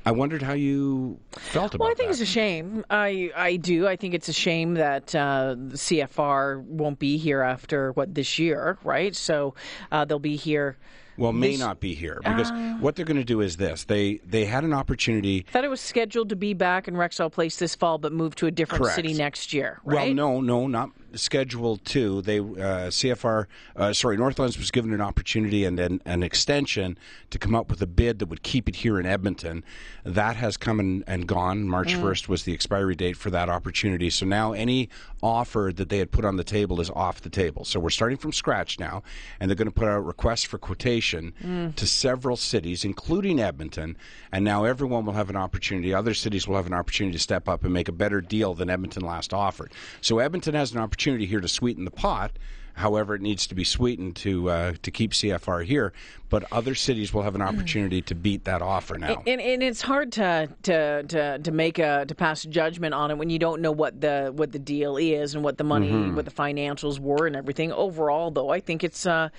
I 0.04 0.10
wondered 0.10 0.42
how 0.42 0.52
you 0.52 1.18
felt 1.30 1.74
about 1.74 1.76
it. 1.76 1.80
Well, 1.80 1.90
I 1.90 1.94
think 1.94 2.08
that. 2.08 2.20
it's 2.20 2.20
a 2.20 2.26
shame. 2.26 2.84
I 2.90 3.30
I 3.34 3.56
do. 3.56 3.88
I 3.88 3.96
think 3.96 4.12
it's 4.12 4.28
a 4.28 4.34
shame 4.34 4.74
that 4.74 5.14
uh, 5.14 5.56
the 5.56 5.78
CFR 5.78 6.62
won't 6.62 6.98
be 6.98 7.16
here 7.16 7.40
after 7.40 7.92
what 7.92 8.14
this 8.14 8.38
year, 8.38 8.76
right? 8.84 9.16
So 9.16 9.54
uh, 9.90 10.04
they'll 10.04 10.18
be 10.18 10.36
here. 10.36 10.76
Well, 11.18 11.32
may 11.32 11.50
this- 11.52 11.60
not 11.60 11.80
be 11.80 11.94
here 11.94 12.20
because 12.22 12.50
ah. 12.50 12.76
what 12.80 12.96
they're 12.96 13.04
going 13.04 13.16
to 13.16 13.24
do 13.24 13.40
is 13.40 13.56
this: 13.56 13.84
they 13.84 14.20
they 14.26 14.44
had 14.44 14.64
an 14.64 14.72
opportunity. 14.72 15.44
I 15.48 15.52
thought 15.52 15.64
it 15.64 15.68
was 15.70 15.80
scheduled 15.80 16.28
to 16.30 16.36
be 16.36 16.54
back 16.54 16.88
in 16.88 16.94
Rexall 16.94 17.30
Place 17.30 17.56
this 17.58 17.74
fall, 17.74 17.98
but 17.98 18.12
moved 18.12 18.38
to 18.38 18.46
a 18.46 18.50
different 18.50 18.84
Correct. 18.84 18.96
city 18.96 19.14
next 19.14 19.52
year, 19.52 19.80
Well, 19.84 20.12
no, 20.14 20.40
no, 20.40 20.66
not 20.66 20.90
scheduled 21.14 21.84
to. 21.86 22.22
They 22.22 22.38
uh, 22.38 22.90
CFR, 22.90 23.46
uh, 23.76 23.92
sorry, 23.92 24.16
Northlands 24.16 24.58
was 24.58 24.70
given 24.70 24.92
an 24.92 25.00
opportunity 25.00 25.64
and 25.64 25.78
an, 25.80 26.00
an 26.04 26.22
extension 26.22 26.98
to 27.30 27.38
come 27.38 27.54
up 27.54 27.70
with 27.70 27.80
a 27.82 27.86
bid 27.86 28.18
that 28.18 28.26
would 28.26 28.42
keep 28.42 28.68
it 28.68 28.76
here 28.76 28.98
in 29.00 29.06
Edmonton. 29.06 29.64
That 30.04 30.36
has 30.36 30.56
come 30.56 30.80
and, 30.80 31.04
and 31.06 31.26
gone. 31.26 31.66
March 31.68 31.88
Mm. 31.94 32.00
first 32.00 32.28
was 32.28 32.42
the 32.42 32.52
expiry 32.52 32.94
date 32.94 33.16
for 33.16 33.30
that 33.30 33.48
opportunity. 33.48 34.10
So 34.10 34.26
now 34.26 34.52
any 34.52 34.88
offer 35.22 35.72
that 35.74 35.88
they 35.88 35.98
had 35.98 36.10
put 36.10 36.24
on 36.24 36.36
the 36.36 36.44
table 36.44 36.80
is 36.80 36.90
off 36.90 37.20
the 37.22 37.30
table. 37.30 37.64
So 37.64 37.80
we're 37.80 37.90
starting 37.90 38.18
from 38.18 38.32
scratch 38.32 38.78
now, 38.78 39.02
and 39.40 39.50
they're 39.50 39.56
going 39.56 39.66
to 39.68 39.72
put 39.72 39.88
out 39.88 40.04
requests 40.04 40.44
for 40.44 40.58
quotation 40.58 41.32
Mm. 41.44 41.74
to 41.76 41.86
several 41.86 42.36
cities, 42.36 42.84
including 42.84 43.40
Edmonton. 43.40 43.96
And 44.30 44.44
now 44.44 44.64
everyone 44.64 45.06
will 45.06 45.14
have 45.14 45.30
an 45.30 45.36
opportunity. 45.36 45.94
Other 45.94 46.14
cities 46.14 46.46
will 46.46 46.56
have 46.56 46.66
an 46.66 46.74
opportunity 46.74 47.16
to 47.16 47.22
step 47.22 47.48
up 47.48 47.64
and 47.64 47.72
make 47.72 47.88
a 47.88 47.92
better 47.92 48.20
deal 48.20 48.54
than 48.54 48.68
Edmonton 48.70 49.02
last 49.04 49.32
offered. 49.32 49.72
So 50.00 50.18
Edmonton 50.18 50.54
has 50.54 50.72
an 50.72 50.78
opportunity 50.78 50.97
here 51.26 51.40
to 51.40 51.48
sweeten 51.48 51.84
the 51.84 51.90
pot. 51.90 52.38
However, 52.78 53.14
it 53.14 53.20
needs 53.20 53.46
to 53.48 53.54
be 53.54 53.64
sweetened 53.64 54.16
to 54.16 54.50
uh, 54.50 54.72
to 54.82 54.90
keep 54.90 55.12
CFR 55.12 55.64
here. 55.64 55.92
But 56.30 56.44
other 56.52 56.74
cities 56.74 57.14
will 57.14 57.22
have 57.22 57.34
an 57.34 57.40
opportunity 57.40 58.02
to 58.02 58.14
beat 58.14 58.44
that 58.44 58.60
offer 58.60 58.98
now. 58.98 59.22
And, 59.26 59.40
and 59.40 59.62
it's 59.62 59.80
hard 59.80 60.12
to, 60.12 60.50
to 60.64 61.02
to 61.04 61.38
to 61.38 61.50
make 61.52 61.78
a 61.78 62.04
to 62.06 62.14
pass 62.14 62.42
judgment 62.44 62.92
on 62.92 63.10
it 63.10 63.16
when 63.16 63.30
you 63.30 63.38
don't 63.38 63.62
know 63.62 63.72
what 63.72 63.98
the 64.00 64.30
what 64.34 64.52
the 64.52 64.58
deal 64.58 64.98
is 64.98 65.34
and 65.34 65.42
what 65.42 65.56
the 65.56 65.64
money, 65.64 65.88
Mm-hmm. 65.88 66.16
what 66.16 66.26
the 66.26 66.30
financials 66.30 66.98
were 66.98 67.26
and 67.26 67.34
everything. 67.34 67.72
Overall, 67.72 68.30
though, 68.30 68.50
I 68.50 68.60
think 68.60 68.84
it's 68.84 69.06
uh, 69.06 69.30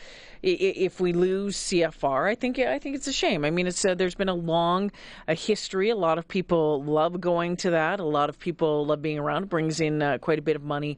if 0.41 0.99
we 0.99 1.13
lose 1.13 1.57
CFR, 1.57 2.27
I 2.27 2.33
think 2.33 2.57
I 2.57 2.79
think 2.79 2.95
it's 2.95 3.07
a 3.07 3.13
shame. 3.13 3.45
I 3.45 3.51
mean, 3.51 3.67
it's 3.67 3.85
uh, 3.85 3.93
there's 3.93 4.15
been 4.15 4.29
a 4.29 4.33
long 4.33 4.91
a 5.27 5.35
history. 5.35 5.91
A 5.91 5.95
lot 5.95 6.17
of 6.17 6.27
people 6.27 6.83
love 6.83 7.21
going 7.21 7.55
to 7.57 7.69
that. 7.69 7.99
A 7.99 8.03
lot 8.03 8.29
of 8.29 8.39
people 8.39 8.87
love 8.87 9.01
being 9.03 9.19
around. 9.19 9.43
It 9.43 9.49
brings 9.49 9.79
in 9.79 10.01
uh, 10.01 10.17
quite 10.17 10.39
a 10.39 10.41
bit 10.41 10.55
of 10.55 10.63
money 10.63 10.97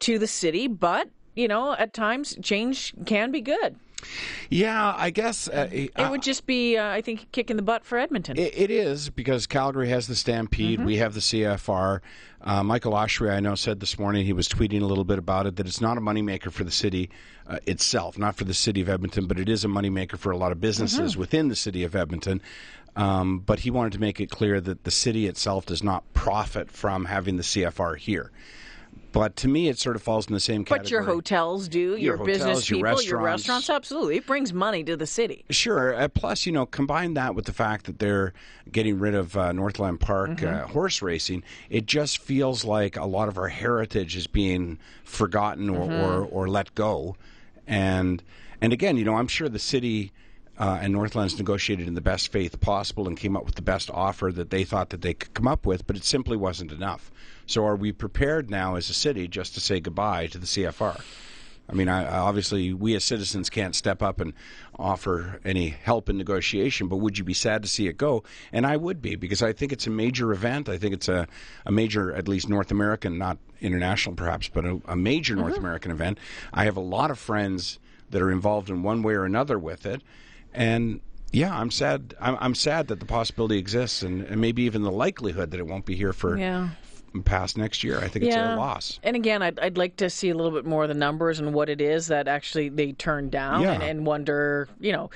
to 0.00 0.18
the 0.18 0.26
city, 0.26 0.68
but. 0.68 1.08
You 1.40 1.48
know, 1.48 1.72
at 1.72 1.94
times 1.94 2.36
change 2.42 2.92
can 3.06 3.30
be 3.30 3.40
good. 3.40 3.76
yeah, 4.50 4.94
I 4.96 5.10
guess 5.10 5.48
uh, 5.48 5.68
It 5.72 5.92
would 6.10 6.22
just 6.22 6.46
be, 6.46 6.76
uh, 6.76 6.88
I 6.88 7.00
think, 7.00 7.30
kicking 7.32 7.56
the 7.56 7.62
butt 7.62 7.84
for 7.84 7.98
Edmonton. 7.98 8.38
It, 8.38 8.52
it 8.56 8.70
is 8.70 9.10
because 9.10 9.46
Calgary 9.46 9.88
has 9.88 10.06
the 10.06 10.14
Stampede. 10.14 10.78
Mm-hmm. 10.78 10.86
We 10.86 10.96
have 10.98 11.14
the 11.14 11.20
CFR. 11.20 12.00
Uh, 12.42 12.62
Michael 12.62 12.92
Oshry, 12.92 13.30
I 13.30 13.40
know, 13.40 13.54
said 13.54 13.80
this 13.80 13.98
morning 13.98 14.24
he 14.24 14.32
was 14.32 14.48
tweeting 14.48 14.80
a 14.82 14.86
little 14.86 15.04
bit 15.04 15.18
about 15.18 15.46
it 15.46 15.56
that 15.56 15.66
it's 15.66 15.80
not 15.80 15.98
a 15.98 16.00
moneymaker 16.00 16.50
for 16.50 16.64
the 16.64 16.70
city 16.70 17.10
uh, 17.46 17.58
itself, 17.66 18.16
not 18.18 18.36
for 18.36 18.44
the 18.44 18.54
city 18.54 18.80
of 18.80 18.88
Edmonton, 18.88 19.26
but 19.26 19.38
it 19.38 19.48
is 19.48 19.64
a 19.64 19.68
moneymaker 19.68 20.16
for 20.16 20.30
a 20.30 20.36
lot 20.36 20.52
of 20.52 20.60
businesses 20.60 21.12
Mm-hmm. 21.12 21.20
within 21.20 21.48
the 21.48 21.56
city 21.56 21.84
of 21.84 21.94
Edmonton. 21.94 22.40
Um, 22.96 23.38
but 23.40 23.60
he 23.60 23.70
wanted 23.70 23.92
to 23.92 23.98
make 24.00 24.20
it 24.20 24.30
clear 24.30 24.60
that 24.60 24.84
the 24.84 24.90
city 24.90 25.26
itself 25.26 25.64
does 25.66 25.82
not 25.82 26.02
profit 26.12 26.70
from 26.70 27.04
having 27.04 27.36
the 27.36 27.42
CFR 27.44 27.96
here. 27.96 28.30
But 29.12 29.34
to 29.36 29.48
me, 29.48 29.68
it 29.68 29.76
sort 29.76 29.96
of 29.96 30.02
falls 30.02 30.28
in 30.28 30.34
the 30.34 30.38
same 30.40 30.64
category. 30.64 30.84
But 30.84 30.90
your 30.92 31.02
hotels 31.02 31.68
do, 31.68 31.96
your, 31.96 32.16
hotels, 32.16 32.38
business 32.38 32.70
your 32.70 32.76
people, 32.76 33.02
your 33.02 33.18
restaurants. 33.18 33.42
restaurants, 33.48 33.70
absolutely. 33.70 34.16
It 34.18 34.26
brings 34.26 34.52
money 34.52 34.84
to 34.84 34.96
the 34.96 35.06
city. 35.06 35.44
Sure. 35.50 35.92
Uh, 36.00 36.06
plus, 36.06 36.46
you 36.46 36.52
know, 36.52 36.64
combine 36.64 37.14
that 37.14 37.34
with 37.34 37.46
the 37.46 37.52
fact 37.52 37.86
that 37.86 37.98
they're 37.98 38.32
getting 38.70 39.00
rid 39.00 39.16
of 39.16 39.36
uh, 39.36 39.50
Northland 39.50 39.98
Park 39.98 40.30
Mm-hmm. 40.30 40.46
uh, 40.46 40.66
horse 40.68 41.02
racing, 41.02 41.42
it 41.70 41.86
just 41.86 42.18
feels 42.18 42.64
like 42.64 42.96
a 42.96 43.04
lot 43.04 43.26
of 43.28 43.36
our 43.36 43.48
heritage 43.48 44.14
is 44.14 44.28
being 44.28 44.78
forgotten 45.02 45.68
or, 45.68 45.88
Mm-hmm. 45.88 45.92
or, 46.04 46.24
or 46.24 46.48
let 46.48 46.72
go. 46.76 47.16
And 47.66 48.22
and 48.60 48.72
again, 48.72 48.96
you 48.96 49.04
know, 49.04 49.16
I'm 49.16 49.28
sure 49.28 49.48
the 49.48 49.58
city. 49.58 50.12
Uh, 50.58 50.78
and 50.82 50.92
Northlands 50.92 51.38
negotiated 51.38 51.88
in 51.88 51.94
the 51.94 52.02
best 52.02 52.30
faith 52.30 52.60
possible 52.60 53.08
and 53.08 53.16
came 53.16 53.34
up 53.34 53.46
with 53.46 53.54
the 53.54 53.62
best 53.62 53.88
offer 53.88 54.30
that 54.30 54.50
they 54.50 54.62
thought 54.62 54.90
that 54.90 55.00
they 55.00 55.14
could 55.14 55.32
come 55.32 55.48
up 55.48 55.64
with, 55.64 55.86
but 55.86 55.96
it 55.96 56.04
simply 56.04 56.36
wasn't 56.36 56.70
enough. 56.70 57.10
So, 57.50 57.66
are 57.66 57.74
we 57.74 57.90
prepared 57.90 58.48
now 58.48 58.76
as 58.76 58.88
a 58.90 58.94
city 58.94 59.26
just 59.26 59.54
to 59.54 59.60
say 59.60 59.80
goodbye 59.80 60.28
to 60.28 60.38
the 60.38 60.46
CFR? 60.46 61.00
I 61.68 61.72
mean, 61.72 61.88
I, 61.88 62.06
obviously, 62.06 62.72
we 62.72 62.94
as 62.94 63.02
citizens 63.02 63.50
can't 63.50 63.74
step 63.74 64.04
up 64.04 64.20
and 64.20 64.34
offer 64.78 65.40
any 65.44 65.70
help 65.70 66.08
in 66.08 66.16
negotiation, 66.16 66.86
but 66.86 66.98
would 66.98 67.18
you 67.18 67.24
be 67.24 67.34
sad 67.34 67.62
to 67.62 67.68
see 67.68 67.88
it 67.88 67.96
go? 67.96 68.22
And 68.52 68.64
I 68.64 68.76
would 68.76 69.02
be, 69.02 69.16
because 69.16 69.42
I 69.42 69.52
think 69.52 69.72
it's 69.72 69.88
a 69.88 69.90
major 69.90 70.30
event. 70.30 70.68
I 70.68 70.78
think 70.78 70.94
it's 70.94 71.08
a, 71.08 71.26
a 71.66 71.72
major, 71.72 72.14
at 72.14 72.28
least 72.28 72.48
North 72.48 72.70
American, 72.70 73.18
not 73.18 73.36
international 73.60 74.14
perhaps, 74.14 74.46
but 74.46 74.64
a, 74.64 74.80
a 74.86 74.94
major 74.94 75.34
North 75.34 75.54
mm-hmm. 75.54 75.64
American 75.64 75.90
event. 75.90 76.18
I 76.54 76.66
have 76.66 76.76
a 76.76 76.80
lot 76.80 77.10
of 77.10 77.18
friends 77.18 77.80
that 78.10 78.22
are 78.22 78.30
involved 78.30 78.70
in 78.70 78.84
one 78.84 79.02
way 79.02 79.14
or 79.14 79.24
another 79.24 79.58
with 79.58 79.86
it. 79.86 80.02
And 80.54 81.00
yeah, 81.32 81.52
I'm 81.52 81.72
sad. 81.72 82.14
I'm, 82.20 82.36
I'm 82.40 82.54
sad 82.54 82.86
that 82.88 83.00
the 83.00 83.06
possibility 83.06 83.58
exists, 83.58 84.02
and, 84.02 84.22
and 84.22 84.40
maybe 84.40 84.62
even 84.62 84.82
the 84.82 84.92
likelihood 84.92 85.50
that 85.50 85.58
it 85.58 85.66
won't 85.66 85.84
be 85.84 85.96
here 85.96 86.12
for 86.12 86.38
Yeah. 86.38 86.68
Past 87.24 87.56
next 87.56 87.82
year. 87.82 87.98
I 87.98 88.08
think 88.08 88.24
it's 88.24 88.36
a 88.36 88.56
loss. 88.56 89.00
And 89.02 89.16
again, 89.16 89.42
I'd, 89.42 89.58
I'd 89.58 89.78
like 89.78 89.96
to 89.96 90.10
see 90.10 90.30
a 90.30 90.34
little 90.34 90.52
bit 90.52 90.66
more 90.66 90.82
of 90.84 90.88
the 90.88 90.94
numbers 90.94 91.40
and 91.40 91.52
what 91.52 91.68
it 91.68 91.80
is 91.80 92.08
that 92.08 92.28
actually 92.28 92.68
they 92.68 92.92
turned 92.92 93.30
down 93.30 93.62
Yeah. 93.62 93.72
and, 93.72 93.82
and 93.82 94.06
wonder, 94.06 94.68
you 94.78 94.92
know, 94.92 95.10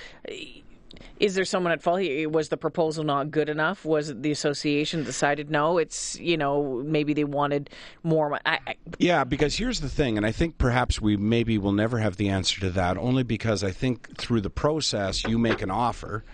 is 1.21 1.35
there 1.35 1.45
someone 1.45 1.73
at 1.73 1.83
fault? 1.83 2.01
Was 2.31 2.49
the 2.49 2.57
proposal 2.57 3.05
not 3.05 3.31
good 3.31 3.49
enough? 3.49 3.85
Was 3.85 4.11
it 4.11 4.23
the 4.23 4.31
association 4.31 5.05
decided 5.05 5.51
no? 5.51 5.79
It's 5.79 6.19
you 6.19 6.37
know 6.37 6.83
maybe 6.85 7.15
they 7.15 7.25
wanted 7.25 7.71
more. 8.03 8.39
I, 8.45 8.59
I, 8.67 8.75
Yeah, 8.99 9.25
because 9.25 9.57
here's 9.57 9.81
the 9.81 9.89
thing, 9.89 10.17
and 10.17 10.27
I 10.27 10.33
think 10.33 10.59
perhaps 10.59 11.01
we 11.01 11.17
maybe 11.17 11.59
will 11.59 11.73
never 11.73 11.99
have 11.99 12.17
the 12.17 12.29
answer 12.29 12.61
to 12.61 12.71
that, 12.71 12.97
only 12.97 13.23
because 13.23 13.63
I 13.63 13.71
think 13.71 14.17
through 14.17 14.41
the 14.41 14.51
process 14.51 15.25
you 15.25 15.39
make 15.39 15.63
an 15.63 15.71
offer 15.71 16.25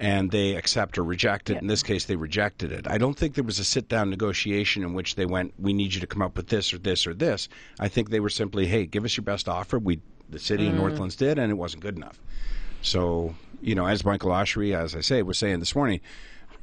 and 0.00 0.30
they 0.30 0.54
accept 0.54 0.96
or 0.96 1.04
reject 1.04 1.50
it. 1.50 1.60
In 1.60 1.66
this 1.66 1.82
case, 1.82 2.06
they 2.06 2.16
rejected 2.16 2.72
it. 2.72 2.88
I 2.88 2.96
don't 2.96 3.18
think 3.18 3.34
there 3.34 3.44
was 3.44 3.58
a 3.58 3.64
sit 3.64 3.86
down 3.86 4.08
negotiation 4.08 4.82
in 4.82 4.94
which 4.94 5.14
they 5.14 5.26
went, 5.26 5.52
we 5.58 5.74
need 5.74 5.92
you 5.92 6.00
to 6.00 6.06
come 6.06 6.22
up 6.22 6.38
with 6.38 6.48
this 6.48 6.72
or 6.72 6.78
this 6.78 7.06
or 7.06 7.12
this. 7.12 7.50
I 7.78 7.88
think 7.88 8.08
they 8.08 8.18
were 8.18 8.30
simply, 8.30 8.66
hey, 8.66 8.86
give 8.86 9.04
us 9.04 9.14
your 9.14 9.24
best 9.24 9.46
offer. 9.46 9.78
We, 9.78 10.00
the 10.30 10.38
city 10.38 10.68
of 10.68 10.74
Northlands 10.74 11.16
did, 11.16 11.38
and 11.38 11.50
it 11.50 11.54
wasn't 11.54 11.82
good 11.82 11.96
enough. 11.96 12.18
So, 12.80 13.34
you 13.60 13.74
know, 13.74 13.84
as 13.86 14.02
Michael 14.02 14.30
Oshry, 14.30 14.74
as 14.74 14.96
I 14.96 15.00
say, 15.00 15.22
was 15.22 15.38
saying 15.38 15.60
this 15.60 15.76
morning, 15.76 16.00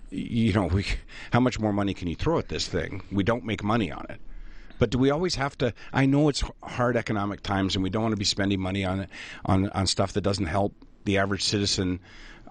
you 0.09 0.51
know, 0.53 0.65
we, 0.65 0.85
how 1.31 1.39
much 1.39 1.59
more 1.59 1.71
money 1.73 1.93
can 1.93 2.07
you 2.07 2.15
throw 2.15 2.39
at 2.39 2.49
this 2.49 2.67
thing? 2.67 3.03
We 3.11 3.23
don't 3.23 3.45
make 3.45 3.63
money 3.63 3.91
on 3.91 4.07
it. 4.09 4.19
But 4.79 4.89
do 4.89 4.97
we 4.97 5.11
always 5.11 5.35
have 5.35 5.55
to? 5.59 5.73
I 5.93 6.07
know 6.07 6.27
it's 6.29 6.43
hard 6.63 6.97
economic 6.97 7.43
times, 7.43 7.75
and 7.75 7.83
we 7.83 7.89
don't 7.89 8.03
want 8.03 8.13
to 8.13 8.17
be 8.17 8.25
spending 8.25 8.59
money 8.59 8.85
on 8.85 9.07
on 9.45 9.69
on 9.71 9.87
stuff 9.87 10.13
that 10.13 10.21
doesn't 10.21 10.45
help 10.45 10.73
the 11.03 11.17
average 11.17 11.43
citizen. 11.43 11.99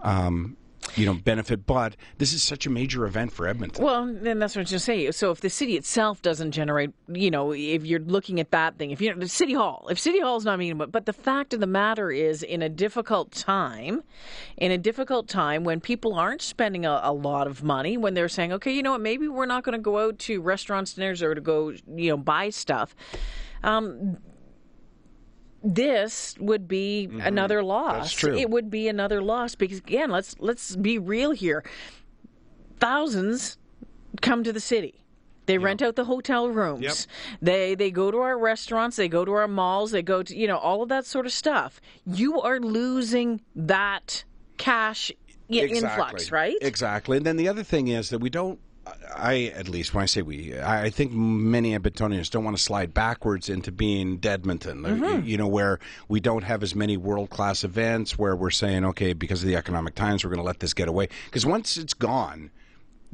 Um, 0.02 0.56
you 0.94 1.04
know, 1.04 1.14
benefit, 1.14 1.66
but 1.66 1.96
this 2.18 2.32
is 2.32 2.42
such 2.42 2.66
a 2.66 2.70
major 2.70 3.04
event 3.06 3.32
for 3.32 3.46
Edmonton. 3.46 3.84
well, 3.84 4.06
then 4.06 4.38
that's 4.38 4.54
what 4.54 4.60
I 4.60 4.62
was 4.62 4.70
just 4.70 4.84
saying. 4.84 5.12
So 5.12 5.30
if 5.30 5.40
the 5.40 5.50
city 5.50 5.76
itself 5.76 6.22
doesn't 6.22 6.52
generate, 6.52 6.90
you 7.08 7.30
know, 7.30 7.52
if 7.52 7.84
you're 7.84 8.00
looking 8.00 8.40
at 8.40 8.50
that 8.52 8.78
thing, 8.78 8.90
if 8.92 9.00
you 9.00 9.12
know, 9.12 9.18
the 9.18 9.28
city 9.28 9.54
hall, 9.54 9.88
if 9.90 9.98
city 9.98 10.20
hall 10.20 10.36
is 10.36 10.44
not 10.44 10.58
meeting, 10.58 10.78
but 10.78 10.92
but 10.92 11.06
the 11.06 11.12
fact 11.12 11.52
of 11.52 11.60
the 11.60 11.66
matter 11.66 12.10
is, 12.10 12.42
in 12.42 12.62
a 12.62 12.68
difficult 12.68 13.32
time, 13.32 14.02
in 14.56 14.70
a 14.70 14.78
difficult 14.78 15.28
time 15.28 15.64
when 15.64 15.80
people 15.80 16.14
aren't 16.14 16.42
spending 16.42 16.86
a, 16.86 17.00
a 17.02 17.12
lot 17.12 17.46
of 17.46 17.62
money, 17.62 17.96
when 17.96 18.14
they're 18.14 18.28
saying, 18.28 18.52
okay, 18.52 18.72
you 18.72 18.82
know 18.82 18.92
what, 18.92 19.00
maybe 19.00 19.28
we're 19.28 19.46
not 19.46 19.64
going 19.64 19.76
to 19.76 19.82
go 19.82 19.98
out 19.98 20.18
to 20.20 20.40
restaurants, 20.40 20.94
dinners, 20.94 21.22
or 21.22 21.34
to 21.34 21.40
go, 21.40 21.72
you 21.94 22.10
know, 22.10 22.16
buy 22.16 22.50
stuff. 22.50 22.94
Um, 23.62 24.18
this 25.74 26.36
would 26.38 26.68
be 26.68 27.08
another 27.20 27.62
loss. 27.62 27.90
Mm-hmm. 27.92 28.00
That's 28.02 28.12
true. 28.12 28.36
It 28.36 28.50
would 28.50 28.70
be 28.70 28.86
another 28.88 29.20
loss 29.20 29.54
because 29.54 29.78
again, 29.78 30.10
let's 30.10 30.36
let's 30.38 30.76
be 30.76 30.98
real 30.98 31.32
here. 31.32 31.64
Thousands 32.78 33.58
come 34.20 34.44
to 34.44 34.52
the 34.52 34.60
city. 34.60 35.02
They 35.46 35.58
rent 35.58 35.80
out 35.80 35.94
the 35.94 36.04
hotel 36.04 36.48
rooms. 36.48 36.82
Yep. 36.82 36.94
They 37.40 37.74
they 37.74 37.90
go 37.90 38.10
to 38.10 38.18
our 38.18 38.38
restaurants. 38.38 38.96
They 38.96 39.08
go 39.08 39.24
to 39.24 39.32
our 39.32 39.48
malls. 39.48 39.92
They 39.92 40.02
go 40.02 40.22
to 40.22 40.36
you 40.36 40.46
know 40.46 40.58
all 40.58 40.82
of 40.82 40.88
that 40.88 41.06
sort 41.06 41.26
of 41.26 41.32
stuff. 41.32 41.80
You 42.04 42.40
are 42.42 42.58
losing 42.58 43.40
that 43.54 44.24
cash 44.58 45.12
i- 45.50 45.54
influx, 45.54 46.32
right? 46.32 46.56
Exactly. 46.60 47.16
And 47.16 47.26
then 47.26 47.36
the 47.36 47.48
other 47.48 47.62
thing 47.62 47.88
is 47.88 48.10
that 48.10 48.18
we 48.18 48.30
don't. 48.30 48.58
I, 49.16 49.52
at 49.54 49.68
least, 49.68 49.94
when 49.94 50.02
I 50.02 50.06
say 50.06 50.22
we, 50.22 50.58
I 50.58 50.90
think 50.90 51.12
many 51.12 51.76
Edmontonians 51.76 52.30
don't 52.30 52.44
want 52.44 52.56
to 52.56 52.62
slide 52.62 52.92
backwards 52.94 53.48
into 53.48 53.72
being 53.72 54.20
Edmonton. 54.22 54.82
Mm-hmm. 54.82 55.26
You 55.26 55.38
know, 55.38 55.48
where 55.48 55.80
we 56.08 56.20
don't 56.20 56.44
have 56.44 56.62
as 56.62 56.74
many 56.74 56.96
world 56.96 57.30
class 57.30 57.64
events, 57.64 58.18
where 58.18 58.36
we're 58.36 58.50
saying, 58.50 58.84
okay, 58.84 59.12
because 59.12 59.42
of 59.42 59.48
the 59.48 59.56
economic 59.56 59.94
times, 59.94 60.22
we're 60.22 60.30
going 60.30 60.40
to 60.40 60.46
let 60.46 60.60
this 60.60 60.74
get 60.74 60.88
away. 60.88 61.08
Because 61.24 61.46
once 61.46 61.76
it's 61.76 61.94
gone, 61.94 62.50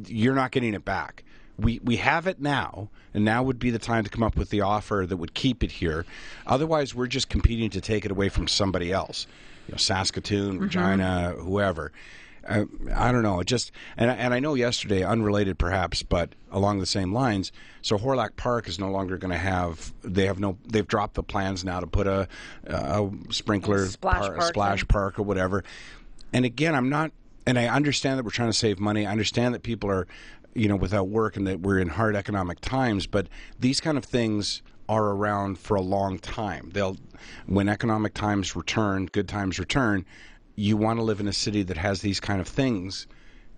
you're 0.07 0.35
not 0.35 0.51
getting 0.51 0.75
it 0.75 0.85
back. 0.85 1.25
We 1.59 1.81
we 1.85 1.97
have 1.97 2.27
it 2.27 2.41
now, 2.41 2.89
and 3.15 3.25
now 3.25 3.43
would 3.43 3.59
be 3.59 3.71
the 3.71 3.79
time 3.79 4.05
to 4.05 4.11
come 4.11 4.23
up 4.23 4.37
with 4.37 4.51
the 4.51 4.63
offer 4.63 5.05
that 5.07 5.17
would 5.17 5.35
keep 5.35 5.63
it 5.63 5.71
here. 5.71 6.05
Otherwise, 6.47 6.95
we're 6.95 7.07
just 7.07 7.29
competing 7.29 7.71
to 7.71 7.81
take 7.81 8.05
it 8.05 8.11
away 8.11 8.29
from 8.29 8.49
somebody 8.49 8.91
else. 8.91 9.27
You 9.69 9.73
know, 9.73 9.79
Saskatoon, 9.79 10.59
Regina, 10.59 11.35
whoever. 11.39 11.93
I 12.49 13.13
don't 13.13 13.23
know. 13.23 13.41
It 13.41 13.47
just 13.47 13.71
and 13.97 14.11
I- 14.11 14.15
and 14.15 14.35
I 14.35 14.41
know 14.41 14.55
yesterday, 14.55 15.05
unrelated 15.05 15.59
perhaps, 15.59 16.03
but 16.03 16.35
along 16.51 16.81
the 16.81 16.87
same 16.87 17.13
lines. 17.13 17.53
So 17.83 17.97
Hawrelak 17.99 18.37
Park 18.37 18.69
is 18.69 18.79
no 18.79 18.91
longer 18.91 19.17
going 19.19 19.31
to 19.33 19.39
have. 19.39 19.93
They 20.03 20.27
have 20.27 20.39
no. 20.41 20.59
They've 20.67 20.87
dropped 20.87 21.15
the 21.15 21.23
plans 21.23 21.65
now 21.65 21.81
to 21.81 21.87
put 21.87 22.07
a, 22.07 22.29
a 22.67 23.11
sprinkler 23.31 23.87
Splash 23.87 24.21
par- 24.27 24.35
park 24.37 24.49
splash 24.49 24.89
park 24.89 25.19
or 25.19 25.23
whatever. 25.23 25.65
And 26.33 26.45
again, 26.45 26.75
I'm 26.75 26.89
not, 26.89 27.13
and 27.47 27.59
I 27.59 27.67
understand 27.67 28.19
that 28.19 28.25
we're 28.25 28.31
trying 28.31 28.51
to 28.51 28.57
save 28.57 28.79
money. 28.81 29.07
I 29.07 29.11
understand 29.13 29.55
that 29.55 29.63
people 29.63 29.91
are, 29.91 30.07
you 30.55 30.67
know, 30.69 30.77
without 30.77 31.09
work 31.09 31.37
and 31.37 31.47
that 31.47 31.61
we're 31.61 31.79
in 31.79 31.89
hard 31.91 32.17
economic 32.17 32.61
times. 32.61 33.07
But 33.07 33.29
these 33.61 33.81
kind 33.81 33.99
of 33.99 34.05
things 34.05 34.63
are 34.89 35.11
around 35.11 35.59
for 35.59 35.75
a 35.77 35.81
long 35.81 36.19
time. 36.19 36.71
They'll, 36.73 36.97
when 37.47 37.69
economic 37.69 38.15
times 38.15 38.57
return, 38.57 39.07
good 39.07 39.29
times 39.29 39.59
return. 39.59 40.05
You 40.57 40.77
want 40.77 40.99
to 40.99 41.03
live 41.03 41.21
in 41.21 41.29
a 41.29 41.33
city 41.33 41.63
that 41.65 41.77
has 41.77 42.01
these 42.01 42.21
kind 42.21 42.41
of 42.41 42.49
things. 42.49 43.07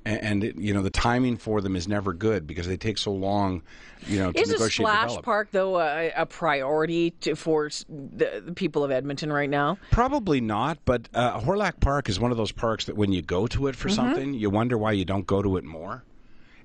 And, 0.07 0.21
and 0.23 0.45
it, 0.45 0.57
you 0.57 0.75
know 0.75 0.83
the 0.83 0.91
timing 0.91 1.39
for 1.39 1.63
them 1.63 1.77
is 1.77 1.89
never 1.89 2.13
good 2.13 2.47
because 2.47 2.67
they 2.67 2.77
take 2.77 2.99
so 2.99 3.11
long, 3.11 3.63
you 4.07 4.19
know, 4.19 4.33
to 4.33 4.39
Is 4.39 4.51
a 4.51 4.71
splash 4.71 5.17
park 5.23 5.49
though 5.51 5.81
a, 5.81 6.13
a 6.15 6.27
priority 6.27 7.13
to, 7.23 7.35
for 7.35 7.71
the, 7.89 8.43
the 8.45 8.53
people 8.53 8.85
of 8.85 8.91
Edmonton 8.91 9.33
right 9.33 9.49
now? 9.49 9.79
Probably 9.91 10.43
not, 10.43 10.79
but 10.85 11.09
uh, 11.15 11.41
Hawrelak 11.41 11.81
Park 11.81 12.11
is 12.11 12.21
one 12.21 12.31
of 12.31 12.37
those 12.37 12.53
parks 12.53 12.85
that 12.85 12.97
when 12.97 13.13
you 13.13 13.23
go 13.23 13.47
to 13.47 13.67
it 13.67 13.77
for 13.77 13.89
Mm-hmm. 13.89 13.95
something, 13.95 14.35
you 14.35 14.51
wonder 14.51 14.77
why 14.77 14.93
you 14.93 15.07
don't 15.07 15.27
go 15.27 15.41
to 15.41 15.57
it 15.57 15.65
more. 15.65 16.05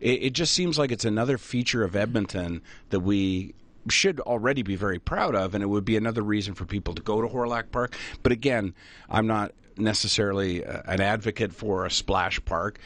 It, 0.01 0.23
it 0.23 0.33
just 0.33 0.53
seems 0.53 0.77
like 0.77 0.91
it's 0.91 1.05
another 1.05 1.37
feature 1.37 1.83
of 1.85 1.95
Edmonton 1.95 2.61
that 2.89 2.99
we 2.99 3.53
should 3.89 4.19
already 4.19 4.63
be 4.63 4.75
very 4.75 4.99
proud 4.99 5.33
of, 5.33 5.53
and 5.55 5.63
it 5.63 5.67
would 5.67 5.85
be 5.85 5.95
another 5.95 6.21
reason 6.21 6.53
for 6.53 6.65
people 6.65 6.93
to 6.93 7.01
go 7.01 7.21
to 7.21 7.27
Hawrelak 7.29 7.71
Park. 7.71 7.95
But 8.21 8.33
again, 8.33 8.73
I'm 9.09 9.27
not 9.27 9.53
necessarily 9.79 10.65
uh, 10.65 10.81
an 10.85 11.01
advocate 11.01 11.53
for 11.53 11.85
a 11.85 11.91
splash 11.91 12.43
park. 12.45 12.79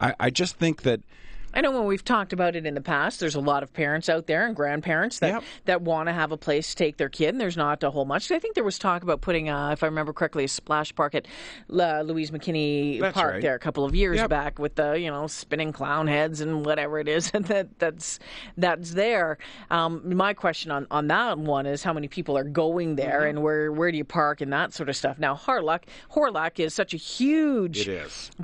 I, 0.00 0.14
I 0.18 0.30
just 0.30 0.56
think 0.56 0.82
that 0.82 1.00
I 1.52 1.60
know 1.60 1.70
when 1.72 1.84
we've 1.86 2.04
talked 2.04 2.32
about 2.32 2.54
it 2.56 2.64
in 2.66 2.74
the 2.74 2.80
past, 2.80 3.20
there's 3.20 3.34
a 3.34 3.40
lot 3.40 3.62
of 3.62 3.72
parents 3.72 4.08
out 4.08 4.26
there 4.26 4.46
and 4.46 4.54
grandparents 4.54 5.18
that, 5.18 5.32
Yep. 5.34 5.42
that 5.64 5.82
want 5.82 6.08
to 6.08 6.12
have 6.12 6.30
a 6.32 6.36
place 6.36 6.70
to 6.70 6.76
take 6.76 6.96
their 6.96 7.08
kid, 7.08 7.30
and 7.30 7.40
there's 7.40 7.56
not 7.56 7.82
a 7.82 7.90
whole 7.90 8.04
much. 8.04 8.30
I 8.30 8.38
think 8.38 8.54
there 8.54 8.64
was 8.64 8.78
talk 8.78 9.02
about 9.02 9.20
putting, 9.20 9.48
uh, 9.48 9.70
if 9.70 9.82
I 9.82 9.86
remember 9.86 10.12
correctly, 10.12 10.44
a 10.44 10.48
splash 10.48 10.94
park 10.94 11.14
at 11.14 11.26
La 11.68 12.00
Louise 12.00 12.30
McKinney 12.30 13.00
That's 13.00 13.14
Park 13.14 13.32
right. 13.34 13.42
there 13.42 13.54
a 13.54 13.58
couple 13.58 13.84
of 13.84 13.94
years 13.94 14.18
Yep. 14.18 14.30
back 14.30 14.58
with 14.58 14.74
the 14.76 14.92
you 14.92 15.10
know 15.10 15.26
spinning 15.26 15.72
clown 15.72 16.06
heads 16.06 16.40
and 16.40 16.64
whatever 16.64 16.98
it 16.98 17.08
is 17.08 17.30
that 17.32 17.78
that's 17.78 18.18
that's 18.56 18.92
there. 18.92 19.38
Um, 19.70 20.16
my 20.16 20.34
question 20.34 20.70
on, 20.70 20.86
on 20.90 21.08
that 21.08 21.38
one 21.38 21.66
is 21.66 21.82
how 21.82 21.92
many 21.92 22.08
people 22.08 22.36
are 22.38 22.44
going 22.44 22.96
there 22.96 23.20
Mm-hmm. 23.20 23.28
and 23.30 23.42
where 23.42 23.72
where 23.72 23.90
do 23.90 23.98
you 23.98 24.04
park 24.04 24.40
and 24.40 24.52
that 24.52 24.72
sort 24.72 24.88
of 24.88 24.96
stuff. 24.96 25.18
Now 25.18 25.34
Hawrelak 25.34 25.82
Hawrelak 26.12 26.58
is 26.60 26.74
such 26.74 26.94
a 26.94 26.96
huge 26.96 27.88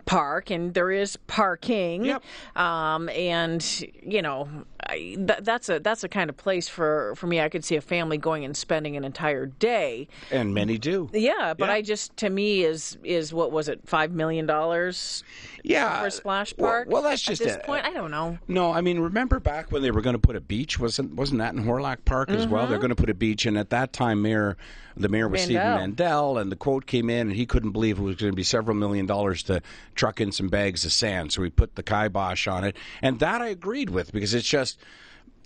park 0.06 0.50
and 0.50 0.74
there 0.74 0.90
is 0.90 1.16
parking 1.26 2.04
Yep. 2.06 2.22
um, 2.56 2.95
Um, 2.96 3.08
and 3.10 3.84
you 4.02 4.22
know 4.22 4.48
I, 4.84 5.16
that, 5.18 5.44
that's 5.44 5.68
a 5.68 5.78
that's 5.80 6.04
a 6.04 6.08
kind 6.08 6.28
of 6.30 6.36
place 6.36 6.68
for 6.68 7.14
for 7.16 7.26
me 7.26 7.40
i 7.40 7.48
could 7.48 7.64
see 7.64 7.76
a 7.76 7.80
family 7.80 8.18
going 8.18 8.44
and 8.44 8.56
spending 8.56 8.96
an 8.96 9.04
entire 9.04 9.46
day 9.46 10.08
And 10.30 10.52
many 10.54 10.78
do. 10.78 11.08
yeah 11.12 11.54
but 11.56 11.68
Yeah. 11.68 11.74
i 11.74 11.82
just 11.82 12.16
to 12.18 12.30
me 12.30 12.62
is 12.64 12.98
is 13.02 13.32
what 13.32 13.52
was 13.52 13.68
it 13.68 13.80
five 13.86 14.12
million 14.12 14.46
dollars 14.46 15.24
Yeah. 15.62 16.00
for 16.00 16.06
a 16.06 16.10
splash 16.10 16.56
park 16.56 16.88
Well, 16.90 17.02
that's 17.02 17.22
just 17.22 17.40
at 17.40 17.46
this 17.46 17.56
it. 17.56 17.62
point 17.64 17.84
i 17.84 17.92
don't 17.92 18.10
know 18.10 18.38
No, 18.48 18.72
I 18.72 18.80
mean, 18.80 18.98
remember 19.00 19.40
back 19.40 19.72
when 19.72 19.82
they 19.82 19.90
were 19.90 20.00
going 20.02 20.14
to 20.14 20.20
put 20.20 20.36
a 20.36 20.40
beach? 20.40 20.78
Wasn't 20.78 21.14
wasn't 21.14 21.38
that 21.40 21.54
in 21.54 21.64
Hawrelak 21.64 22.04
Park 22.04 22.30
as 22.30 22.46
well? 22.46 22.66
They're 22.66 22.76
mm-hmm. 22.76 22.82
going 22.82 22.88
to 22.90 22.94
put 22.96 23.10
a 23.10 23.14
beach, 23.14 23.46
and 23.46 23.56
at 23.58 23.70
that 23.70 23.92
time, 23.92 24.22
mayor, 24.22 24.56
the 24.96 25.08
mayor 25.08 25.28
was 25.28 25.42
Stephen 25.42 25.62
Mandel. 25.62 25.78
Mandel, 25.80 26.38
and 26.38 26.52
the 26.52 26.56
quote 26.56 26.86
came 26.86 27.10
in, 27.10 27.28
and 27.28 27.32
he 27.36 27.46
couldn't 27.46 27.72
believe 27.72 27.98
it 27.98 28.02
was 28.02 28.16
going 28.16 28.32
to 28.32 28.36
be 28.36 28.42
several 28.42 28.76
million 28.76 29.06
dollars 29.06 29.42
to 29.44 29.60
truck 29.94 30.20
in 30.20 30.32
some 30.32 30.48
bags 30.48 30.84
of 30.84 30.92
sand. 30.92 31.32
So 31.32 31.42
he 31.42 31.50
put 31.50 31.74
the 31.74 31.82
kibosh 31.82 32.46
on 32.46 32.64
it, 32.64 32.76
and 33.02 33.18
that 33.20 33.40
I 33.40 33.48
agreed 33.48 33.90
with 33.90 34.12
because 34.12 34.34
it's 34.34 34.48
just. 34.48 34.75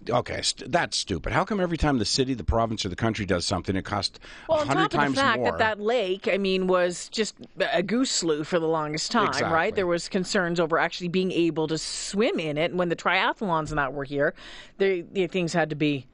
Okay, 0.09 0.41
st- 0.41 0.73
that's 0.73 0.97
stupid. 0.97 1.33
How 1.33 1.45
come 1.45 1.61
every 1.61 1.77
time 1.77 1.99
the 1.99 2.07
city, 2.07 2.33
the 2.33 2.43
province, 2.43 2.87
or 2.87 2.89
the 2.89 2.97
country 2.97 3.27
does 3.27 3.45
something, 3.45 3.77
it 3.77 3.85
costs 3.85 4.19
a 4.49 4.53
well 4.53 4.65
hundred 4.65 4.91
times 4.91 5.17
the 5.17 5.21
fact 5.21 5.39
more? 5.41 5.51
that 5.51 5.59
that 5.59 5.79
lake 5.81 6.27
i 6.27 6.39
mean 6.39 6.67
was 6.67 7.09
just 7.11 7.35
a 7.73 7.83
goose 7.83 8.11
slough 8.11 8.47
for 8.47 8.59
the 8.59 8.67
longest 8.67 9.11
time 9.11 9.29
Exactly. 9.29 9.53
right 9.53 9.75
there 9.75 9.87
was 9.87 10.09
concerns 10.09 10.59
over 10.59 10.79
actually 10.79 11.09
being 11.09 11.31
able 11.33 11.69
to 11.69 11.77
swim 11.77 12.39
in 12.41 12.57
it 12.57 12.71
and 12.71 12.79
when 12.79 12.89
the 12.89 12.97
triathlons 12.97 13.69
and 13.69 13.79
that 13.79 13.93
were 13.93 14.05
here 14.05 14.33
the, 14.79 15.03
the 15.13 15.27
things 15.27 15.53
had 15.53 15.69
to 15.71 15.77
be 15.77 16.07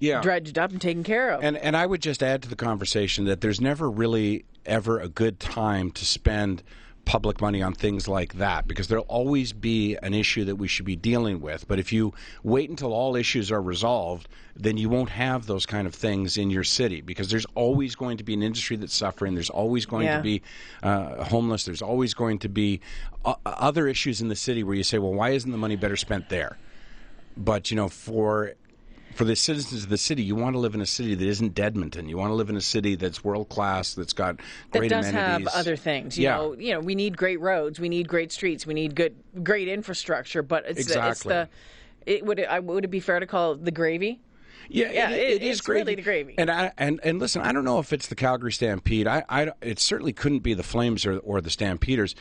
yeah. 0.00 0.20
dredged 0.20 0.58
up 0.58 0.72
and 0.72 0.80
taken 0.80 1.04
care 1.04 1.30
of 1.30 1.44
And 1.44 1.56
and 1.56 1.76
I 1.76 1.86
would 1.86 2.02
just 2.02 2.22
add 2.24 2.42
to 2.42 2.48
the 2.48 2.56
conversation 2.56 3.24
that 3.26 3.40
there's 3.40 3.60
never 3.60 3.88
really 3.88 4.44
ever 4.64 4.98
a 4.98 5.08
good 5.08 5.38
time 5.38 5.92
to 5.92 6.04
spend 6.04 6.62
public 7.06 7.40
money 7.40 7.62
on 7.62 7.72
things 7.72 8.08
like 8.08 8.34
that 8.34 8.66
because 8.66 8.88
there'll 8.88 9.04
always 9.04 9.52
be 9.52 9.96
an 10.02 10.12
issue 10.12 10.44
that 10.44 10.56
we 10.56 10.66
should 10.68 10.84
be 10.84 10.96
dealing 10.96 11.40
with. 11.40 11.66
But 11.68 11.78
if 11.78 11.92
you 11.92 12.12
wait 12.42 12.68
until 12.68 12.92
all 12.92 13.14
issues 13.16 13.50
are 13.52 13.62
resolved, 13.62 14.28
then 14.56 14.76
you 14.76 14.88
won't 14.88 15.10
have 15.10 15.46
those 15.46 15.66
kind 15.66 15.86
of 15.86 15.94
things 15.94 16.36
in 16.36 16.50
your 16.50 16.64
city 16.64 17.00
because 17.00 17.30
there's 17.30 17.46
always 17.54 17.94
going 17.94 18.16
to 18.18 18.24
be 18.24 18.34
an 18.34 18.42
industry 18.42 18.76
that's 18.76 18.94
suffering. 18.94 19.34
There's 19.34 19.50
always 19.50 19.86
going 19.86 20.06
Yeah. 20.06 20.16
to 20.16 20.22
be 20.22 20.42
uh, 20.82 21.22
homeless. 21.24 21.64
There's 21.64 21.80
always 21.80 22.12
going 22.12 22.40
to 22.40 22.48
be 22.48 22.80
uh, 23.24 23.34
other 23.46 23.86
issues 23.86 24.20
in 24.20 24.26
the 24.28 24.36
city 24.36 24.64
where 24.64 24.74
you 24.74 24.82
say, 24.82 24.98
well, 24.98 25.14
why 25.14 25.30
isn't 25.30 25.50
the 25.50 25.58
money 25.58 25.76
better 25.76 25.96
spent 25.96 26.28
there? 26.28 26.58
But 27.36 27.70
you 27.70 27.76
know, 27.76 27.88
for 27.88 28.54
for 29.16 29.24
the 29.24 29.34
citizens 29.34 29.82
of 29.84 29.88
the 29.88 29.96
city, 29.98 30.22
you 30.22 30.34
want 30.36 30.54
to 30.54 30.58
live 30.58 30.74
in 30.74 30.80
a 30.80 30.86
city 30.86 31.14
that 31.14 31.26
isn't 31.26 31.58
Edmonton. 31.58 32.08
You 32.08 32.18
want 32.18 32.30
to 32.30 32.34
live 32.34 32.50
in 32.50 32.56
a 32.56 32.60
city 32.60 32.94
that's 32.96 33.24
world 33.24 33.48
class, 33.48 33.94
that's 33.94 34.12
got 34.12 34.36
great 34.70 34.88
that 34.90 34.96
does 35.02 35.08
amenities. 35.08 35.48
have 35.52 35.58
other 35.60 35.74
things. 35.76 36.18
You 36.18 36.24
Yeah. 36.24 36.36
know, 36.36 36.52
you 36.54 36.72
know, 36.72 36.80
we 36.80 36.94
need 36.94 37.16
great 37.16 37.40
roads, 37.40 37.80
we 37.80 37.88
need 37.88 38.08
great 38.08 38.30
streets, 38.30 38.66
we 38.66 38.74
need 38.74 38.94
good, 38.94 39.16
great 39.42 39.68
infrastructure. 39.68 40.42
But 40.42 40.64
it's 40.66 40.74
the, 40.74 40.80
it's 40.80 40.90
Exactly. 41.22 41.32
the, 41.34 41.48
it 42.04 42.24
would 42.26 42.38
it, 42.38 42.64
would 42.64 42.84
it 42.84 42.88
be 42.88 43.00
fair 43.00 43.18
to 43.20 43.26
call 43.26 43.52
it 43.54 43.64
the 43.64 43.70
gravy? 43.70 44.20
Yeah, 44.68 44.90
Yeah, 44.92 45.10
it, 45.10 45.18
it- 45.20 45.30
it 45.30 45.42
is 45.42 45.58
it's 45.60 45.68
really 45.68 45.94
the 45.94 46.02
gravy. 46.02 46.34
And 46.38 46.50
I 46.50 46.72
and 46.76 47.00
and 47.02 47.18
listen, 47.18 47.40
I 47.42 47.52
don't 47.52 47.64
know 47.64 47.78
if 47.78 47.92
it's 47.92 48.08
the 48.08 48.16
Calgary 48.16 48.52
Stampede. 48.52 49.06
I, 49.06 49.24
I 49.28 49.52
it 49.62 49.78
certainly 49.78 50.12
couldn't 50.12 50.40
be 50.40 50.54
the 50.54 50.62
Flames 50.62 51.06
or 51.06 51.18
or 51.20 51.40
the 51.40 51.50
Stampeders. 51.50 52.14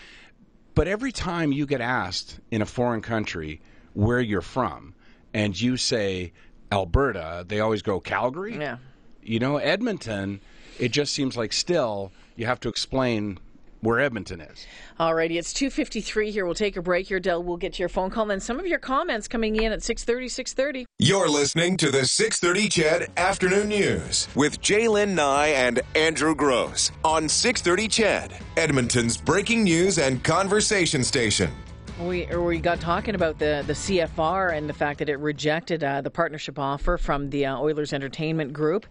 But 0.75 0.87
every 0.87 1.11
time 1.11 1.51
you 1.51 1.65
get 1.65 1.81
asked 1.81 2.39
in 2.51 2.61
a 2.61 2.65
foreign 2.65 3.01
country 3.01 3.61
where 3.93 4.19
you're 4.19 4.41
from, 4.41 4.93
and 5.33 5.59
you 5.59 5.75
say 5.77 6.33
Alberta, 6.71 7.45
they 7.47 7.59
always 7.59 7.81
go 7.81 7.99
Calgary. 7.99 8.57
Yeah. 8.57 8.77
You 9.21 9.39
know, 9.39 9.57
Edmonton. 9.57 10.41
It 10.77 10.91
just 10.91 11.13
seems 11.13 11.37
like 11.37 11.53
still 11.53 12.11
you 12.35 12.45
have 12.45 12.59
to 12.61 12.69
explain 12.69 13.39
where 13.85 13.99
Edmonton 13.99 14.41
is. 14.41 14.65
Alrighty, 14.99 15.37
it's 15.37 15.53
two 15.53 15.69
fifty 15.69 16.01
three 16.01 16.31
here. 16.31 16.45
We'll 16.45 16.55
take 16.55 16.75
a 16.75 16.81
break 16.81 17.07
here, 17.07 17.19
Dell. 17.19 17.41
We'll 17.41 17.57
get 17.57 17.73
to 17.73 17.79
your 17.79 17.89
phone 17.89 18.09
call 18.09 18.29
and 18.31 18.41
some 18.41 18.59
of 18.59 18.65
your 18.65 18.79
comments 18.79 19.27
coming 19.27 19.55
in 19.55 19.71
at 19.71 19.83
630, 19.83 20.27
630. 20.27 20.85
You're 20.99 21.29
listening 21.29 21.77
to 21.77 21.91
the 21.91 22.05
630 22.05 22.69
CHED 22.69 23.11
Afternoon 23.15 23.69
News 23.69 24.27
with 24.35 24.59
J'lyn 24.61 25.09
Nye 25.09 25.47
and 25.49 25.81
Andrew 25.95 26.35
Grose 26.35 26.91
on 27.03 27.29
630 27.29 27.87
CHED, 27.87 28.37
Edmonton's 28.57 29.17
breaking 29.17 29.63
news 29.63 29.99
and 29.99 30.23
conversation 30.23 31.03
station. 31.03 31.51
We 31.99 32.25
we 32.25 32.59
got 32.59 32.81
talking 32.81 33.15
about 33.15 33.39
the 33.39 33.63
the 33.65 33.71
CFR 33.71 34.51
and 34.53 34.67
the 34.67 34.73
fact 34.73 34.99
that 34.99 35.07
it 35.07 35.17
rejected 35.17 35.81
uh, 35.81 36.01
the 36.01 36.09
partnership 36.09 36.59
offer 36.59 36.97
from 36.97 37.29
the 37.29 37.45
uh, 37.45 37.57
Oilers 37.57 37.93
Entertainment 37.93 38.51
Group 38.51 38.85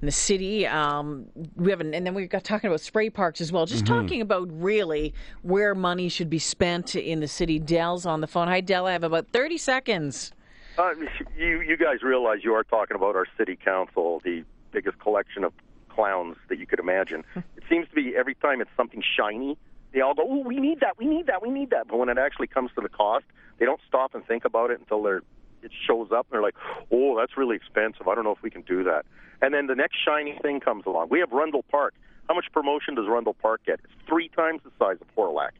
and 0.00 0.08
the 0.08 0.12
city. 0.12 0.66
Um, 0.66 1.26
we 1.54 1.70
haven't, 1.70 1.94
and 1.94 2.04
then 2.04 2.14
we 2.14 2.26
got 2.26 2.42
talking 2.42 2.66
about 2.66 2.80
spray 2.80 3.10
parks 3.10 3.40
as 3.40 3.52
well. 3.52 3.64
Just 3.64 3.86
talking 3.86 4.20
about 4.20 4.48
really 4.50 5.14
where 5.42 5.72
money 5.72 6.08
should 6.08 6.28
be 6.28 6.40
spent 6.40 6.96
in 6.96 7.20
the 7.20 7.28
city. 7.28 7.60
Dell's 7.60 8.04
on 8.06 8.20
the 8.20 8.26
phone. 8.26 8.48
Hi, 8.48 8.60
Dell. 8.60 8.86
I 8.86 8.92
have 8.92 9.04
about 9.04 9.28
thirty 9.28 9.56
seconds. 9.56 10.32
Uh, 10.76 10.94
you 11.36 11.60
you 11.60 11.76
guys 11.76 12.02
realize 12.02 12.40
you 12.42 12.54
are 12.54 12.64
talking 12.64 12.96
about 12.96 13.14
our 13.14 13.26
city 13.36 13.54
council, 13.54 14.20
the 14.24 14.44
biggest 14.72 14.98
collection 14.98 15.44
of 15.44 15.52
clowns 15.88 16.36
that 16.48 16.58
you 16.58 16.66
could 16.66 16.80
imagine. 16.80 17.24
it 17.36 17.62
seems 17.68 17.88
to 17.88 17.94
be 17.94 18.16
every 18.16 18.34
time 18.34 18.60
it's 18.60 18.70
something 18.76 19.02
shiny, 19.16 19.56
they 19.92 20.00
all 20.00 20.14
go, 20.14 20.26
"Oh, 20.28 20.40
we 20.40 20.56
need 20.56 20.80
that, 20.80 20.98
we 20.98 21.06
need 21.06 21.26
that, 21.26 21.42
we 21.42 21.50
need 21.50 21.70
that." 21.70 21.88
But 21.88 21.98
when 21.98 22.08
it 22.08 22.18
actually 22.18 22.48
comes 22.48 22.70
to 22.74 22.80
the 22.80 22.88
cost, 22.88 23.24
they 23.58 23.64
don't 23.64 23.80
stop 23.86 24.14
and 24.14 24.24
think 24.26 24.44
about 24.44 24.70
it 24.70 24.78
until 24.80 25.02
they're 25.02 25.22
package 25.68 25.76
shows 25.86 26.08
up 26.12 26.26
and 26.26 26.32
they're 26.32 26.42
like, 26.42 26.56
"Oh, 26.90 27.16
that's 27.16 27.36
really 27.36 27.56
expensive. 27.56 28.08
I 28.08 28.14
don't 28.14 28.24
know 28.24 28.32
if 28.32 28.42
we 28.42 28.50
can 28.50 28.62
do 28.62 28.84
that." 28.84 29.06
And 29.40 29.54
then 29.54 29.66
the 29.66 29.74
next 29.74 29.96
shiny 30.04 30.38
thing 30.42 30.60
comes 30.60 30.86
along. 30.86 31.08
We 31.10 31.20
have 31.20 31.32
Rundle 31.32 31.64
Park. 31.64 31.94
How 32.28 32.34
much 32.34 32.46
promotion 32.52 32.94
does 32.94 33.06
Rundle 33.08 33.34
Park 33.34 33.62
get? 33.64 33.80
It's 33.84 33.92
three 34.06 34.28
times 34.28 34.60
the 34.64 34.70
size 34.78 34.98
of 35.00 35.06
Hawrelak. 35.16 35.52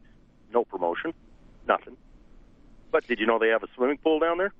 No 0.53 0.63
promotion, 0.65 1.13
nothing. 1.67 1.97
But 2.91 3.07
did 3.07 3.19
you 3.19 3.25
know 3.25 3.39
they 3.39 3.49
have 3.49 3.63
a 3.63 3.67
swimming 3.75 3.97
pool 3.97 4.19
down 4.19 4.37
there? 4.37 4.53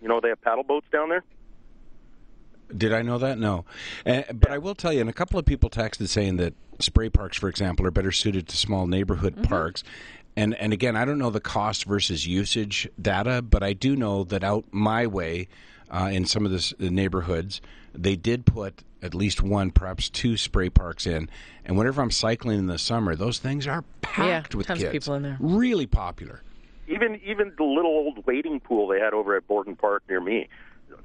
You 0.00 0.08
know 0.08 0.20
they 0.20 0.28
have 0.28 0.40
paddle 0.42 0.64
boats 0.64 0.86
down 0.92 1.08
there. 1.08 1.24
Did 2.74 2.92
I 2.92 3.02
know 3.02 3.18
that? 3.18 3.38
No. 3.38 3.64
Uh, 4.04 4.22
but 4.32 4.50
I 4.50 4.58
will 4.58 4.74
tell 4.74 4.92
you, 4.92 5.00
and 5.00 5.10
a 5.10 5.12
couple 5.12 5.38
of 5.38 5.44
people 5.44 5.70
texted 5.70 6.08
saying 6.08 6.36
that 6.38 6.54
spray 6.80 7.08
parks, 7.08 7.36
for 7.36 7.48
example, 7.48 7.86
are 7.86 7.90
better 7.90 8.12
suited 8.12 8.48
to 8.48 8.56
small 8.56 8.86
neighborhood 8.86 9.34
Mm-hmm. 9.36 9.44
parks. 9.44 9.82
And 10.36 10.54
and 10.56 10.72
again, 10.72 10.96
I 10.96 11.04
don't 11.04 11.18
know 11.18 11.30
the 11.30 11.40
cost 11.40 11.84
versus 11.84 12.26
usage 12.26 12.88
data, 13.00 13.40
but 13.40 13.62
I 13.62 13.72
do 13.72 13.96
know 13.96 14.24
that 14.24 14.44
out 14.44 14.64
my 14.70 15.06
way, 15.06 15.48
uh, 15.90 16.10
in 16.12 16.26
some 16.26 16.44
of 16.44 16.50
the 16.50 16.58
s- 16.58 16.74
the 16.78 16.90
neighborhoods, 16.90 17.60
they 17.94 18.16
did 18.16 18.44
put 18.44 18.82
at 19.02 19.14
least 19.14 19.40
one, 19.42 19.70
perhaps 19.70 20.10
two 20.10 20.36
spray 20.36 20.68
parks 20.68 21.06
in. 21.06 21.30
And 21.64 21.78
whenever 21.78 22.02
I'm 22.02 22.10
cycling 22.10 22.58
in 22.58 22.66
the 22.66 22.76
summer, 22.78 23.14
those 23.16 23.38
things 23.38 23.66
are 23.66 23.84
packed 24.02 24.54
with 24.54 24.66
tons 24.66 24.82
of 24.82 24.92
kids. 24.92 25.04
people 25.06 25.14
in 25.14 25.22
there. 25.22 25.36
Really 25.40 25.86
popular. 25.86 26.42
even 26.88 27.18
even 27.24 27.52
the 27.56 27.64
little 27.64 27.90
old 27.92 28.26
wading 28.26 28.60
pool 28.60 28.88
they 28.88 29.00
had 29.00 29.14
over 29.14 29.36
at 29.36 29.46
Borden 29.48 29.74
Park 29.76 30.02
near 30.08 30.20
me, 30.20 30.48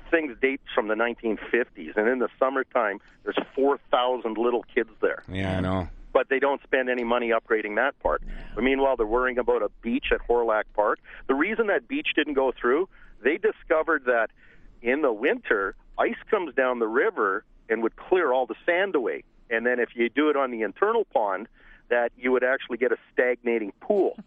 things 0.10 0.36
date 0.42 0.62
from 0.76 0.88
the 0.88 0.96
1950s, 0.96 1.96
and 1.96 2.08
in 2.08 2.20
the 2.20 2.30
summertime 2.40 3.00
there's 3.24 3.38
4,000 3.56 4.38
little 4.38 4.64
kids 4.74 4.90
there, 5.02 5.24
Yeah, 5.30 5.58
I 5.58 5.60
know. 5.62 5.90
but 6.14 6.28
they 6.30 6.40
don't 6.40 6.62
spend 6.64 6.90
any 6.90 7.04
money 7.04 7.30
upgrading 7.30 7.76
that 7.76 7.98
part. 8.00 8.22
But 8.56 8.64
meanwhile, 8.64 8.98
they're 8.98 9.06
worrying 9.06 9.38
about 9.38 9.62
a 9.62 9.70
beach 9.82 10.08
at 10.12 10.20
Hawrelak 10.28 10.64
Park. 10.76 11.00
The 11.28 11.36
reason 11.36 11.68
that 11.68 11.88
beach 11.88 12.10
didn't 12.16 12.34
go 12.34 12.52
through, 12.52 12.90
they 13.24 13.38
discovered 13.38 14.06
that 14.06 14.32
in 14.82 15.02
the 15.02 15.14
winter 15.14 15.76
ice 15.98 16.16
comes 16.30 16.54
down 16.56 16.80
the 16.80 16.88
river 16.88 17.44
and 17.70 17.84
would 17.84 17.96
clear 17.96 18.34
all 18.34 18.46
the 18.46 18.56
sand 18.66 18.96
away, 18.96 19.24
and 19.50 19.66
then 19.66 19.80
if 19.80 19.90
you 19.96 20.10
do 20.10 20.30
it 20.30 20.36
on 20.36 20.52
the 20.52 20.62
internal 20.64 21.06
pond, 21.14 21.48
that 21.90 22.12
you 22.18 22.32
would 22.32 22.44
actually 22.44 22.78
get 22.78 22.92
a 22.92 22.98
stagnating 23.14 23.72
pool. 23.82 24.18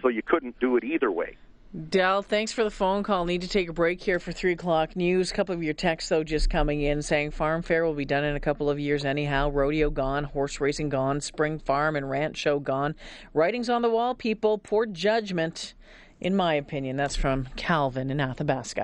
So 0.00 0.08
you 0.08 0.22
couldn't 0.22 0.58
do 0.58 0.76
it 0.76 0.82
either 0.84 1.12
way. 1.12 1.36
Dell, 1.72 2.20
thanks 2.20 2.52
for 2.52 2.64
the 2.64 2.70
phone 2.70 3.02
call. 3.02 3.24
Need 3.24 3.40
to 3.40 3.48
take 3.48 3.70
a 3.70 3.72
break 3.72 4.02
here 4.02 4.18
for 4.18 4.30
3 4.30 4.52
o'clock 4.52 4.94
news. 4.94 5.30
A 5.30 5.34
couple 5.34 5.54
of 5.54 5.62
your 5.62 5.72
texts, 5.72 6.10
though, 6.10 6.22
just 6.22 6.50
coming 6.50 6.82
in 6.82 7.00
saying 7.00 7.30
farm 7.30 7.62
fair 7.62 7.86
will 7.86 7.94
be 7.94 8.04
done 8.04 8.24
in 8.24 8.36
a 8.36 8.40
couple 8.40 8.68
of 8.68 8.78
years 8.78 9.06
anyhow. 9.06 9.48
Rodeo 9.48 9.88
gone, 9.88 10.24
horse 10.24 10.60
racing 10.60 10.90
gone, 10.90 11.22
spring 11.22 11.58
farm 11.58 11.96
and 11.96 12.10
ranch 12.10 12.36
show 12.36 12.58
gone. 12.58 12.94
Writings 13.32 13.70
on 13.70 13.80
the 13.80 13.88
wall, 13.88 14.14
people. 14.14 14.58
Poor 14.58 14.84
judgment, 14.84 15.72
in 16.20 16.36
my 16.36 16.52
opinion. 16.52 16.98
That's 16.98 17.16
from 17.16 17.48
Calvin 17.56 18.10
in 18.10 18.20
Athabasca. 18.20 18.80